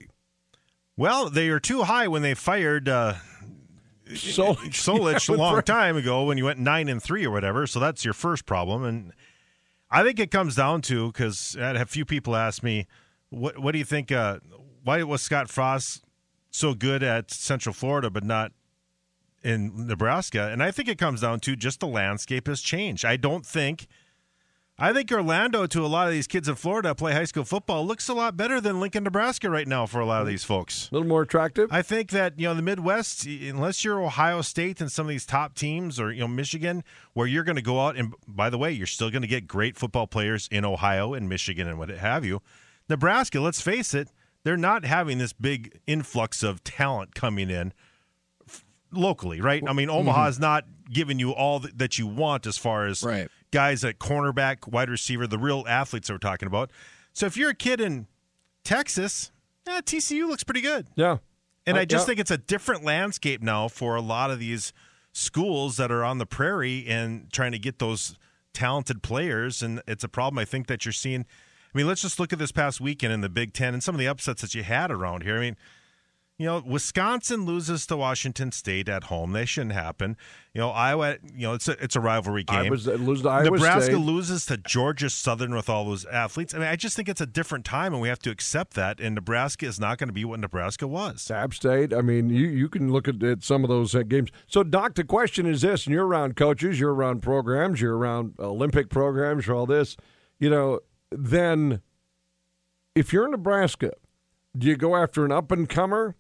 Well, 0.98 1.30
they 1.30 1.50
are 1.50 1.60
too 1.60 1.84
high 1.84 2.08
when 2.08 2.22
they 2.22 2.34
fired 2.36 2.88
uh, 2.88 3.16
So 4.14 4.54
Solich 4.66 5.30
a 5.30 5.34
long 5.38 5.62
time 5.64 5.98
ago 5.98 6.26
when 6.26 6.38
you 6.38 6.46
went 6.46 6.60
nine 6.60 6.88
and 6.90 7.02
three 7.02 7.26
or 7.26 7.32
whatever. 7.32 7.66
So 7.66 7.80
that's 7.80 8.06
your 8.06 8.14
first 8.14 8.46
problem, 8.46 8.84
and 8.84 9.14
I 9.90 10.04
think 10.04 10.20
it 10.20 10.32
comes 10.32 10.56
down 10.56 10.82
to 10.84 11.08
because 11.12 11.58
I 11.60 11.68
had 11.68 11.76
a 11.78 11.86
few 11.86 12.06
people 12.06 12.36
ask 12.36 12.62
me, 12.62 12.88
"What 13.30 13.58
what 13.60 13.72
do 13.72 13.80
you 13.80 13.86
think? 13.86 14.12
Uh, 14.12 14.40
why 14.84 15.02
was 15.04 15.22
Scott 15.22 15.50
Frost 15.50 16.04
so 16.50 16.74
good 16.74 17.02
at 17.04 17.32
Central 17.32 17.74
Florida 17.74 18.10
but 18.10 18.24
not 18.24 18.52
in 19.44 19.88
Nebraska?" 19.88 20.50
And 20.52 20.62
I 20.64 20.72
think 20.72 20.90
it 20.90 20.98
comes 20.98 21.22
down 21.22 21.40
to 21.42 21.56
just 21.56 21.80
the 21.80 21.88
landscape 21.88 22.48
has 22.48 22.62
changed. 22.62 23.06
I 23.06 23.18
don't 23.18 23.46
think 23.46 23.88
I 24.82 24.94
think 24.94 25.12
Orlando, 25.12 25.68
to 25.68 25.86
a 25.86 25.88
lot 25.88 26.08
of 26.08 26.14
these 26.14 26.26
kids 26.26 26.50
in 26.50 26.56
Florida 26.56 26.96
play 26.96 27.14
high 27.14 27.26
school 27.26 27.44
football, 27.44 27.86
looks 27.86 28.10
a 28.10 28.16
lot 28.16 28.36
better 28.36 28.60
than 28.60 28.80
Lincoln, 28.80 29.04
Nebraska 29.04 29.48
right 29.48 29.68
now 29.68 29.86
for 29.86 30.00
a 30.00 30.08
lot 30.08 30.22
of 30.22 30.28
these 30.28 30.44
folks. 30.44 30.90
A 30.92 30.96
little 30.96 31.08
more 31.08 31.22
attractive. 31.22 31.70
I 31.72 31.84
think 31.84 32.10
that 32.10 32.40
you 32.40 32.48
know 32.48 32.56
the 32.56 32.64
Midwest, 32.64 33.28
unless 33.28 33.86
you're 33.86 34.02
Ohio 34.02 34.42
State 34.42 34.82
and 34.82 34.92
some 34.92 35.06
of 35.06 35.12
these 35.12 35.28
top 35.28 35.54
teams, 35.54 36.00
or 36.00 36.12
you 36.12 36.22
know 36.22 36.28
Michigan, 36.28 36.84
where 37.14 37.28
you're 37.28 37.44
going 37.44 37.58
to 37.58 37.62
go 37.62 37.80
out 37.80 37.96
and 37.96 38.16
by 38.28 38.50
the 38.50 38.58
way, 38.58 38.72
you're 38.72 38.88
still 38.88 39.12
going 39.12 39.22
to 39.22 39.28
get 39.28 39.48
great 39.48 39.78
football 39.78 40.08
players 40.08 40.50
in 40.52 40.66
Ohio 40.66 41.14
and 41.14 41.30
Michigan 41.30 41.68
and 41.68 41.78
what 41.78 41.90
have 41.90 42.26
you. 42.26 42.42
Nebraska, 42.90 43.40
let's 43.40 43.62
face 43.62 43.94
it, 43.94 44.10
they're 44.44 44.58
not 44.58 44.84
having 44.84 45.20
this 45.20 45.32
big 45.32 45.80
influx 45.86 46.42
of 46.42 46.64
talent 46.64 47.14
coming 47.14 47.52
in 47.52 47.72
locally, 48.92 49.42
right? 49.42 49.64
I 49.68 49.74
mean, 49.74 49.90
Omaha 49.90 50.28
is 50.28 50.40
not 50.40 50.66
giving 50.92 51.20
you 51.20 51.32
all 51.32 51.60
that 51.60 51.98
you 51.98 52.08
want 52.08 52.46
as 52.46 52.58
far 52.58 52.86
as 52.86 53.04
Right. 53.04 53.30
guys 53.52 53.84
at 53.84 54.00
cornerback, 54.00 54.68
wide 54.68 54.90
receiver, 54.90 55.26
the 55.28 55.38
real 55.38 55.64
athletes 55.68 56.08
that 56.08 56.14
we're 56.14 56.18
talking 56.20 56.48
about. 56.48 56.72
So 57.14 57.26
if 57.26 57.38
you're 57.38 57.52
a 57.52 57.56
kid 57.56 57.80
in 57.82 58.08
Texas, 58.64 59.32
eh, 59.68 59.82
TCU 59.86 60.28
looks 60.28 60.44
pretty 60.44 60.62
good. 60.62 60.88
yeah. 60.96 61.18
And 61.68 61.78
Uh, 61.78 61.82
I 61.82 61.86
just 61.86 62.04
yeah. 62.04 62.08
think 62.08 62.20
it's 62.20 62.32
a 62.32 62.38
different 62.40 62.84
landscape 62.84 63.42
now 63.42 63.68
for 63.68 63.96
a 63.96 64.02
lot 64.02 64.32
of 64.32 64.40
these 64.40 64.74
schools 65.14 65.78
that 65.78 65.92
are 65.92 66.04
on 66.04 66.18
the 66.18 66.26
prairie 66.26 66.86
and 66.88 67.32
trying 67.32 67.52
to 67.52 67.60
get 67.60 67.78
those 67.80 68.18
talented 68.54 69.04
players. 69.04 69.62
And 69.62 69.82
it's 69.88 70.04
a 70.04 70.10
problem 70.10 70.40
I 70.40 70.46
think 70.46 70.66
that 70.68 70.86
you're 70.86 70.92
seeing. 70.92 71.22
I 71.22 71.78
mean, 71.78 71.88
let's 71.88 72.02
just 72.02 72.20
look 72.20 72.34
at 72.34 72.40
this 72.40 72.52
past 72.52 72.82
weekend 72.82 73.14
in 73.14 73.22
the 73.22 73.30
Big 73.30 73.54
Ten 73.54 73.74
and 73.74 73.84
some 73.84 73.94
of 73.96 74.00
the 74.00 74.08
upsets 74.08 74.42
that 74.42 74.56
you 74.56 74.64
had 74.64 74.90
around 74.92 75.22
here. 75.24 75.38
I 75.38 75.40
mean, 75.40 75.56
you 76.42 76.48
know, 76.48 76.64
Wisconsin 76.66 77.46
loses 77.46 77.86
to 77.86 77.96
Washington 77.96 78.52
State 78.52 78.90
at 78.90 79.06
home. 79.06 79.32
They 79.32 79.46
shouldn't 79.46 79.74
happen. 79.74 80.18
You 80.56 80.62
know, 80.62 80.72
Iowa. 80.72 81.18
You 81.24 81.44
know, 81.44 81.54
it's 81.54 81.68
a 81.68 81.74
it's 81.74 81.96
a 81.96 82.00
rivalry 82.00 82.44
I 82.48 82.64
game. 82.64 82.72
lose 82.72 83.22
to 83.22 83.30
Iowa 83.30 83.52
Nebraska 83.52 83.84
State. 83.84 83.98
loses 83.98 84.48
to 84.48 84.58
Georgia 84.58 85.12
Southern 85.12 85.54
with 85.54 85.70
all 85.70 85.86
those 85.86 86.04
athletes. 86.06 86.56
I 86.56 86.58
mean, 86.58 86.68
I 86.68 86.76
just 86.76 86.96
think 86.96 87.08
it's 87.08 87.22
a 87.22 87.28
different 87.28 87.64
time, 87.64 87.94
and 87.94 88.02
we 88.02 88.08
have 88.08 88.18
to 88.24 88.32
accept 88.32 88.74
that. 88.74 89.00
And 89.00 89.14
Nebraska 89.14 89.68
is 89.68 89.80
not 89.80 90.00
going 90.00 90.10
to 90.10 90.14
be 90.14 90.26
what 90.26 90.40
Nebraska 90.40 90.88
was. 90.88 91.30
App 91.30 91.54
State. 91.54 91.94
I 91.94 92.02
mean, 92.02 92.32
you, 92.32 92.48
you 92.48 92.70
can 92.70 92.92
look 92.92 93.08
at, 93.08 93.22
at 93.22 93.44
some 93.44 93.64
of 93.64 93.70
those 93.70 93.94
uh, 93.94 94.02
games. 94.02 94.32
So, 94.48 94.64
Doc, 94.64 94.96
the 94.96 95.04
question 95.04 95.46
is 95.46 95.62
this: 95.62 95.86
and 95.86 95.94
you're 95.94 96.08
around 96.08 96.36
coaches, 96.36 96.80
you're 96.80 96.96
around 96.96 97.22
programs, 97.22 97.82
you're 97.82 97.98
around 97.98 98.34
Olympic 98.40 98.90
programs, 98.90 99.48
all 99.48 99.68
this. 99.68 99.96
You 100.40 100.50
know, 100.50 100.80
then 101.12 101.82
if 102.96 103.14
you're 103.14 103.26
in 103.26 103.32
Nebraska, 103.32 103.92
do 104.58 104.66
you 104.66 104.76
go 104.76 104.96
after 104.96 105.24
an 105.24 105.32
up 105.32 105.52
and 105.52 105.70
comer, 105.70 106.16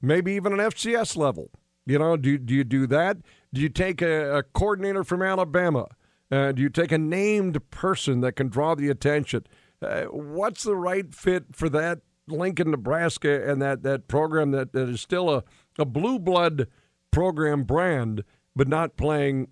maybe 0.00 0.32
even 0.32 0.52
an 0.52 0.58
FCS 0.58 1.16
level? 1.16 1.50
You 1.86 1.98
know, 1.98 2.16
do 2.16 2.38
do 2.38 2.54
you 2.54 2.64
do 2.64 2.86
that? 2.88 3.18
Do 3.52 3.60
you 3.60 3.68
take 3.68 4.02
a, 4.02 4.38
a 4.38 4.42
coordinator 4.42 5.04
from 5.04 5.22
Alabama? 5.22 5.86
Uh, 6.30 6.52
do 6.52 6.62
you 6.62 6.68
take 6.68 6.92
a 6.92 6.98
named 6.98 7.70
person 7.70 8.20
that 8.20 8.36
can 8.36 8.48
draw 8.48 8.74
the 8.74 8.88
attention? 8.88 9.44
Uh, 9.82 10.04
what's 10.04 10.62
the 10.62 10.76
right 10.76 11.12
fit 11.14 11.56
for 11.56 11.68
that 11.70 12.00
Lincoln, 12.28 12.70
Nebraska, 12.70 13.50
and 13.50 13.60
that, 13.60 13.82
that 13.82 14.08
program 14.08 14.52
that, 14.52 14.72
that 14.72 14.88
is 14.88 15.00
still 15.00 15.28
a, 15.30 15.42
a 15.78 15.84
blue 15.84 16.18
blood 16.18 16.68
program 17.10 17.64
brand, 17.64 18.22
but 18.54 18.68
not 18.68 18.96
playing 18.96 19.48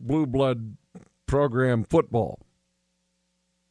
blue 0.00 0.26
blood 0.26 0.76
program 1.26 1.84
football? 1.84 2.40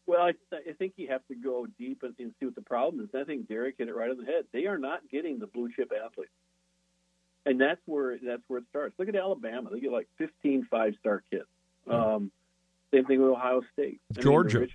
Well, 0.10 0.22
I, 0.22 0.34
I 0.56 0.74
think 0.74 0.94
you 0.96 1.08
have 1.10 1.22
to 1.28 1.36
go 1.36 1.68
deep 1.78 2.02
and, 2.02 2.16
and 2.18 2.34
see 2.40 2.48
what 2.48 2.56
the 2.56 2.64
problem 2.64 3.04
is. 3.04 3.10
I 3.14 3.26
think 3.26 3.48
Derek 3.48 3.76
hit 3.78 3.90
it 3.90 3.96
right 3.96 4.10
on 4.10 4.18
the 4.18 4.26
head. 4.26 4.46
They 4.52 4.66
are 4.66 4.80
not 4.80 5.08
getting 5.12 5.38
the 5.38 5.46
blue 5.46 5.70
chip 5.72 5.92
athletes, 5.92 6.32
and 7.46 7.62
that's 7.62 7.80
where 7.86 8.18
that's 8.18 8.42
where 8.48 8.58
it 8.58 8.66
starts. 8.72 8.96
Look 8.98 9.08
at 9.08 9.16
Alabama; 9.16 9.70
they 9.72 9.80
get 9.80 9.92
like 9.92 10.08
15 10.18 10.66
five 10.72 10.96
star 11.00 11.22
kids. 11.30 11.46
Um, 11.88 12.32
same 12.92 13.06
thing 13.06 13.22
with 13.22 13.30
Ohio 13.30 13.62
State, 13.72 14.02
I 14.12 14.16
mean, 14.16 14.16
the 14.16 14.22
Georgia. 14.24 14.68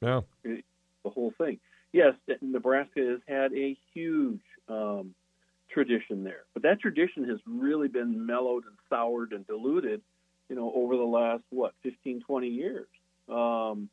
Yeah. 0.00 0.20
the 0.44 0.62
whole 1.10 1.34
thing. 1.36 1.58
Yes, 1.92 2.14
Nebraska 2.40 3.00
has 3.00 3.20
had 3.26 3.52
a 3.52 3.76
huge 3.92 4.40
um, 4.68 5.16
tradition 5.68 6.22
there, 6.22 6.44
but 6.54 6.62
that 6.62 6.78
tradition 6.78 7.28
has 7.28 7.40
really 7.44 7.88
been 7.88 8.24
mellowed 8.24 8.66
and 8.66 8.76
soured 8.88 9.32
and 9.32 9.44
diluted, 9.48 10.00
you 10.48 10.54
know, 10.54 10.72
over 10.76 10.96
the 10.96 11.02
last 11.02 11.42
what 11.50 11.74
15, 11.82 12.20
20 12.20 12.46
years. 12.46 12.86
Um, 13.28 13.88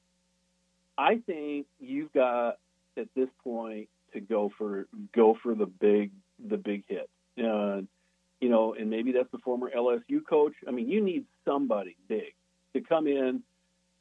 I 0.98 1.18
think 1.26 1.68
you've 1.80 2.12
got 2.14 2.58
at 2.98 3.08
this 3.16 3.30
point 3.44 3.90
to 4.14 4.20
go 4.20 4.52
for 4.58 4.88
go 5.14 5.38
for 5.42 5.54
the 5.56 5.66
big 5.66 6.12
the 6.50 6.58
big 6.58 6.84
hit. 6.88 7.10
Uh, 7.38 7.82
you 8.40 8.50
know, 8.50 8.74
and 8.74 8.90
maybe 8.90 9.12
that's 9.12 9.32
the 9.32 9.40
former 9.40 9.70
LSU 9.76 10.26
coach. 10.28 10.54
I 10.68 10.72
mean, 10.72 10.90
you 10.90 11.04
need 11.04 11.26
somebody 11.46 11.96
big 12.08 12.34
to 12.74 12.82
come 12.82 13.08
in, 13.08 13.42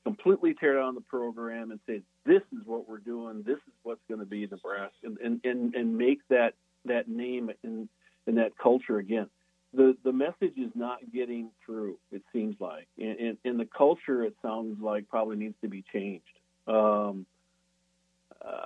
completely 0.05 0.55
tear 0.55 0.75
down 0.75 0.95
the 0.95 1.01
program, 1.03 1.71
and 1.71 1.81
say, 1.87 2.03
"This 2.25 2.43
is 2.53 2.67
what 2.67 2.89
we're 2.89 2.99
doing. 2.99 3.43
This 3.43 3.57
is 3.57 3.75
what's 3.83 4.01
going 4.09 4.21
to 4.21 4.27
be 4.27 4.47
Nebraska," 4.47 4.95
and 5.05 5.19
and 5.19 5.41
and, 5.45 5.75
and 5.75 5.97
make 5.97 6.21
that 6.29 6.55
that 6.85 7.09
name 7.09 7.51
and 7.63 7.89
and 8.27 8.39
that 8.39 8.57
culture 8.59 8.99
again. 8.99 9.29
The 9.75 9.97
the 10.05 10.13
message 10.13 10.57
is 10.57 10.71
not 10.75 10.99
getting 11.13 11.51
through. 11.65 11.99
It 12.11 12.23
seems 12.33 12.57
like, 12.61 12.89
and, 12.99 13.19
and, 13.19 13.39
and 13.45 13.61
the 13.61 13.67
culture, 13.67 14.25
it 14.25 14.35
sounds 14.43 14.81
like, 14.81 15.09
probably 15.09 15.37
needs 15.37 15.57
to 15.63 15.69
be 15.69 15.85
changed. 15.93 16.25
Um, 16.67 17.27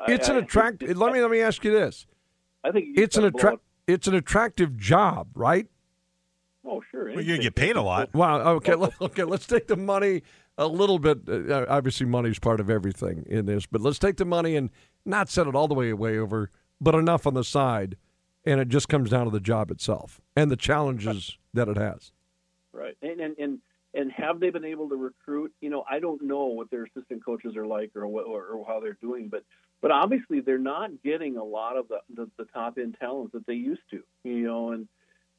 It's 0.09 0.29
I- 0.29 0.37
an 0.37 0.45
attractive. 0.45 0.97
Let 0.97 1.13
me 1.13 1.21
let 1.21 1.31
me 1.31 1.41
ask 1.41 1.65
you 1.65 1.71
this: 1.73 2.07
I 2.65 2.71
think 2.73 2.99
It's 2.99 3.17
an 3.17 3.23
gotta 3.25 3.37
attract. 3.37 3.59
It's 3.87 4.07
an 4.07 4.15
attractive 4.15 4.77
job, 4.77 5.29
right? 5.35 5.67
Oh, 6.65 6.83
sure. 6.91 7.07
Well, 7.13 7.21
you're 7.23 7.39
get 7.39 7.55
paid 7.55 7.77
a 7.77 7.83
lot. 7.83 8.13
Wow. 8.15 8.41
Okay. 8.57 8.75
let- 8.77 9.01
Okay. 9.01 9.25
Let's 9.25 9.47
take 9.47 9.67
the 9.67 9.77
money 9.77 10.23
a 10.59 10.67
little 10.67 10.99
bit. 10.99 11.21
Uh, 11.29 11.65
obviously, 11.69 12.07
money 12.07 12.29
is 12.31 12.39
part 12.39 12.61
of 12.61 12.69
everything 12.71 13.25
in 13.29 13.47
this, 13.47 13.67
but 13.67 13.81
let's 13.81 13.99
take 13.99 14.17
the 14.17 14.25
money 14.27 14.57
and 14.57 14.71
not 15.05 15.29
set 15.31 15.47
it 15.47 15.55
all 15.55 15.69
the 15.69 15.75
way 15.75 15.93
way 15.93 16.19
over, 16.19 16.51
but 16.81 16.95
enough 16.95 17.27
on 17.27 17.35
the 17.35 17.45
side, 17.45 17.97
and 18.45 18.61
it 18.61 18.69
just 18.69 18.89
comes 18.89 19.11
down 19.11 19.25
to 19.25 19.31
the 19.31 19.41
job 19.41 19.71
itself 19.71 20.21
and 20.37 20.51
the 20.51 20.57
challenges 20.57 21.39
that 21.55 21.69
it 21.69 21.77
has. 21.79 22.13
Right. 22.73 22.97
And, 23.03 23.21
and 23.21 23.39
and 23.39 23.59
and 23.95 24.13
have 24.13 24.41
they 24.41 24.51
been 24.51 24.65
able 24.65 24.89
to 24.89 24.97
recruit? 24.97 25.53
You 25.61 25.71
know, 25.71 25.85
I 25.91 25.99
don't 25.99 26.23
know 26.23 26.47
what 26.47 26.71
their 26.71 26.85
assistant 26.85 27.25
coaches 27.25 27.57
are 27.57 27.67
like 27.67 27.95
or 27.97 28.07
what 28.07 28.27
or, 28.27 28.45
or 28.47 28.67
how 28.67 28.81
they're 28.81 28.99
doing, 29.01 29.29
but 29.29 29.45
but 29.81 29.91
obviously 29.91 30.41
they're 30.41 30.59
not 30.59 31.03
getting 31.03 31.37
a 31.37 31.45
lot 31.45 31.77
of 31.77 31.89
the, 31.89 32.01
the, 32.15 32.31
the 32.37 32.45
top 32.45 32.79
end 32.79 32.97
talents 33.01 33.33
that 33.33 33.47
they 33.47 33.55
used 33.55 33.83
to. 33.91 34.03
You 34.25 34.47
know, 34.47 34.73
and 34.73 34.89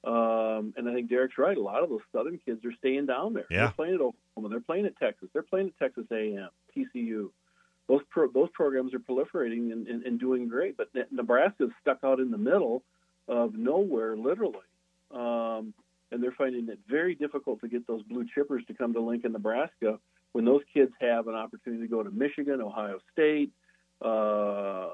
um, 0.03 0.73
and 0.77 0.89
I 0.89 0.93
think 0.93 1.09
Derek's 1.09 1.37
right. 1.37 1.55
A 1.55 1.61
lot 1.61 1.83
of 1.83 1.89
those 1.89 2.01
Southern 2.11 2.39
kids 2.43 2.65
are 2.65 2.73
staying 2.79 3.05
down 3.05 3.33
there. 3.33 3.45
Yeah. 3.49 3.65
They're 3.65 3.73
playing 3.73 3.95
at 3.95 4.01
Oklahoma. 4.01 4.49
They're 4.49 4.59
playing 4.59 4.85
at 4.85 4.97
Texas. 4.97 5.29
They're 5.31 5.43
playing 5.43 5.67
at 5.67 5.77
Texas 5.77 6.05
A&M, 6.11 6.49
TCU. 6.75 7.29
Those 7.87 8.01
pro, 8.09 8.27
those 8.29 8.49
programs 8.53 8.93
are 8.93 8.99
proliferating 8.99 9.71
and, 9.71 9.87
and, 9.87 10.03
and 10.03 10.19
doing 10.19 10.47
great. 10.47 10.75
But 10.75 10.89
Nebraska's 11.11 11.69
stuck 11.81 11.99
out 12.03 12.19
in 12.19 12.31
the 12.31 12.37
middle 12.37 12.83
of 13.27 13.53
nowhere, 13.53 14.15
literally. 14.15 14.59
Um, 15.11 15.73
and 16.11 16.21
they're 16.21 16.33
finding 16.37 16.67
it 16.69 16.79
very 16.87 17.15
difficult 17.15 17.61
to 17.61 17.67
get 17.67 17.87
those 17.87 18.03
blue 18.03 18.25
chippers 18.37 18.65
to 18.67 18.73
come 18.73 18.93
to 18.93 18.99
Lincoln, 19.01 19.31
Nebraska, 19.31 19.99
when 20.33 20.45
those 20.45 20.61
kids 20.73 20.91
have 20.99 21.27
an 21.27 21.35
opportunity 21.35 21.83
to 21.83 21.87
go 21.87 22.03
to 22.03 22.11
Michigan, 22.11 22.61
Ohio 22.61 22.99
State, 23.13 23.51
uh, 24.01 24.89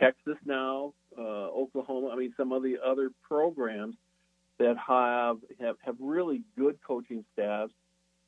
Texas 0.00 0.36
now, 0.44 0.92
uh, 1.18 1.22
Oklahoma. 1.22 2.10
I 2.12 2.16
mean, 2.16 2.32
some 2.36 2.52
of 2.52 2.62
the 2.62 2.76
other 2.84 3.10
programs 3.22 3.96
that 4.58 4.76
have 4.86 5.38
have, 5.60 5.76
have 5.82 5.96
really 5.98 6.42
good 6.56 6.78
coaching 6.86 7.24
staffs 7.32 7.72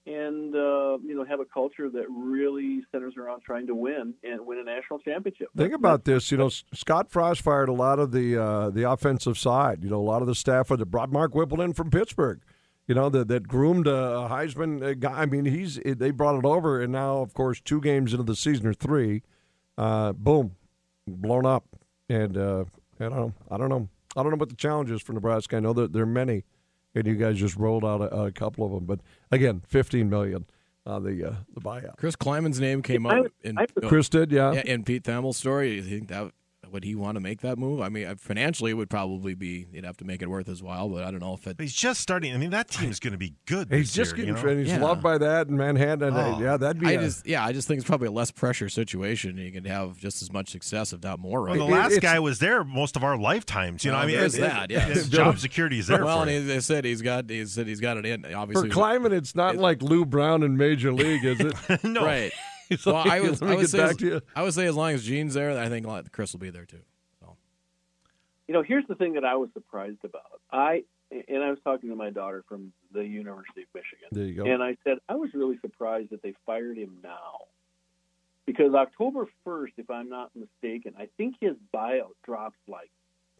and 0.06 0.54
uh, 0.54 0.98
you 1.04 1.14
know 1.14 1.24
have 1.24 1.40
a 1.40 1.44
culture 1.44 1.90
that 1.90 2.06
really 2.08 2.82
centers 2.90 3.14
around 3.16 3.42
trying 3.42 3.66
to 3.66 3.74
win 3.74 4.14
and 4.22 4.44
win 4.46 4.58
a 4.58 4.64
national 4.64 4.98
championship. 5.00 5.48
Think 5.56 5.74
about 5.74 6.04
this. 6.04 6.30
You 6.30 6.38
know, 6.38 6.48
Scott 6.48 7.10
Frost 7.10 7.42
fired 7.42 7.68
a 7.68 7.72
lot 7.72 7.98
of 7.98 8.12
the 8.12 8.36
uh, 8.36 8.70
the 8.70 8.90
offensive 8.90 9.38
side. 9.38 9.82
You 9.82 9.90
know, 9.90 10.00
a 10.00 10.02
lot 10.02 10.22
of 10.22 10.28
the 10.28 10.34
staff 10.34 10.68
that 10.68 10.84
brought 10.86 11.12
Mark 11.12 11.34
Whipple 11.34 11.60
in 11.60 11.72
from 11.72 11.90
Pittsburgh. 11.90 12.40
You 12.86 12.94
know, 12.94 13.08
that 13.10 13.28
that 13.28 13.46
groomed 13.46 13.86
a 13.86 14.26
Heisman 14.30 14.82
uh, 14.82 14.94
guy. 14.94 15.12
I 15.12 15.26
mean, 15.26 15.44
he's 15.44 15.78
they 15.84 16.10
brought 16.10 16.38
it 16.38 16.44
over, 16.44 16.80
and 16.80 16.92
now, 16.92 17.18
of 17.18 17.34
course, 17.34 17.60
two 17.60 17.80
games 17.80 18.12
into 18.12 18.24
the 18.24 18.34
season 18.34 18.66
or 18.66 18.74
three, 18.74 19.22
uh, 19.78 20.12
boom, 20.12 20.56
blown 21.06 21.46
up. 21.46 21.64
And 22.08 22.36
uh, 22.36 22.64
I 22.98 23.04
don't 23.04 23.16
know. 23.16 23.34
I 23.50 23.56
don't 23.58 23.68
know. 23.68 23.88
I 24.16 24.22
don't 24.22 24.32
know 24.32 24.38
what 24.38 24.48
the 24.48 24.56
challenge 24.56 24.90
is 24.90 25.02
for 25.02 25.12
Nebraska. 25.12 25.56
I 25.56 25.60
know 25.60 25.72
that 25.74 25.92
there 25.92 26.02
are 26.02 26.06
many, 26.06 26.44
and 26.94 27.06
you 27.06 27.14
guys 27.14 27.38
just 27.38 27.56
rolled 27.56 27.84
out 27.84 28.00
a, 28.00 28.24
a 28.24 28.32
couple 28.32 28.64
of 28.66 28.72
them. 28.72 28.84
But 28.84 29.00
again, 29.30 29.62
fifteen 29.66 30.08
million 30.10 30.46
on 30.86 31.04
the 31.04 31.28
uh, 31.28 31.34
the 31.54 31.60
buyout. 31.60 31.96
Chris 31.96 32.16
Klieman's 32.16 32.60
name 32.60 32.82
came 32.82 33.06
I- 33.06 33.20
up 33.20 33.26
in 33.42 33.58
I- 33.58 33.66
uh, 33.82 33.88
Chris 33.88 34.08
did, 34.08 34.32
yeah. 34.32 34.52
yeah, 34.52 34.62
in 34.62 34.82
Pete 34.84 35.04
Thamel's 35.04 35.36
story. 35.36 35.70
Do 35.70 35.76
you 35.76 35.82
think 35.82 36.08
that 36.08 36.32
would 36.72 36.84
he 36.84 36.94
want 36.94 37.16
to 37.16 37.20
make 37.20 37.40
that 37.40 37.58
move? 37.58 37.80
I 37.80 37.88
mean, 37.88 38.06
uh, 38.06 38.14
financially, 38.18 38.70
it 38.70 38.74
would 38.74 38.90
probably 38.90 39.34
be 39.34 39.66
he'd 39.72 39.84
have 39.84 39.96
to 39.98 40.04
make 40.04 40.22
it 40.22 40.28
worth 40.30 40.46
his 40.46 40.62
while, 40.62 40.88
but 40.88 41.04
I 41.04 41.10
don't 41.10 41.20
know 41.20 41.34
if 41.34 41.46
it. 41.46 41.56
But 41.56 41.64
he's 41.64 41.74
just 41.74 42.00
starting. 42.00 42.34
I 42.34 42.38
mean, 42.38 42.50
that 42.50 42.68
team's 42.68 43.00
going 43.00 43.12
to 43.12 43.18
be 43.18 43.34
good. 43.46 43.68
He's 43.70 43.92
just 43.92 44.10
year, 44.16 44.26
getting 44.26 44.36
you 44.42 44.54
know? 44.54 44.56
he's 44.60 44.68
Yeah. 44.68 44.80
loved 44.80 45.02
by 45.02 45.18
that 45.18 45.48
in 45.48 45.56
Manhattan. 45.56 46.14
Oh. 46.16 46.40
yeah, 46.40 46.56
that'd 46.56 46.80
be. 46.80 46.86
I 46.86 46.92
a- 46.92 47.00
just 47.00 47.26
yeah, 47.26 47.44
I 47.44 47.52
just 47.52 47.68
think 47.68 47.78
it's 47.78 47.86
probably 47.88 48.08
a 48.08 48.12
less 48.12 48.30
pressure 48.30 48.68
situation. 48.68 49.36
You 49.36 49.52
can 49.52 49.64
have 49.64 49.96
just 49.98 50.22
as 50.22 50.32
much 50.32 50.50
success, 50.50 50.92
if 50.92 51.02
not 51.02 51.18
more. 51.18 51.42
Well, 51.42 51.54
the 51.56 51.64
last 51.64 51.92
it's- 51.92 52.00
guy 52.12 52.18
was 52.18 52.38
there 52.38 52.64
most 52.64 52.96
of 52.96 53.04
our 53.04 53.16
lifetimes. 53.18 53.84
You 53.84 53.90
know, 53.90 53.96
Well, 53.96 54.04
I 54.04 54.06
mean, 54.08 54.16
there's 54.18 54.34
it- 54.36 54.40
that, 54.42 54.70
it- 54.70 54.74
yes. 54.74 54.96
it's 54.98 55.08
job 55.08 55.38
security 55.38 55.78
is 55.78 55.86
there 55.86 56.04
well, 56.04 56.18
for 56.18 56.22
and 56.22 56.30
you. 56.32 56.40
he, 56.40 56.46
they 56.46 56.60
said 56.60 56.84
he's 56.84 57.02
got 57.02 57.28
he 57.28 57.44
said 57.46 57.66
he's 57.66 57.80
got 57.80 57.96
it 57.96 58.06
in. 58.06 58.24
Obviously, 58.24 58.70
For 58.70 58.80
Obviously, 58.80 59.08
Klieman, 59.10 59.12
it's 59.12 59.34
not 59.34 59.56
like 59.56 59.82
Lou 59.82 60.04
Brown 60.04 60.42
in 60.42 60.56
Major 60.56 60.92
League, 60.92 61.24
is 61.24 61.40
it? 61.40 61.84
no, 61.84 62.04
right? 62.04 62.32
He's 62.70 62.86
Well, 62.86 62.94
like, 62.94 63.10
I 63.10 63.20
was, 63.20 63.42
let 63.42 63.48
me 63.48 63.52
I 63.52 63.56
would 63.56 63.62
get 63.64 63.70
say, 63.70 63.78
back 63.78 63.90
as, 63.90 63.96
to 63.98 64.06
you. 64.06 64.20
I 64.34 64.42
would 64.42 64.54
say 64.54 64.66
as 64.66 64.74
long 64.76 64.92
as 64.92 65.04
Gene's 65.04 65.34
there, 65.34 65.58
I 65.58 65.68
think 65.68 65.86
Chris 66.12 66.32
will 66.32 66.40
be 66.40 66.48
there 66.50 66.64
too. 66.64 66.80
So 67.20 67.36
You 68.48 68.54
know, 68.54 68.62
here's 68.62 68.86
the 68.88 68.94
thing 68.94 69.12
that 69.14 69.24
I 69.24 69.34
was 69.36 69.50
surprised 69.52 70.02
about. 70.04 70.40
I 70.50 70.84
and 71.28 71.42
I 71.42 71.50
was 71.50 71.58
talking 71.64 71.90
to 71.90 71.96
my 71.96 72.10
daughter 72.10 72.44
from 72.48 72.72
the 72.92 73.04
University 73.04 73.62
of 73.62 73.68
Michigan. 73.74 74.08
There 74.12 74.24
you 74.24 74.34
go. 74.34 74.44
And 74.44 74.62
I 74.62 74.76
said, 74.84 74.98
I 75.08 75.16
was 75.16 75.30
really 75.34 75.58
surprised 75.60 76.10
that 76.10 76.22
they 76.22 76.34
fired 76.46 76.78
him 76.78 76.98
now. 77.02 77.40
Because 78.46 78.74
October 78.74 79.26
1st, 79.46 79.72
if 79.78 79.90
I'm 79.90 80.08
not 80.08 80.30
mistaken, 80.34 80.94
I 80.98 81.08
think 81.16 81.36
his 81.40 81.54
buyout 81.74 82.14
drops 82.24 82.56
like 82.68 82.90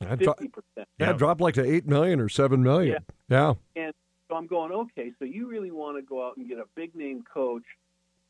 I 0.00 0.16
50%. 0.16 0.50
yeah, 0.76 0.84
Yeah. 0.98 1.10
it 1.10 1.18
dropped 1.18 1.40
like 1.40 1.54
to 1.54 1.64
eight 1.64 1.86
million 1.86 2.20
or 2.20 2.28
seven 2.28 2.62
million. 2.62 2.96
Yeah. 3.28 3.54
Yeah. 3.76 3.84
And 3.84 3.94
so 4.28 4.36
I'm 4.36 4.46
going, 4.46 4.72
okay, 4.72 5.12
so 5.18 5.24
you 5.24 5.48
really 5.48 5.70
want 5.70 5.96
to 5.96 6.02
go 6.02 6.26
out 6.26 6.36
and 6.36 6.48
get 6.48 6.58
a 6.58 6.66
big 6.74 6.94
name 6.94 7.22
coach. 7.22 7.64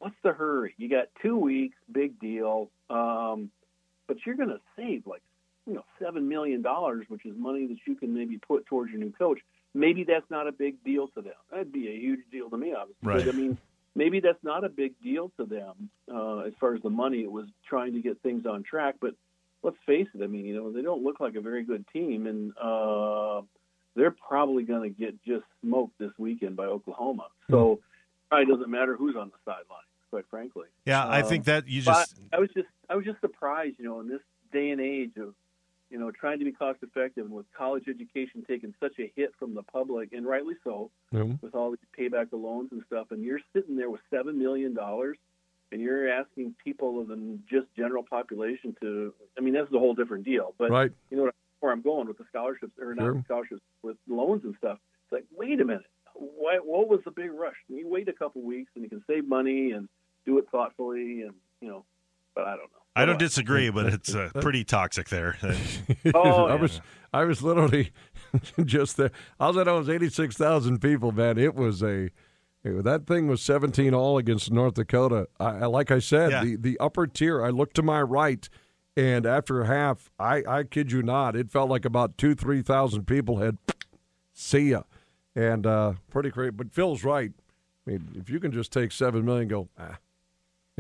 What's 0.01 0.17
the 0.25 0.33
hurry? 0.33 0.75
You 0.77 0.89
got 0.89 1.07
two 1.23 1.37
weeks, 1.37 1.77
big 1.91 2.19
deal. 2.19 2.71
Um, 2.89 3.51
but 4.09 4.17
you're 4.27 4.35
going 4.35 4.49
to 4.49 4.61
save 4.77 5.07
like, 5.07 5.23
you 5.67 5.75
know, 5.75 5.85
$7 6.03 6.23
million, 6.23 6.65
which 7.09 7.25
is 7.25 7.35
money 7.37 7.67
that 7.69 7.77
you 7.87 7.95
can 7.95 8.13
maybe 8.13 8.39
put 8.39 8.67
towards 8.67 8.91
your 8.91 8.99
new 8.99 9.13
coach. 9.13 9.39
Maybe 9.73 10.03
that's 10.03 10.29
not 10.31 10.49
a 10.49 10.53
big 10.53 10.83
deal 10.83 11.09
to 11.09 11.23
them. 11.23 11.35
That'd 11.51 11.73
be 11.73 11.89
a 11.89 11.95
huge 11.95 12.21
deal 12.33 12.51
to 12.51 12.57
me, 12.57 12.75
obviously. 12.75 13.09
Right. 13.09 13.25
But, 13.25 13.35
I 13.35 13.37
mean, 13.37 13.59
maybe 13.95 14.19
that's 14.21 14.43
not 14.43 14.65
a 14.65 14.69
big 14.69 14.95
deal 15.01 15.31
to 15.39 15.45
them 15.45 15.91
uh, 16.13 16.39
as 16.41 16.55
far 16.59 16.75
as 16.75 16.83
the 16.83 16.91
money. 16.91 17.19
It 17.19 17.31
was 17.31 17.47
trying 17.69 17.93
to 17.93 18.01
get 18.01 18.21
things 18.23 18.47
on 18.47 18.65
track. 18.65 18.97
But 19.01 19.15
let's 19.63 19.77
face 19.87 20.09
it. 20.15 20.23
I 20.23 20.27
mean, 20.27 20.45
you 20.45 20.57
know, 20.57 20.73
they 20.73 20.83
don't 20.83 21.03
look 21.05 21.21
like 21.21 21.35
a 21.35 21.41
very 21.41 21.65
good 21.65 21.85
team, 21.93 22.27
and 22.27 22.53
uh, 22.61 23.43
they're 23.95 24.15
probably 24.29 24.65
going 24.65 24.83
to 24.83 24.99
get 24.99 25.23
just 25.25 25.45
smoked 25.63 25.99
this 25.99 26.13
weekend 26.19 26.57
by 26.57 26.65
Oklahoma. 26.65 27.27
So 27.51 27.73
it 27.73 27.81
probably 28.29 28.47
doesn't 28.47 28.71
matter 28.71 28.97
who's 28.97 29.17
on 29.17 29.29
the 29.31 29.39
sideline, 29.45 29.81
quite 30.11 30.27
frankly. 30.29 30.67
Yeah, 30.85 31.05
I 31.07 31.23
Um, 31.23 31.29
think 31.29 31.45
that 31.45 31.67
you 31.69 31.81
just 31.83 32.21
I 32.33 32.39
was 32.39 32.51
just 32.55 32.69
I 32.89 32.97
was 32.97 33.05
just 33.05 33.21
surprised, 33.21 33.77
you 33.79 33.85
know, 33.85 34.01
in 34.01 34.09
this 34.09 34.21
day 34.53 34.71
and 34.71 34.81
age 34.81 35.17
of 35.17 35.35
you 35.91 35.99
know 35.99 36.11
trying 36.11 36.39
to 36.41 36.45
be 36.45 36.53
cost 36.53 36.81
effective 36.83 37.25
and 37.25 37.35
with 37.35 37.47
college 37.57 37.85
education 37.89 38.45
taking 38.47 38.75
such 38.81 38.99
a 38.99 39.11
hit 39.17 39.33
from 39.39 39.55
the 39.55 39.63
public, 39.63 40.13
and 40.13 40.27
rightly 40.27 40.55
so, 40.65 40.91
Yeah. 41.13 41.25
with 41.41 41.55
all 41.55 41.71
these 41.71 41.79
payback 41.97 42.33
of 42.33 42.41
loans 42.41 42.71
and 42.73 42.83
stuff, 42.87 43.11
and 43.11 43.25
you're 43.25 43.41
sitting 43.53 43.77
there 43.77 43.91
with 43.91 44.01
seven 44.11 44.39
million 44.39 44.75
dollars, 44.75 45.17
and 45.73 45.81
you're 45.81 46.09
asking 46.11 46.55
people 46.63 47.01
of 47.01 47.09
the 47.09 47.39
just 47.49 47.67
general 47.77 48.03
population 48.03 48.77
to. 48.81 49.15
I 49.39 49.41
mean, 49.41 49.55
that's 49.55 49.73
a 49.73 49.79
whole 49.79 49.95
different 49.95 50.25
deal. 50.25 50.55
But 50.59 50.71
Right. 50.71 50.93
you 51.11 51.17
know 51.17 51.31
where 51.61 51.73
I'm 51.73 51.83
going 51.83 52.09
with 52.09 52.19
the 52.19 52.25
scholarships 52.25 52.73
or 52.79 52.95
Sure. 52.97 53.15
not 53.15 53.25
scholarships 53.25 53.63
with 53.83 53.97
loans 54.09 54.45
and 54.45 54.55
stuff. 54.57 54.79
It's 55.05 55.13
like, 55.13 55.25
wait 55.37 55.61
a 55.61 55.65
minute, 55.65 55.85
why, 56.15 56.57
what 56.59 56.89
was 56.89 57.01
the 57.05 57.11
big 57.11 57.31
rush? 57.33 57.57
You 57.69 57.87
wait 57.87 58.09
a 58.09 58.15
couple 58.15 58.41
weeks 58.41 58.71
and 58.75 58.83
you 58.83 58.89
can 58.89 59.05
save 59.07 59.29
money 59.29 59.73
and 59.73 59.87
do 60.27 60.39
it 60.39 60.47
thoughtfully, 60.51 61.23
and 61.23 61.35
you 61.61 61.69
know. 61.69 61.85
But 62.35 62.45
I 62.45 62.51
don't 62.51 62.71
know. 62.71 62.79
I 62.97 63.05
don't 63.05 63.19
disagree, 63.19 63.71
but 63.71 63.87
it's 63.95 64.15
uh, 64.15 64.31
pretty 64.41 64.65
toxic 64.65 65.09
there. 65.09 65.37
Oh, 66.15 66.47
I 66.47 66.55
was 66.55 66.81
I 67.13 67.25
was 67.25 67.43
literally 67.43 67.91
just 68.65 68.97
there. 68.97 69.11
All 69.39 69.59
I 69.59 69.65
know 69.65 69.79
was 69.79 69.89
eighty 69.89 70.09
six 70.09 70.37
thousand 70.37 70.81
people, 70.81 71.13
man. 71.13 71.39
It 71.39 71.55
was 71.55 71.83
a 71.83 72.11
that 72.65 73.07
thing 73.07 73.27
was 73.27 73.41
seventeen 73.43 73.95
all 73.95 74.19
against 74.19 74.51
North 74.51 74.75
Dakota. 74.75 75.29
I, 75.39 75.45
I 75.61 75.67
like 75.67 75.91
I 75.91 75.99
said, 75.99 76.31
Yeah. 76.31 76.45
the 76.45 76.57
the 76.57 76.79
upper 76.79 77.07
tier. 77.07 77.43
I 77.45 77.51
looked 77.51 77.75
to 77.77 77.83
my 77.83 78.03
right, 78.03 78.49
and 78.97 79.25
after 79.27 79.65
half, 79.65 80.11
I 80.19 80.43
I 80.47 80.63
kid 80.65 80.93
you 80.93 81.03
not, 81.03 81.37
it 81.37 81.51
felt 81.51 81.71
like 81.71 81.85
about 81.85 82.19
two 82.19 82.35
three 82.35 82.63
thousand 82.63 83.07
people 83.07 83.39
had 83.39 83.57
see 84.33 84.71
ya, 84.71 84.83
and 85.35 85.67
uh, 85.67 85.95
pretty 86.11 86.31
great. 86.31 86.57
But 86.57 86.73
Phil's 86.73 87.03
right. 87.05 87.33
I 87.87 87.91
mean, 87.91 88.09
if 88.15 88.29
you 88.31 88.39
can 88.41 88.53
just 88.53 88.73
take 88.73 88.93
seven 88.93 89.25
million, 89.25 89.43
and 89.43 89.51
go 89.51 89.69
ah, 89.79 89.97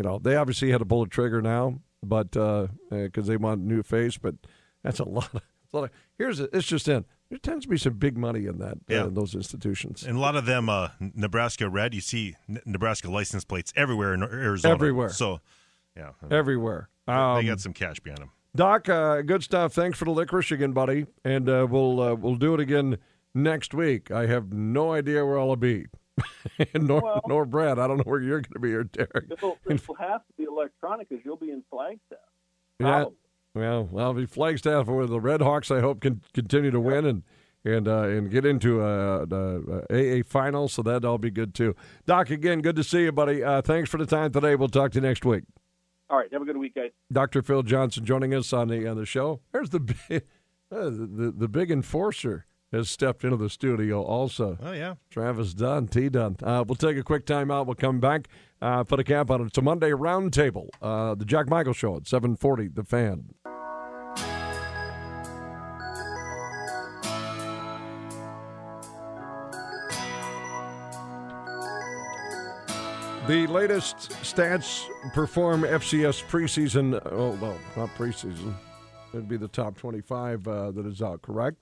you 0.00 0.08
know, 0.08 0.18
they 0.18 0.34
obviously 0.34 0.70
had 0.70 0.78
to 0.78 0.86
pull 0.86 1.02
a 1.02 1.06
trigger 1.06 1.42
now, 1.42 1.78
but 2.02 2.30
because 2.30 3.26
they 3.26 3.36
want 3.36 3.60
a 3.60 3.64
new 3.64 3.82
face, 3.82 4.16
but 4.16 4.34
that's 4.82 4.98
a 4.98 5.04
lot. 5.08 5.28
Of, 5.34 5.42
it's 5.64 5.74
a 5.74 5.76
lot 5.76 5.84
of, 5.84 5.90
here's 6.16 6.40
a, 6.40 6.44
it's 6.56 6.66
just 6.66 6.88
in. 6.88 7.04
There 7.28 7.38
tends 7.38 7.66
to 7.66 7.68
be 7.68 7.76
some 7.76 7.92
big 7.98 8.16
money 8.16 8.46
in 8.46 8.56
that 8.60 8.78
Yeah. 8.88 9.02
uh, 9.02 9.06
in 9.08 9.14
those 9.14 9.34
institutions. 9.34 10.04
and 10.04 10.16
a 10.16 10.20
lot 10.20 10.36
of 10.36 10.46
them, 10.46 10.70
uh, 10.70 10.88
Nebraska 11.00 11.68
red. 11.68 11.92
You 11.94 12.00
see 12.00 12.34
N- 12.48 12.62
Nebraska 12.64 13.10
license 13.10 13.44
plates 13.44 13.74
everywhere 13.76 14.14
in 14.14 14.22
Arizona. 14.22 14.72
Everywhere. 14.72 15.10
So, 15.10 15.40
yeah, 15.94 16.12
I 16.22 16.24
mean, 16.24 16.32
Everywhere. 16.32 16.88
they 17.06 17.12
Um, 17.12 17.44
got 17.44 17.60
some 17.60 17.74
cash 17.74 18.00
behind 18.00 18.22
them. 18.22 18.30
Doc, 18.56 18.88
uh, 18.88 19.20
good 19.20 19.42
stuff. 19.44 19.74
Thanks 19.74 19.98
for 19.98 20.06
the 20.06 20.12
licorice 20.12 20.50
again, 20.50 20.72
buddy, 20.72 21.04
and 21.26 21.46
uh, 21.46 21.66
we'll 21.70 22.00
uh, 22.00 22.14
we'll 22.14 22.36
do 22.36 22.54
it 22.54 22.60
again 22.60 22.96
next 23.34 23.74
week. 23.74 24.10
I 24.10 24.24
have 24.26 24.50
no 24.50 24.92
idea 24.92 25.26
where 25.26 25.38
I'll 25.38 25.54
be, 25.56 25.86
nor 26.74 27.00
Well- 27.02 27.22
nor 27.28 27.44
Brad. 27.44 27.78
I 27.78 27.86
don't 27.86 27.98
know 27.98 28.04
where 28.04 28.20
you're 28.20 28.40
going 28.40 28.52
to 28.54 28.60
be, 28.60 28.74
or 28.74 28.84
Derek. 28.84 29.26
It'll, 29.30 29.58
it 29.68 29.86
will 29.88 29.94
have 29.96 30.26
to 30.26 30.32
be 30.36 30.44
electronic 30.44 31.08
because 31.08 31.24
you'll 31.24 31.36
be 31.36 31.50
in 31.50 31.62
Flagstaff. 31.70 32.18
Yeah. 32.78 32.86
Probably. 32.86 33.16
Well, 33.54 33.88
I'll 33.98 34.14
be 34.14 34.26
Flagstaff 34.26 34.86
with 34.86 35.10
the 35.10 35.20
Red 35.20 35.42
Hawks. 35.42 35.70
I 35.70 35.80
hope 35.80 36.00
can 36.00 36.22
continue 36.34 36.70
to 36.70 36.78
win 36.80 37.04
and 37.04 37.22
and 37.64 37.88
uh, 37.88 38.02
and 38.04 38.30
get 38.30 38.46
into 38.46 38.80
a, 38.80 39.22
a, 39.24 39.84
a 39.90 40.20
AA 40.20 40.22
final. 40.24 40.68
So 40.68 40.82
that'd 40.82 41.04
all 41.04 41.18
be 41.18 41.30
good 41.30 41.52
too. 41.54 41.74
Doc, 42.06 42.30
again, 42.30 42.60
good 42.62 42.76
to 42.76 42.84
see 42.84 43.02
you, 43.02 43.12
buddy. 43.12 43.42
Uh, 43.42 43.60
thanks 43.60 43.90
for 43.90 43.98
the 43.98 44.06
time 44.06 44.30
today. 44.32 44.54
We'll 44.54 44.68
talk 44.68 44.92
to 44.92 44.96
you 44.96 45.02
next 45.02 45.24
week. 45.24 45.42
All 46.08 46.16
right. 46.18 46.32
Have 46.32 46.42
a 46.42 46.44
good 46.44 46.56
week, 46.56 46.74
guys. 46.74 46.90
Dr. 47.12 47.42
Phil 47.42 47.62
Johnson 47.62 48.04
joining 48.04 48.34
us 48.34 48.52
on 48.52 48.68
the 48.68 48.86
on 48.86 48.96
the 48.96 49.04
show. 49.04 49.40
There's 49.52 49.70
the 49.70 49.80
big, 50.08 50.22
uh, 50.72 50.84
the, 50.84 51.08
the 51.12 51.34
the 51.36 51.48
big 51.48 51.70
enforcer 51.72 52.46
has 52.72 52.88
stepped 52.88 53.24
into 53.24 53.36
the 53.36 53.50
studio 53.50 54.02
also. 54.02 54.56
Oh 54.62 54.72
yeah, 54.72 54.94
Travis 55.10 55.54
Dunn, 55.54 55.88
T 55.88 56.08
Dunn. 56.08 56.36
Uh, 56.42 56.64
we'll 56.66 56.76
take 56.76 56.96
a 56.96 57.02
quick 57.02 57.26
time 57.26 57.50
out. 57.50 57.66
We'll 57.66 57.74
come 57.74 58.00
back, 58.00 58.28
uh, 58.62 58.84
put 58.84 59.00
a 59.00 59.04
cap 59.04 59.30
on 59.30 59.40
it. 59.42 59.46
It's 59.46 59.58
a 59.58 59.62
Monday 59.62 59.90
roundtable. 59.90 60.68
Uh, 60.80 61.14
the 61.14 61.24
Jack 61.24 61.48
Michael 61.48 61.72
Show 61.72 61.96
at 61.96 62.06
740, 62.06 62.68
The 62.68 62.84
Fan. 62.84 63.34
The 73.26 73.46
latest 73.46 74.10
stats 74.22 74.88
perform 75.12 75.62
FCS 75.62 76.24
preseason. 76.24 77.00
Oh, 77.12 77.38
well, 77.40 77.56
not 77.76 77.90
preseason. 77.90 78.54
It'd 79.12 79.28
be 79.28 79.36
the 79.36 79.46
top 79.46 79.76
25 79.76 80.48
uh, 80.48 80.70
that 80.72 80.84
is 80.86 81.00
out, 81.00 81.22
correct? 81.22 81.58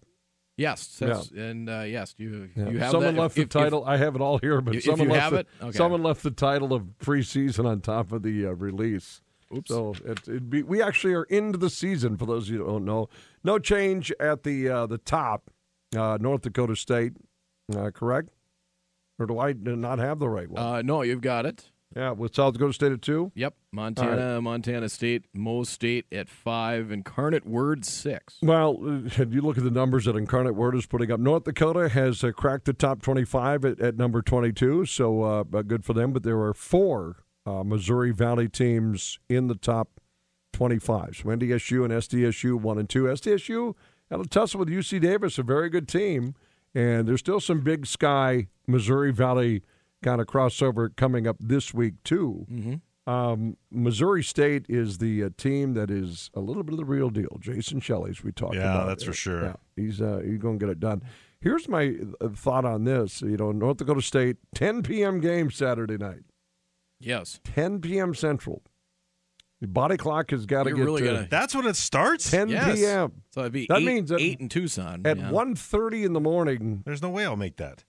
Yes, 0.59 0.97
that's, 0.99 1.31
and 1.31 1.71
uh, 1.71 1.81
yes, 1.87 2.15
you 2.19 2.51
Yeah. 2.55 2.69
you 2.69 2.79
have 2.81 2.91
someone 2.91 3.15
that. 3.15 3.21
left 3.23 3.33
If- 3.39 3.49
the 3.49 3.59
if- 3.59 3.65
title. 3.65 3.85
I 3.87 3.97
have 3.97 4.15
it 4.15 4.21
all 4.21 4.37
here, 4.39 4.61
but 4.61 4.75
If 4.77 4.85
someone 4.85 5.09
you 5.09 5.13
left 5.15 5.23
have 5.23 5.33
the, 5.33 5.39
it? 5.39 5.47
Okay. 5.63 5.73
someone 5.79 6.03
left 6.03 6.23
the 6.23 6.31
title 6.31 6.75
of 6.75 6.83
preseason 7.03 7.65
on 7.65 7.81
top 7.81 8.13
of 8.13 8.23
the 8.23 8.47
uh, 8.47 8.51
release. 8.51 9.23
Oops. 9.57 9.67
So 9.71 9.95
it, 10.05 10.19
it'd 10.29 10.51
be 10.51 10.63
we 10.63 10.83
actually 10.83 11.15
are 11.15 11.25
into 11.25 11.57
the 11.57 11.71
season. 11.71 12.19
For 12.19 12.27
those 12.27 12.49
of 12.49 12.55
you 12.55 12.59
who 12.65 12.67
don't 12.73 12.85
know, 12.85 13.09
no 13.43 13.59
change 13.59 14.13
at 14.21 14.43
the 14.43 14.69
uh, 14.69 14.87
the 14.87 14.99
top. 14.99 15.51
Uh, 15.97 16.19
North 16.21 16.43
Dakota 16.43 16.77
State, 16.77 17.15
uh, 17.75 17.91
correct? 17.91 18.29
Or 19.19 19.25
do 19.25 19.39
I 19.39 19.55
not 19.55 19.99
have 19.99 20.19
the 20.19 20.29
right 20.29 20.51
one? 20.51 20.63
Uh, 20.63 20.83
no, 20.83 21.01
you've 21.01 21.23
got 21.23 21.47
it. 21.47 21.71
Yeah, 21.97 22.11
with 22.11 22.35
South 22.35 22.55
Dakota 22.55 22.73
State 22.73 22.93
at 22.93 23.03
two. 23.03 23.33
Yep, 23.35 23.55
Montana, 23.73 24.41
Montana 24.41 24.89
State, 24.89 25.25
Mo 25.35 25.65
State 25.65 26.07
at 26.13 26.29
five, 26.29 26.91
Incarnate 26.91 27.47
Word 27.47 27.85
six. 27.85 28.39
Well, 28.43 28.79
uh, 28.83 29.25
you 29.25 29.41
look 29.41 29.59
at 29.59 29.65
the 29.65 29.71
numbers 29.71 30.05
that 30.05 30.17
Incarnate 30.17 30.55
Word 30.55 30.75
is 30.75 30.87
putting 30.87 31.11
up. 31.11 31.21
North 31.21 31.45
Dakota 31.45 31.89
has 31.89 32.23
uh, 32.23 32.33
cracked 32.33 32.67
the 32.67 32.73
top 32.73 33.03
25 33.03 33.65
at, 33.65 33.81
at 33.81 33.97
number 33.97 34.23
22, 34.23 34.85
so 34.87 35.23
uh, 35.23 35.45
uh, 35.53 35.63
good 35.63 35.85
for 35.85 35.95
them. 35.95 36.13
But 36.13 36.23
there 36.23 36.41
are 36.41 36.55
four 36.55 37.25
uh, 37.47 37.65
Missouri 37.65 38.13
Valley 38.13 38.49
teams 38.49 39.19
in 39.29 39.49
the 39.49 39.55
top 39.55 40.01
25. 40.53 41.19
So 41.19 41.25
NDSU 41.25 41.85
and 41.85 41.93
SDSU, 41.93 42.61
one 42.61 42.79
and 42.79 42.89
two. 42.89 43.05
SDSU 43.05 43.75
had 44.11 44.21
a 44.21 44.25
tussle 44.25 44.61
with 44.61 44.69
UC 44.69 45.01
Davis, 45.01 45.39
a 45.39 45.43
very 45.43 45.71
good 45.71 45.89
team. 45.89 46.35
And 46.75 47.09
there's 47.09 47.21
still 47.21 47.41
some 47.41 47.61
big 47.61 47.87
sky 47.87 48.49
Missouri 48.67 49.11
Valley 49.11 49.63
kind 50.03 50.21
of 50.21 50.27
crossover 50.27 50.95
coming 50.97 51.27
up 51.27 51.37
this 51.41 51.73
week, 51.75 51.95
too. 52.05 52.47
Mm-hmm. 52.51 53.11
Um, 53.11 53.57
Missouri 53.71 54.23
State 54.23 54.67
is 54.69 54.99
the 54.99 55.25
uh, 55.25 55.31
team 55.39 55.73
that 55.75 55.91
is 55.91 56.31
a 56.35 56.41
little 56.41 56.63
bit 56.63 56.75
of 56.75 56.79
the 56.79 56.85
real 56.85 57.09
deal. 57.09 57.39
Jason 57.41 57.81
Shelley's 57.81 58.23
we 58.23 58.33
talked 58.33 58.55
Yeah, 58.55 58.75
about. 58.75 58.89
that's 58.89 59.05
for 59.05 59.15
sure. 59.15 59.45
Yeah, 59.45 59.53
he's 59.77 60.03
uh, 60.03 60.21
he's 60.25 60.37
going 60.39 60.59
to 60.59 60.67
get 60.67 60.71
it 60.71 60.79
done. 60.79 61.03
Here's 61.41 61.69
my 61.69 61.95
uh, 62.21 62.29
thought 62.29 62.67
on 62.67 62.85
this. 62.85 63.23
You 63.23 63.37
know, 63.39 63.51
North 63.53 63.79
Dakota 63.79 64.03
State, 64.03 64.37
10 64.55 64.83
p.m. 64.83 65.21
game 65.21 65.51
Saturday 65.51 65.97
night, 65.97 66.21
Yes. 67.01 67.41
10 67.45 67.81
p.m. 67.81 68.15
Central. 68.15 68.63
The 69.61 69.67
body 69.67 69.97
clock 69.97 70.31
has 70.31 70.47
got 70.47 70.65
to 70.65 70.69
You're 70.71 70.77
get 70.79 70.85
really 70.85 71.03
to 71.03 71.07
gonna- 71.09 71.29
That's 71.29 71.53
when 71.53 71.67
it 71.67 71.75
starts. 71.75 72.31
10 72.31 72.49
Yes. 72.49 72.79
p.m. 72.79 73.11
So 73.33 73.41
it'd 73.41 73.53
be 73.53 73.67
That 73.69 73.79
eight, 73.81 73.87
means 73.87 74.11
that 74.11 74.21
eight 74.21 74.39
in 74.39 74.49
Tucson. 74.49 75.03
At 75.05 75.17
yeah. 75.19 75.31
1.30 75.31 76.05
in 76.07 76.13
the 76.13 76.21
morning, 76.21 76.83
There's 76.87 77.03
no 77.03 77.11
way 77.11 77.25
I'll 77.27 77.35
make 77.37 77.57
that. 77.57 77.83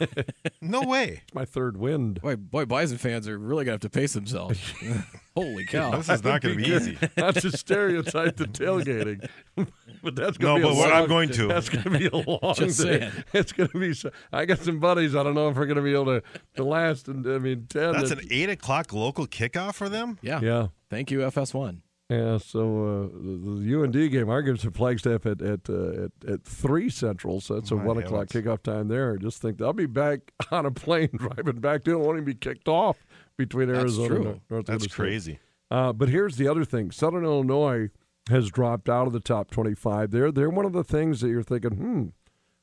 no 0.62 0.80
way. 0.82 1.20
it's 1.24 1.34
my 1.34 1.44
third 1.44 1.76
wind. 1.76 2.22
Boy, 2.22 2.36
boy, 2.36 2.64
Bison 2.64 2.96
fans 2.96 3.28
are 3.28 3.38
really 3.38 3.64
gonna 3.66 3.74
have 3.74 3.80
to 3.80 3.90
pace 3.90 4.14
themselves. 4.14 4.58
Holy 5.36 5.64
cow! 5.66 5.90
This 5.96 6.08
is 6.08 6.24
not 6.24 6.40
going 6.40 6.58
to 6.58 6.62
be 6.64 6.68
easy. 6.70 6.98
That's 7.14 7.42
to 7.42 7.56
stereotype 7.56 8.36
the 8.36 8.46
tailgating, 8.46 9.28
but 10.02 10.16
that's 10.16 10.36
going 10.36 10.60
to 10.60 10.68
be 10.68 10.74
but 10.74 10.76
a 10.76 10.78
what 10.78 10.90
long, 10.90 11.02
I'm 11.02 11.08
going 11.08 11.28
to. 11.30 11.46
That's 11.46 11.68
going 11.68 11.84
to 11.84 11.90
be 11.90 12.06
a 12.06 12.16
long 12.16 12.54
Just 12.56 12.80
day. 12.82 12.98
saying. 13.00 13.12
It's 13.32 13.52
going 13.52 13.68
to 13.70 13.78
be. 13.78 13.94
So, 13.94 14.10
I 14.32 14.44
got 14.44 14.58
some 14.58 14.80
buddies. 14.80 15.14
I 15.14 15.22
don't 15.22 15.34
know 15.34 15.48
if 15.48 15.56
we're 15.56 15.66
going 15.66 15.76
to 15.76 15.82
be 15.82 15.92
able 15.92 16.06
to, 16.06 16.22
to 16.56 16.64
last. 16.64 17.06
And 17.08 17.24
I 17.26 17.38
mean, 17.38 17.66
ten. 17.68 17.92
That's 17.92 18.10
it- 18.10 18.18
an 18.18 18.28
eight 18.32 18.50
o'clock 18.50 18.92
local 18.92 19.26
kickoff 19.28 19.74
for 19.74 19.88
them. 19.88 20.18
yeah. 20.20 20.40
yeah. 20.42 20.66
Thank 20.90 21.10
you, 21.10 21.20
FS1. 21.20 21.78
Yeah, 22.10 22.38
so 22.38 22.84
uh, 22.84 23.02
the, 23.16 23.60
the 23.62 23.82
UND 23.82 24.10
game, 24.10 24.28
our 24.28 24.42
game's 24.42 24.66
at 24.66 24.74
Flagstaff 24.74 25.26
at 25.26 25.40
at, 25.40 25.70
uh, 25.70 26.06
at 26.06 26.28
at 26.28 26.44
three 26.44 26.90
central, 26.90 27.40
so 27.40 27.54
that's 27.54 27.70
a 27.70 27.76
My 27.76 27.84
one 27.84 27.98
o'clock 27.98 28.26
kickoff 28.26 28.64
time 28.64 28.88
there. 28.88 29.16
Just 29.16 29.40
think 29.40 29.62
I'll 29.62 29.72
be 29.72 29.86
back 29.86 30.32
on 30.50 30.66
a 30.66 30.72
plane 30.72 31.10
driving 31.16 31.60
back. 31.60 31.84
They 31.84 31.92
don't 31.92 32.02
want 32.02 32.18
to 32.18 32.24
be 32.24 32.34
kicked 32.34 32.66
off 32.66 33.06
between 33.36 33.68
That's 33.68 33.78
Arizona 33.78 34.08
true. 34.08 34.16
and 34.16 34.24
North, 34.24 34.40
North 34.50 34.66
That's 34.66 34.82
Dakota 34.82 34.92
State. 34.92 35.02
crazy. 35.02 35.38
Uh, 35.70 35.92
but 35.92 36.08
here's 36.08 36.36
the 36.36 36.48
other 36.48 36.64
thing: 36.64 36.90
Southern 36.90 37.24
Illinois 37.24 37.90
has 38.28 38.50
dropped 38.50 38.88
out 38.88 39.06
of 39.06 39.12
the 39.12 39.20
top 39.20 39.52
25. 39.52 40.10
They're 40.10 40.32
they're 40.32 40.50
one 40.50 40.64
of 40.66 40.72
the 40.72 40.82
things 40.84 41.20
that 41.20 41.28
you're 41.28 41.44
thinking, 41.44 41.70
hmm, 41.76 42.06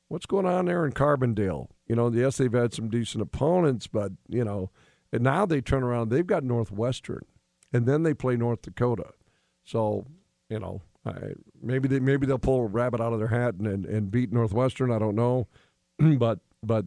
what's 0.08 0.26
going 0.26 0.44
on 0.44 0.66
there 0.66 0.84
in 0.84 0.92
Carbondale? 0.92 1.68
You 1.86 1.96
know, 1.96 2.10
yes, 2.12 2.36
they've 2.36 2.52
had 2.52 2.74
some 2.74 2.90
decent 2.90 3.22
opponents, 3.22 3.86
but 3.86 4.12
you 4.28 4.44
know, 4.44 4.70
and 5.10 5.22
now 5.22 5.46
they 5.46 5.62
turn 5.62 5.82
around. 5.82 6.10
They've 6.10 6.26
got 6.26 6.44
Northwestern, 6.44 7.24
and 7.72 7.86
then 7.86 8.02
they 8.02 8.14
play 8.14 8.36
North 8.36 8.62
Dakota. 8.62 9.10
So 9.64 10.06
you 10.48 10.58
know, 10.58 10.80
I, 11.04 11.12
maybe 11.62 11.88
they 11.88 12.00
maybe 12.00 12.26
they'll 12.26 12.38
pull 12.38 12.62
a 12.62 12.66
rabbit 12.66 13.00
out 13.00 13.12
of 13.12 13.18
their 13.18 13.28
hat 13.28 13.54
and 13.54 13.66
and, 13.66 13.86
and 13.86 14.10
beat 14.10 14.32
Northwestern. 14.32 14.90
I 14.90 14.98
don't 14.98 15.16
know, 15.16 15.46
but 15.98 16.40
but 16.62 16.86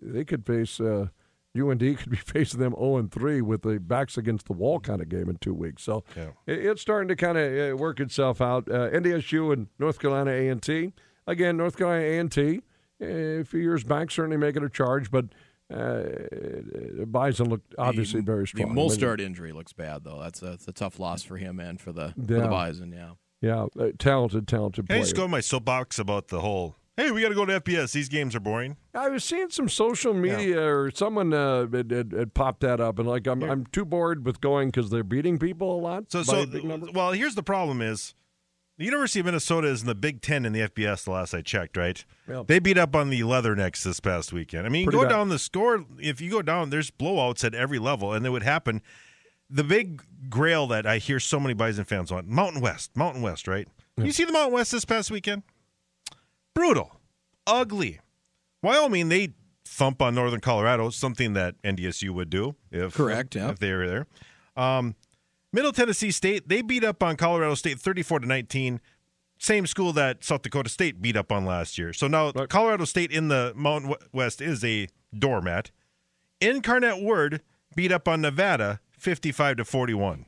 they 0.00 0.24
could 0.24 0.46
face. 0.46 0.80
Uh, 0.80 1.08
UND 1.54 1.80
could 1.98 2.08
be 2.08 2.16
facing 2.16 2.60
them 2.60 2.72
0 2.78 2.96
and 2.96 3.12
3 3.12 3.42
with 3.42 3.60
the 3.60 3.78
backs 3.78 4.16
against 4.16 4.46
the 4.46 4.54
wall 4.54 4.80
kind 4.80 5.02
of 5.02 5.10
game 5.10 5.28
in 5.28 5.36
two 5.36 5.52
weeks. 5.52 5.82
So 5.82 6.02
Yeah. 6.16 6.28
it- 6.46 6.64
it's 6.64 6.80
starting 6.80 7.08
to 7.08 7.14
kind 7.16 7.36
of 7.36 7.74
uh, 7.74 7.76
work 7.76 8.00
itself 8.00 8.40
out. 8.40 8.66
Uh, 8.70 8.88
NDSU 8.88 9.52
and 9.52 9.66
North 9.78 9.98
Carolina 9.98 10.30
A&T. 10.30 10.94
Again, 11.26 11.58
North 11.58 11.76
Carolina 11.76 12.04
A&T 12.04 12.62
uh, 13.02 13.04
a 13.04 13.44
few 13.44 13.60
years 13.60 13.84
back 13.84 14.10
certainly 14.10 14.38
making 14.38 14.62
a 14.64 14.70
charge, 14.70 15.10
but 15.10 15.26
uh, 15.72 17.04
Bison 17.06 17.48
looked 17.48 17.74
obviously 17.78 18.20
the, 18.20 18.26
very 18.26 18.46
strong. 18.46 18.74
The 18.74 18.80
Mostert 18.80 19.20
injury 19.20 19.52
looks 19.52 19.72
bad 19.72 20.04
though. 20.04 20.20
That's 20.20 20.42
a, 20.42 20.46
that's 20.46 20.68
a 20.68 20.72
tough 20.72 20.98
loss 20.98 21.22
for 21.22 21.36
him 21.36 21.58
and 21.60 21.80
for 21.80 21.92
the, 21.92 22.14
for 22.14 22.40
the 22.40 22.48
Bison. 22.48 22.92
Yeah. 22.92 23.12
Yeah, 23.40 23.66
uh, 23.78 23.88
talented, 23.98 24.46
talented 24.46 24.86
Can 24.86 24.94
player. 24.94 25.00
I 25.00 25.02
just 25.02 25.16
go 25.16 25.22
to 25.22 25.28
my 25.28 25.40
soapbox 25.40 25.98
about 25.98 26.28
the 26.28 26.40
whole? 26.40 26.76
Hey, 26.96 27.10
we 27.10 27.22
got 27.22 27.30
to 27.30 27.34
go 27.34 27.44
to 27.44 27.60
FBS. 27.60 27.92
These 27.92 28.08
games 28.08 28.36
are 28.36 28.40
boring. 28.40 28.76
I 28.94 29.08
was 29.08 29.24
seeing 29.24 29.50
some 29.50 29.68
social 29.68 30.14
media 30.14 30.62
or 30.62 30.90
someone 30.90 31.32
uh, 31.32 31.66
had, 31.68 31.90
had, 31.90 32.12
had 32.12 32.34
popped 32.34 32.60
that 32.60 32.80
up, 32.80 32.98
and 32.98 33.08
like 33.08 33.26
I'm, 33.26 33.42
I'm 33.42 33.66
too 33.66 33.84
bored 33.84 34.24
with 34.26 34.40
going 34.40 34.68
because 34.68 34.90
they're 34.90 35.02
beating 35.02 35.38
people 35.38 35.74
a 35.74 35.80
lot. 35.80 36.12
So, 36.12 36.22
so 36.22 36.42
a 36.42 36.46
big 36.46 36.64
number. 36.64 36.88
well, 36.92 37.12
here's 37.12 37.34
the 37.34 37.42
problem: 37.42 37.80
is 37.80 38.14
the 38.78 38.84
University 38.84 39.20
of 39.20 39.26
Minnesota 39.26 39.68
is 39.68 39.82
in 39.82 39.86
the 39.86 39.94
Big 39.94 40.20
Ten 40.22 40.44
in 40.44 40.52
the 40.52 40.60
FBS. 40.60 41.04
The 41.04 41.10
last 41.12 41.34
I 41.34 41.42
checked, 41.42 41.76
right? 41.76 42.04
Yeah. 42.28 42.42
They 42.46 42.58
beat 42.58 42.78
up 42.78 42.96
on 42.96 43.10
the 43.10 43.20
Leathernecks 43.20 43.82
this 43.82 44.00
past 44.00 44.32
weekend. 44.32 44.66
I 44.66 44.70
mean, 44.70 44.86
Pretty 44.86 44.96
go 44.98 45.04
bad. 45.04 45.10
down 45.10 45.28
the 45.28 45.38
score. 45.38 45.84
If 45.98 46.20
you 46.20 46.30
go 46.30 46.42
down, 46.42 46.70
there's 46.70 46.90
blowouts 46.90 47.44
at 47.44 47.54
every 47.54 47.78
level, 47.78 48.12
and 48.12 48.24
it 48.26 48.30
would 48.30 48.42
happen. 48.42 48.82
The 49.50 49.64
big 49.64 50.02
grail 50.30 50.66
that 50.68 50.86
I 50.86 50.98
hear 50.98 51.20
so 51.20 51.38
many 51.38 51.52
Bison 51.54 51.84
fans 51.84 52.10
on 52.10 52.28
Mountain 52.28 52.62
West, 52.62 52.96
Mountain 52.96 53.20
West, 53.22 53.46
right? 53.46 53.68
You 53.98 54.10
see 54.10 54.24
the 54.24 54.32
Mountain 54.32 54.54
West 54.54 54.72
this 54.72 54.86
past 54.86 55.10
weekend? 55.10 55.42
Brutal, 56.54 56.98
ugly. 57.46 58.00
Wyoming, 58.62 59.08
they 59.10 59.34
thump 59.66 60.00
on 60.00 60.14
Northern 60.14 60.40
Colorado, 60.40 60.88
something 60.90 61.34
that 61.34 61.60
NDSU 61.62 62.10
would 62.10 62.30
do 62.30 62.54
if 62.70 62.94
Correct, 62.94 63.34
yeah. 63.34 63.50
if 63.50 63.58
they 63.58 63.72
were 63.72 63.86
there. 63.86 64.06
Um, 64.56 64.94
Middle 65.52 65.72
Tennessee 65.72 66.10
State, 66.10 66.48
they 66.48 66.62
beat 66.62 66.84
up 66.84 67.02
on 67.02 67.16
Colorado 67.16 67.54
State 67.54 67.78
34 67.78 68.20
to 68.20 68.26
19. 68.26 68.80
Same 69.38 69.66
school 69.66 69.92
that 69.92 70.22
South 70.24 70.42
Dakota 70.42 70.68
State 70.70 71.02
beat 71.02 71.16
up 71.16 71.32
on 71.32 71.44
last 71.44 71.76
year. 71.76 71.92
So 71.92 72.06
now 72.06 72.30
Colorado 72.32 72.84
State 72.84 73.10
in 73.10 73.28
the 73.28 73.52
Mountain 73.56 73.94
West 74.12 74.40
is 74.40 74.64
a 74.64 74.86
doormat. 75.16 75.70
Incarnate 76.40 77.02
Word 77.02 77.42
beat 77.74 77.92
up 77.92 78.06
on 78.08 78.20
Nevada 78.20 78.80
55 78.98 79.56
to 79.56 79.64
41. 79.64 80.26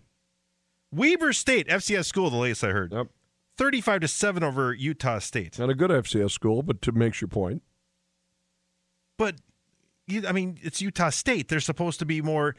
Weber 0.92 1.32
State, 1.32 1.68
FCS 1.68 2.06
school, 2.06 2.28
the 2.30 2.36
latest 2.36 2.64
I 2.64 2.70
heard, 2.70 2.92
Yep. 2.92 3.08
35 3.56 4.00
to 4.00 4.08
7 4.08 4.42
over 4.42 4.74
Utah 4.74 5.20
State. 5.20 5.58
Not 5.58 5.70
a 5.70 5.74
good 5.74 5.90
FCS 5.90 6.32
school, 6.32 6.62
but 6.62 6.82
to 6.82 6.92
makes 6.92 7.20
your 7.20 7.28
point. 7.28 7.62
but 9.16 9.36
I 10.26 10.32
mean, 10.32 10.58
it's 10.60 10.82
Utah 10.82 11.08
State. 11.10 11.48
They're 11.48 11.60
supposed 11.60 11.98
to 12.00 12.04
be 12.04 12.20
more. 12.20 12.56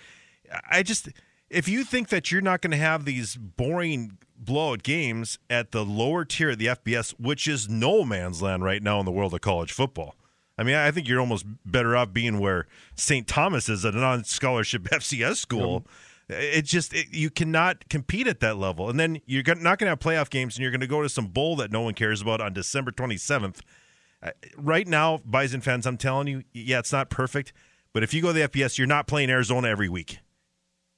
I 0.70 0.82
just, 0.84 1.10
if 1.50 1.68
you 1.68 1.84
think 1.84 2.10
that 2.10 2.32
you're 2.32 2.42
not 2.42 2.62
going 2.62 2.72
to 2.72 2.78
have 2.78 3.06
these 3.06 3.36
boring 3.36 4.18
blowout 4.38 4.84
games 4.84 5.40
at 5.50 5.72
the 5.72 5.86
lower 5.86 6.26
tier 6.26 6.52
of 6.52 6.58
the 6.58 6.68
FBS, 6.68 7.12
which 7.20 7.48
is 7.48 7.70
no 7.70 8.04
man's 8.04 8.42
land 8.42 8.64
right 8.64 8.84
now 8.84 9.00
in 9.00 9.06
the 9.06 9.12
world 9.12 9.34
of 9.34 9.42
college 9.42 9.72
football. 9.72 10.16
I 10.58 10.64
mean, 10.64 10.76
I 10.76 10.92
think 10.92 11.08
you're 11.08 11.20
almost 11.20 11.46
better 11.66 11.98
off 11.98 12.14
being 12.14 12.40
where 12.40 12.68
St. 12.96 13.28
Thomas 13.28 13.68
is, 13.68 13.84
a 13.84 13.92
non-scholarship 13.92 14.84
FCS 14.92 15.38
school. 15.38 15.86
It 16.28 16.64
just 16.64 16.94
it, 16.94 17.08
you 17.12 17.30
cannot 17.30 17.88
compete 17.90 18.28
at 18.28 18.40
that 18.40 18.58
level, 18.58 18.90
and 18.90 19.00
then 19.00 19.22
you're 19.26 19.44
not 19.46 19.78
going 19.78 19.86
to 19.86 19.88
have 19.88 20.00
playoff 20.00 20.30
games, 20.30 20.56
and 20.56 20.64
you're 20.64 20.72
going 20.72 20.82
to 20.82 20.88
go 20.88 21.02
to 21.02 21.10
some 21.10 21.28
bowl 21.28 21.56
that 21.58 21.72
no 21.72 21.82
one 21.82 21.94
cares 21.94 22.22
about 22.22 22.42
on 22.42 22.54
December 22.54 22.92
27th 22.92 23.60
uh, 24.26 24.32
right 24.58 24.88
now, 24.88 25.20
Bison 25.24 25.62
fans, 25.62 25.86
I'm 25.86 25.98
telling 25.98 26.28
you, 26.28 26.44
yeah, 26.52 26.80
it's 26.80 26.92
not 26.92 27.10
perfect, 27.10 27.54
but 27.94 28.04
if 28.04 28.14
you 28.14 28.22
go 28.22 28.30
to 28.30 28.34
the 28.34 28.48
FBS, 28.48 28.78
you're 28.78 28.88
not 28.88 29.08
playing 29.08 29.30
Arizona 29.30 29.68
every 29.68 29.88
week. 29.88 30.20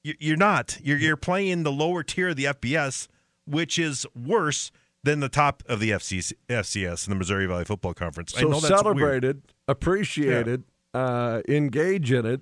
You- 0.04 0.14
You're 0.18 0.36
not. 0.36 0.78
You're, 0.82 0.98
you're 0.98 1.16
playing 1.16 1.62
the 1.62 1.72
lower 1.72 2.02
tier 2.02 2.28
of 2.28 2.36
the 2.36 2.44
FBS, 2.44 3.08
which 3.46 3.78
is 3.78 4.06
worse 4.14 4.70
than 5.04 5.20
the 5.20 5.28
top 5.28 5.62
of 5.68 5.80
the 5.80 5.90
FCS, 5.90 6.32
FCS 6.48 7.06
in 7.06 7.12
the 7.12 7.16
Missouri 7.18 7.46
Valley 7.46 7.64
Football 7.64 7.94
Conference. 7.94 8.32
So 8.32 8.48
that's 8.48 8.62
weird. 8.62 8.78
celebrate 8.78 9.24
it, 9.24 9.36
appreciate 9.68 10.48
it, 10.48 10.60
uh, 10.94 11.40
engage 11.48 12.10
in 12.12 12.26
it. 12.26 12.40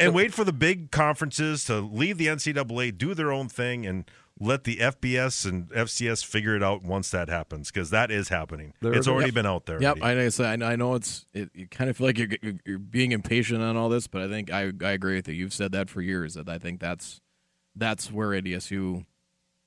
and 0.00 0.14
wait 0.14 0.32
for 0.34 0.44
the 0.44 0.52
big 0.52 0.90
conferences 0.90 1.64
to 1.64 1.78
leave 1.80 2.18
the 2.18 2.26
NCAA, 2.26 2.96
do 2.96 3.14
their 3.14 3.30
own 3.32 3.48
thing, 3.48 3.86
and 3.86 4.04
let 4.38 4.64
the 4.64 4.76
FBS 4.76 5.46
and 5.46 5.68
FCS 5.70 6.24
figure 6.24 6.54
it 6.54 6.62
out 6.62 6.82
once 6.82 7.10
that 7.10 7.28
happens, 7.28 7.70
because 7.70 7.90
that 7.90 8.10
is 8.10 8.28
happening. 8.28 8.74
There 8.80 8.92
it's 8.92 9.08
already 9.08 9.28
is. 9.28 9.34
been 9.34 9.46
out 9.46 9.66
there. 9.66 9.80
Yep, 9.80 10.02
already. 10.02 10.44
I 10.44 10.56
know. 10.56 10.66
I 10.66 10.76
know, 10.76 10.94
it's. 10.94 11.24
It, 11.32 11.50
you 11.54 11.66
kind 11.66 11.88
of 11.88 11.96
feel 11.96 12.06
like 12.06 12.18
you're, 12.18 12.28
you're 12.42 12.54
you're 12.64 12.78
being 12.78 13.12
impatient 13.12 13.62
on 13.62 13.76
all 13.76 13.88
this, 13.88 14.06
but 14.06 14.22
I 14.22 14.28
think 14.28 14.52
I 14.52 14.72
I 14.82 14.90
agree 14.90 15.16
with 15.16 15.28
you. 15.28 15.34
You've 15.34 15.54
said 15.54 15.72
that 15.72 15.88
for 15.88 16.02
years. 16.02 16.34
That 16.34 16.48
I 16.48 16.58
think 16.58 16.80
that's 16.80 17.20
that's 17.74 18.12
where 18.12 18.28
NDSU 18.28 19.06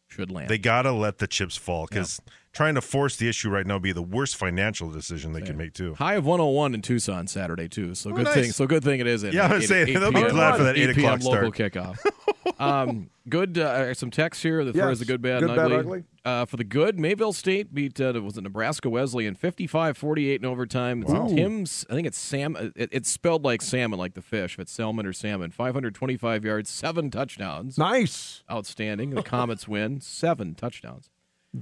should 0.08 0.32
land. 0.32 0.50
They 0.50 0.58
got 0.58 0.84
to 0.84 0.92
let 0.92 1.20
the 1.20 1.28
chips 1.28 1.56
fall 1.56 1.88
because 1.88 2.22
trying 2.60 2.76
to 2.76 2.82
force 2.82 3.16
the 3.16 3.30
issue 3.30 3.50
right 3.50 3.66
now 3.66 3.76
would 3.76 3.84
be 3.84 3.94
the 3.94 4.02
worst 4.02 4.36
financial 4.36 4.90
decision 4.92 5.32
they 5.32 5.40
can 5.40 5.56
make 5.56 5.72
too. 5.74 5.94
High 5.94 6.16
of 6.16 6.26
101 6.26 6.74
in 6.74 6.82
Tucson 6.82 7.26
Saturday 7.26 7.70
too. 7.70 7.96
So 7.96 8.10
Oh, 8.10 8.14
good 8.14 8.26
nice. 8.26 8.34
thing. 8.34 8.52
So 8.52 8.68
good 8.68 8.84
thing 8.84 9.00
it 9.00 9.08
is. 9.08 9.24
At 9.24 9.32
Yeah, 9.34 9.48
I 9.48 9.54
was 9.56 9.64
eight- 9.64 9.68
saying, 9.88 9.98
they'll 9.98 10.12
be 10.26 10.30
glad 10.30 10.58
for 10.58 10.64
that 10.64 10.78
8 10.78 10.94
p.m. 10.94 11.14
o'clock 11.14 11.24
local 11.24 11.52
kickoff. 11.54 11.98
um, 12.60 13.10
good. 13.30 13.58
Uh, 13.58 13.94
some 13.94 14.12
text 14.12 14.44
here. 14.44 14.66
The 14.66 14.74
Yes. 14.74 14.84
first 14.84 15.00
the 15.00 15.06
good, 15.06 15.22
bad, 15.22 15.40
Good, 15.40 15.52
and 15.52 15.56
bad, 15.56 15.66
ugly. 15.72 15.78
ugly. 15.78 16.04
Uh, 16.26 16.44
for 16.44 16.58
the 16.58 16.66
good, 16.66 17.00
Mayville 17.00 17.32
State 17.32 17.74
beat 17.74 18.02
uh, 18.02 18.12
was 18.22 18.38
it 18.38 18.42
Nebraska 18.42 18.90
Wesleyan 18.90 19.36
55-48 19.38 20.36
in 20.40 20.46
overtime. 20.46 21.04
It's 21.08 21.34
Tim's. 21.34 21.86
I 21.90 21.94
think 21.94 22.08
it's 22.08 22.18
Sam. 22.20 22.58
It, 22.76 22.90
it's 22.92 23.10
spelled 23.10 23.46
like 23.46 23.62
salmon, 23.62 23.98
like 23.98 24.16
the 24.16 24.22
fish. 24.22 24.56
If 24.56 24.60
it's 24.60 24.74
salmon 24.74 25.06
or 25.06 25.14
salmon, 25.14 25.52
525 25.52 26.44
yards, 26.44 26.70
seven 26.70 27.10
touchdowns. 27.10 27.78
Nice. 27.78 28.44
Outstanding. 28.52 29.12
The 29.12 29.24
Comets 29.24 29.66
win 29.66 30.02
seven 30.02 30.56
touchdowns. 30.56 31.10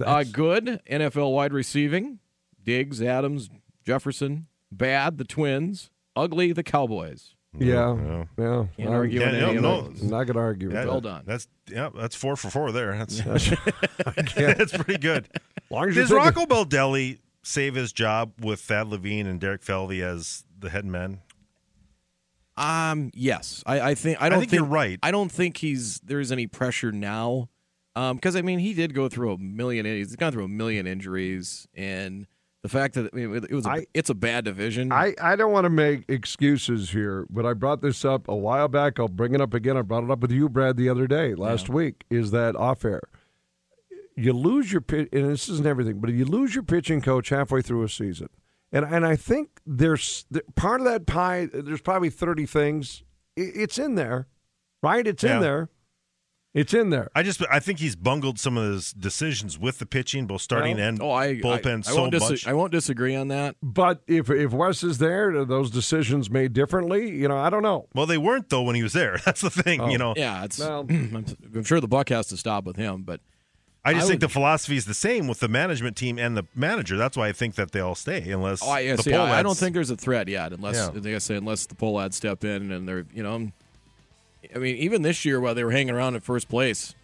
Uh, 0.04 0.24
good 0.24 0.82
NFL 0.90 1.32
wide 1.34 1.54
receiving: 1.54 2.20
Diggs, 2.64 3.02
Adams, 3.02 3.50
Jefferson. 3.86 4.48
Bad, 4.72 5.18
the 5.18 5.24
Twins. 5.24 5.90
Ugly, 6.16 6.52
the 6.52 6.64
Cowboys. 6.64 7.36
yeah, 7.58 7.96
Yeah. 7.96 8.24
yeah. 8.38 8.66
Can't 8.76 8.90
I'm 8.90 8.94
argue 8.96 9.20
yeah, 9.22 9.32
with 9.32 9.40
no, 9.42 9.48
any 9.48 9.58
of 9.58 9.64
no. 9.64 9.82
those. 9.84 10.04
not 10.04 10.24
gonna 10.26 10.40
argue 10.40 10.68
with 10.68 10.76
Yeah, 10.76 10.82
that. 10.86 10.92
Well 10.92 11.02
done. 11.02 11.24
That's 11.26 11.48
yeah, 11.70 11.90
that's 11.96 12.16
four 12.16 12.36
for 12.36 12.50
four 12.50 12.72
there. 12.72 12.98
That's 12.98 13.22
that's 14.36 14.76
pretty 14.76 14.98
good. 14.98 15.30
Long 15.70 15.90
as 15.90 15.96
Does 15.96 16.10
taking- 16.10 16.18
Rocco 16.18 16.46
Baldelli 16.46 17.20
save 17.44 17.76
his 17.76 17.94
job 17.94 18.34
with 18.42 18.60
Thad 18.60 18.88
Levine 18.90 19.26
and 19.28 19.40
Derek 19.40 19.64
Falvey 19.64 20.02
as 20.04 20.44
the 20.60 20.70
head 20.70 20.86
men? 20.86 21.22
Um, 22.58 23.12
yes, 23.14 23.64
I, 23.68 23.80
I 23.92 23.96
think 23.96 24.20
I 24.22 24.30
don't 24.30 24.40
think 24.40 24.52
you're 24.52 24.64
right. 24.66 24.98
I 25.04 25.12
don't 25.12 25.32
think 25.32 25.58
he's 25.58 26.00
there's 26.00 26.32
any 26.32 26.48
pressure 26.48 26.92
now, 26.92 27.50
um, 27.98 28.16
because 28.18 28.36
I 28.36 28.42
mean 28.42 28.60
he 28.60 28.74
did 28.74 28.94
go 28.94 29.10
through 29.10 29.34
a 29.34 29.38
million. 29.38 29.86
He's 29.86 30.16
gone 30.16 30.32
through 30.32 30.46
a 30.46 30.48
million 30.50 30.86
injuries, 30.88 31.68
and 31.76 32.28
the 32.64 32.70
fact 32.70 32.96
that 32.96 33.10
I 33.14 33.16
mean, 33.16 33.36
it 33.36 33.52
was 33.54 33.66
a, 33.66 33.70
I- 33.70 33.86
it's 33.94 34.10
a 34.10 34.16
bad 34.16 34.46
division. 34.46 34.92
I, 34.92 35.14
I 35.22 35.36
don't 35.36 35.52
want 35.52 35.66
to 35.66 35.70
make 35.70 36.04
excuses 36.10 36.90
here, 36.92 37.26
but 37.30 37.46
I 37.46 37.54
brought 37.54 37.82
this 37.82 38.04
up 38.06 38.28
a 38.28 38.36
while 38.36 38.68
back. 38.68 39.00
I'll 39.00 39.08
bring 39.08 39.34
it 39.34 39.42
up 39.42 39.54
again. 39.54 39.78
I 39.78 39.82
brought 39.82 40.04
it 40.04 40.12
up 40.12 40.20
with 40.20 40.32
you, 40.32 40.50
Brad, 40.50 40.76
the 40.78 40.90
other 40.90 41.08
day, 41.08 41.34
last 41.36 41.70
week. 41.70 42.04
Is 42.10 42.32
that 42.32 42.56
off 42.56 42.84
air? 42.86 43.02
You 44.16 44.34
lose 44.34 44.72
your 44.72 44.82
pitch, 44.82 45.10
and 45.14 45.30
this 45.30 45.48
isn't 45.48 45.68
everything, 45.68 46.00
but 46.00 46.12
you 46.12 46.26
lose 46.26 46.56
your 46.56 46.64
pitching 46.64 47.02
coach 47.02 47.30
halfway 47.30 47.62
through 47.62 47.84
a 47.84 47.90
season, 47.90 48.30
and 48.72 48.84
and 48.84 49.06
I 49.06 49.16
think 49.16 49.62
there's 49.66 50.26
part 50.56 50.82
of 50.82 50.86
that 50.86 51.06
pie. 51.06 51.48
There's 51.54 51.82
probably 51.82 52.10
thirty 52.10 52.46
things. 52.48 53.04
It's 53.36 53.78
in 53.78 53.94
there, 53.96 54.28
right? 54.82 55.06
It's 55.06 55.24
Yeah. 55.24 55.36
in 55.36 55.42
there. 55.42 55.70
It's 56.58 56.74
in 56.74 56.90
there. 56.90 57.08
I 57.14 57.22
just 57.22 57.44
I 57.52 57.60
think 57.60 57.78
he's 57.78 57.96
bungled 57.96 58.40
some 58.40 58.58
of 58.58 58.74
his 58.74 58.92
decisions 58.92 59.60
with 59.60 59.78
the 59.78 59.86
pitching, 59.86 60.26
both 60.26 60.42
starting 60.42 60.78
Well, 60.78 60.88
and 60.88 61.02
oh, 61.04 61.12
I 61.12 61.36
bullpen 61.36 61.86
I, 61.88 61.92
I 61.92 61.94
so 61.94 62.02
won't 62.02 62.12
dis- 62.12 62.30
much. 62.30 62.48
I 62.48 62.54
won't 62.54 62.72
disagree 62.72 63.16
on 63.16 63.28
that. 63.28 63.58
But 63.62 64.02
if 64.08 64.32
if 64.32 64.52
Wes 64.54 64.82
is 64.82 64.98
there, 64.98 65.30
are 65.38 65.46
those 65.46 65.70
decisions 65.70 66.32
made 66.32 66.54
differently? 66.54 67.12
You 67.12 67.28
know, 67.28 67.38
I 67.38 67.52
don't 67.52 67.62
know. 67.62 67.88
well, 67.94 68.08
they 68.08 68.18
weren't 68.18 68.50
though 68.50 68.64
when 68.64 68.74
he 68.74 68.82
was 68.82 68.94
there. 68.94 69.20
That's 69.26 69.42
the 69.42 69.52
thing. 69.52 69.82
Oh. 69.82 69.90
You 69.90 70.00
know, 70.00 70.16
Yeah, 70.18 70.46
it's. 70.46 70.58
Well- 70.58 70.88
I'm, 70.90 71.26
I'm 71.56 71.64
sure 71.64 71.80
the 71.80 71.88
buck 71.88 72.10
has 72.10 72.26
to 72.30 72.38
stop 72.38 72.64
with 72.64 72.76
him, 72.76 73.04
but 73.04 73.22
I 73.86 73.94
just 73.94 74.06
I 74.06 74.08
think 74.08 74.22
would- 74.22 74.28
the 74.28 74.34
philosophy 74.34 74.78
is 74.78 74.86
the 74.86 74.96
same 74.96 75.28
with 75.28 75.40
the 75.40 75.48
management 75.48 75.96
team 75.96 76.18
and 76.18 76.36
the 76.36 76.48
manager. 76.56 76.98
That's 76.98 77.16
why 77.16 77.28
I 77.28 77.34
think 77.34 77.54
that 77.54 77.70
they 77.72 77.82
all 77.82 77.94
stay 77.94 78.32
unless 78.32 78.64
oh, 78.64 78.78
yeah, 78.78 78.96
the 78.96 79.04
see, 79.04 79.14
I, 79.14 79.42
I 79.42 79.44
don't 79.44 79.56
think 79.56 79.76
there's 79.76 79.92
a 79.92 79.96
threat 79.96 80.28
yet, 80.28 80.54
unless 80.54 80.76
Yeah. 80.76 80.88
like 80.88 81.14
I 81.14 81.20
say, 81.20 81.36
unless 81.36 81.68
the 81.68 81.76
Pohlad 81.76 82.16
step 82.16 82.44
in 82.44 82.72
and 82.72 82.88
they're 82.88 83.06
you 83.14 83.22
know. 83.22 83.52
I 84.56 84.60
mean, 84.60 84.76
even 84.78 85.02
this 85.02 85.26
year 85.26 85.40
while 85.40 85.56
they 85.56 85.64
were 85.64 85.72
hanging 85.72 85.94
around 85.94 86.16
at 86.16 86.24
first 86.24 86.48
place, 86.50 86.96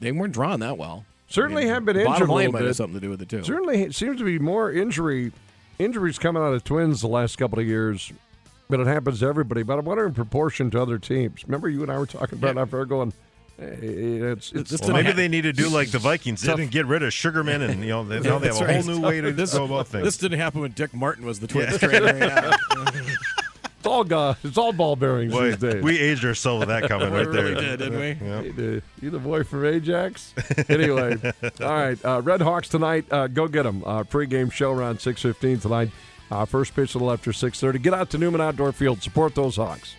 they 0.00 0.12
weren't 0.12 0.32
drawing 0.34 0.60
that 0.60 0.78
well. 0.78 1.04
Certainly 1.28 1.62
I 1.62 1.66
mean, 1.66 1.74
have 1.74 1.84
been 1.84 1.96
injured 1.96 2.06
Bottom 2.12 2.30
a 2.30 2.32
line 2.32 2.38
little 2.46 2.52
might 2.52 2.58
bit. 2.60 2.66
have 2.68 2.76
something 2.76 2.94
to 2.94 3.00
do 3.00 3.10
with 3.10 3.22
it 3.22 3.28
too. 3.28 3.44
Certainly 3.44 3.82
it 3.82 3.94
seems 3.94 4.18
to 4.18 4.24
be 4.24 4.38
more 4.38 4.72
injury 4.72 5.32
injuries 5.78 6.18
coming 6.18 6.42
out 6.42 6.52
of 6.52 6.64
Twins 6.64 7.00
the 7.00 7.08
last 7.08 7.36
couple 7.38 7.58
of 7.58 7.66
years, 7.66 8.12
but 8.68 8.80
it 8.80 8.86
happens 8.86 9.20
to 9.20 9.26
everybody. 9.26 9.62
But 9.62 9.78
I 9.78 9.80
wonder 9.80 10.06
in 10.06 10.14
proportion 10.14 10.70
to 10.72 10.82
other 10.82 10.98
teams. 10.98 11.44
Remember, 11.44 11.68
you 11.68 11.82
and 11.82 11.90
I 11.92 11.98
were 11.98 12.06
talking 12.06 12.38
about 12.38 12.56
Yeah. 12.56 12.62
it 12.62 12.64
after 12.64 12.84
going. 12.84 13.12
It's, 13.62 14.52
it's 14.52 14.80
Well, 14.80 14.92
maybe 14.94 15.12
they 15.12 15.28
need 15.28 15.42
to 15.42 15.52
do 15.52 15.68
like 15.68 15.90
the 15.90 15.98
Vikings 15.98 16.40
did 16.40 16.46
Tough. 16.48 16.60
and 16.60 16.70
get 16.70 16.86
rid 16.86 17.02
of 17.02 17.12
Sugarman, 17.12 17.60
and 17.60 17.82
you 17.82 17.90
know 17.90 18.04
they, 18.04 18.18
now 18.20 18.38
they 18.38 18.46
have 18.52 18.60
a 18.60 18.64
right. 18.64 18.82
whole 18.84 18.94
new 18.94 19.00
way 19.06 19.20
to 19.20 19.32
This- 19.32 19.52
go 19.52 19.64
about 19.64 19.88
things. 19.88 20.02
This 20.04 20.16
didn't 20.16 20.38
happen 20.40 20.62
when 20.62 20.72
Dick 20.72 20.94
Martin 20.94 21.26
was 21.26 21.40
the 21.40 21.46
Twins 21.46 21.76
trainer. 21.78 22.52
It's 23.80 23.86
all 23.86 24.36
it's 24.44 24.58
all 24.58 24.72
ball 24.74 24.94
bearings 24.94 25.32
Boy, 25.32 25.52
these 25.52 25.56
days. 25.56 25.82
we 25.82 25.98
aged 25.98 26.22
ourselves 26.26 26.60
with 26.60 26.68
that 26.68 26.86
comment 26.86 27.12
right 27.14 27.30
there. 27.32 27.44
really 27.44 27.54
did, 27.64 27.78
didn't 27.78 27.98
we? 27.98 28.12
Hey, 28.12 28.82
you 29.00 29.08
the 29.08 29.18
boy 29.18 29.42
from 29.42 29.64
Ajax? 29.64 30.34
anyway, 30.68 31.16
all 31.62 31.66
right. 31.72 31.98
Uh, 32.04 32.20
Red 32.20 32.42
Hawks 32.42 32.68
tonight. 32.68 33.06
Uh, 33.10 33.26
go 33.26 33.48
get 33.48 33.62
them. 33.62 33.82
Uh, 33.86 34.04
pregame 34.04 34.52
show 34.52 34.70
around 34.70 35.00
six 35.00 35.22
fifteen 35.22 35.58
tonight. 35.60 35.88
Uh, 36.30 36.44
first 36.44 36.74
pitch 36.76 36.94
a 36.94 36.98
little 36.98 37.10
after 37.10 37.32
six 37.32 37.58
thirty. 37.58 37.78
Get 37.78 37.94
out 37.94 38.10
to 38.10 38.18
Newman 38.18 38.42
Outdoor 38.42 38.72
Field. 38.72 39.02
Support 39.02 39.34
those 39.34 39.56
Hawks. 39.56 39.94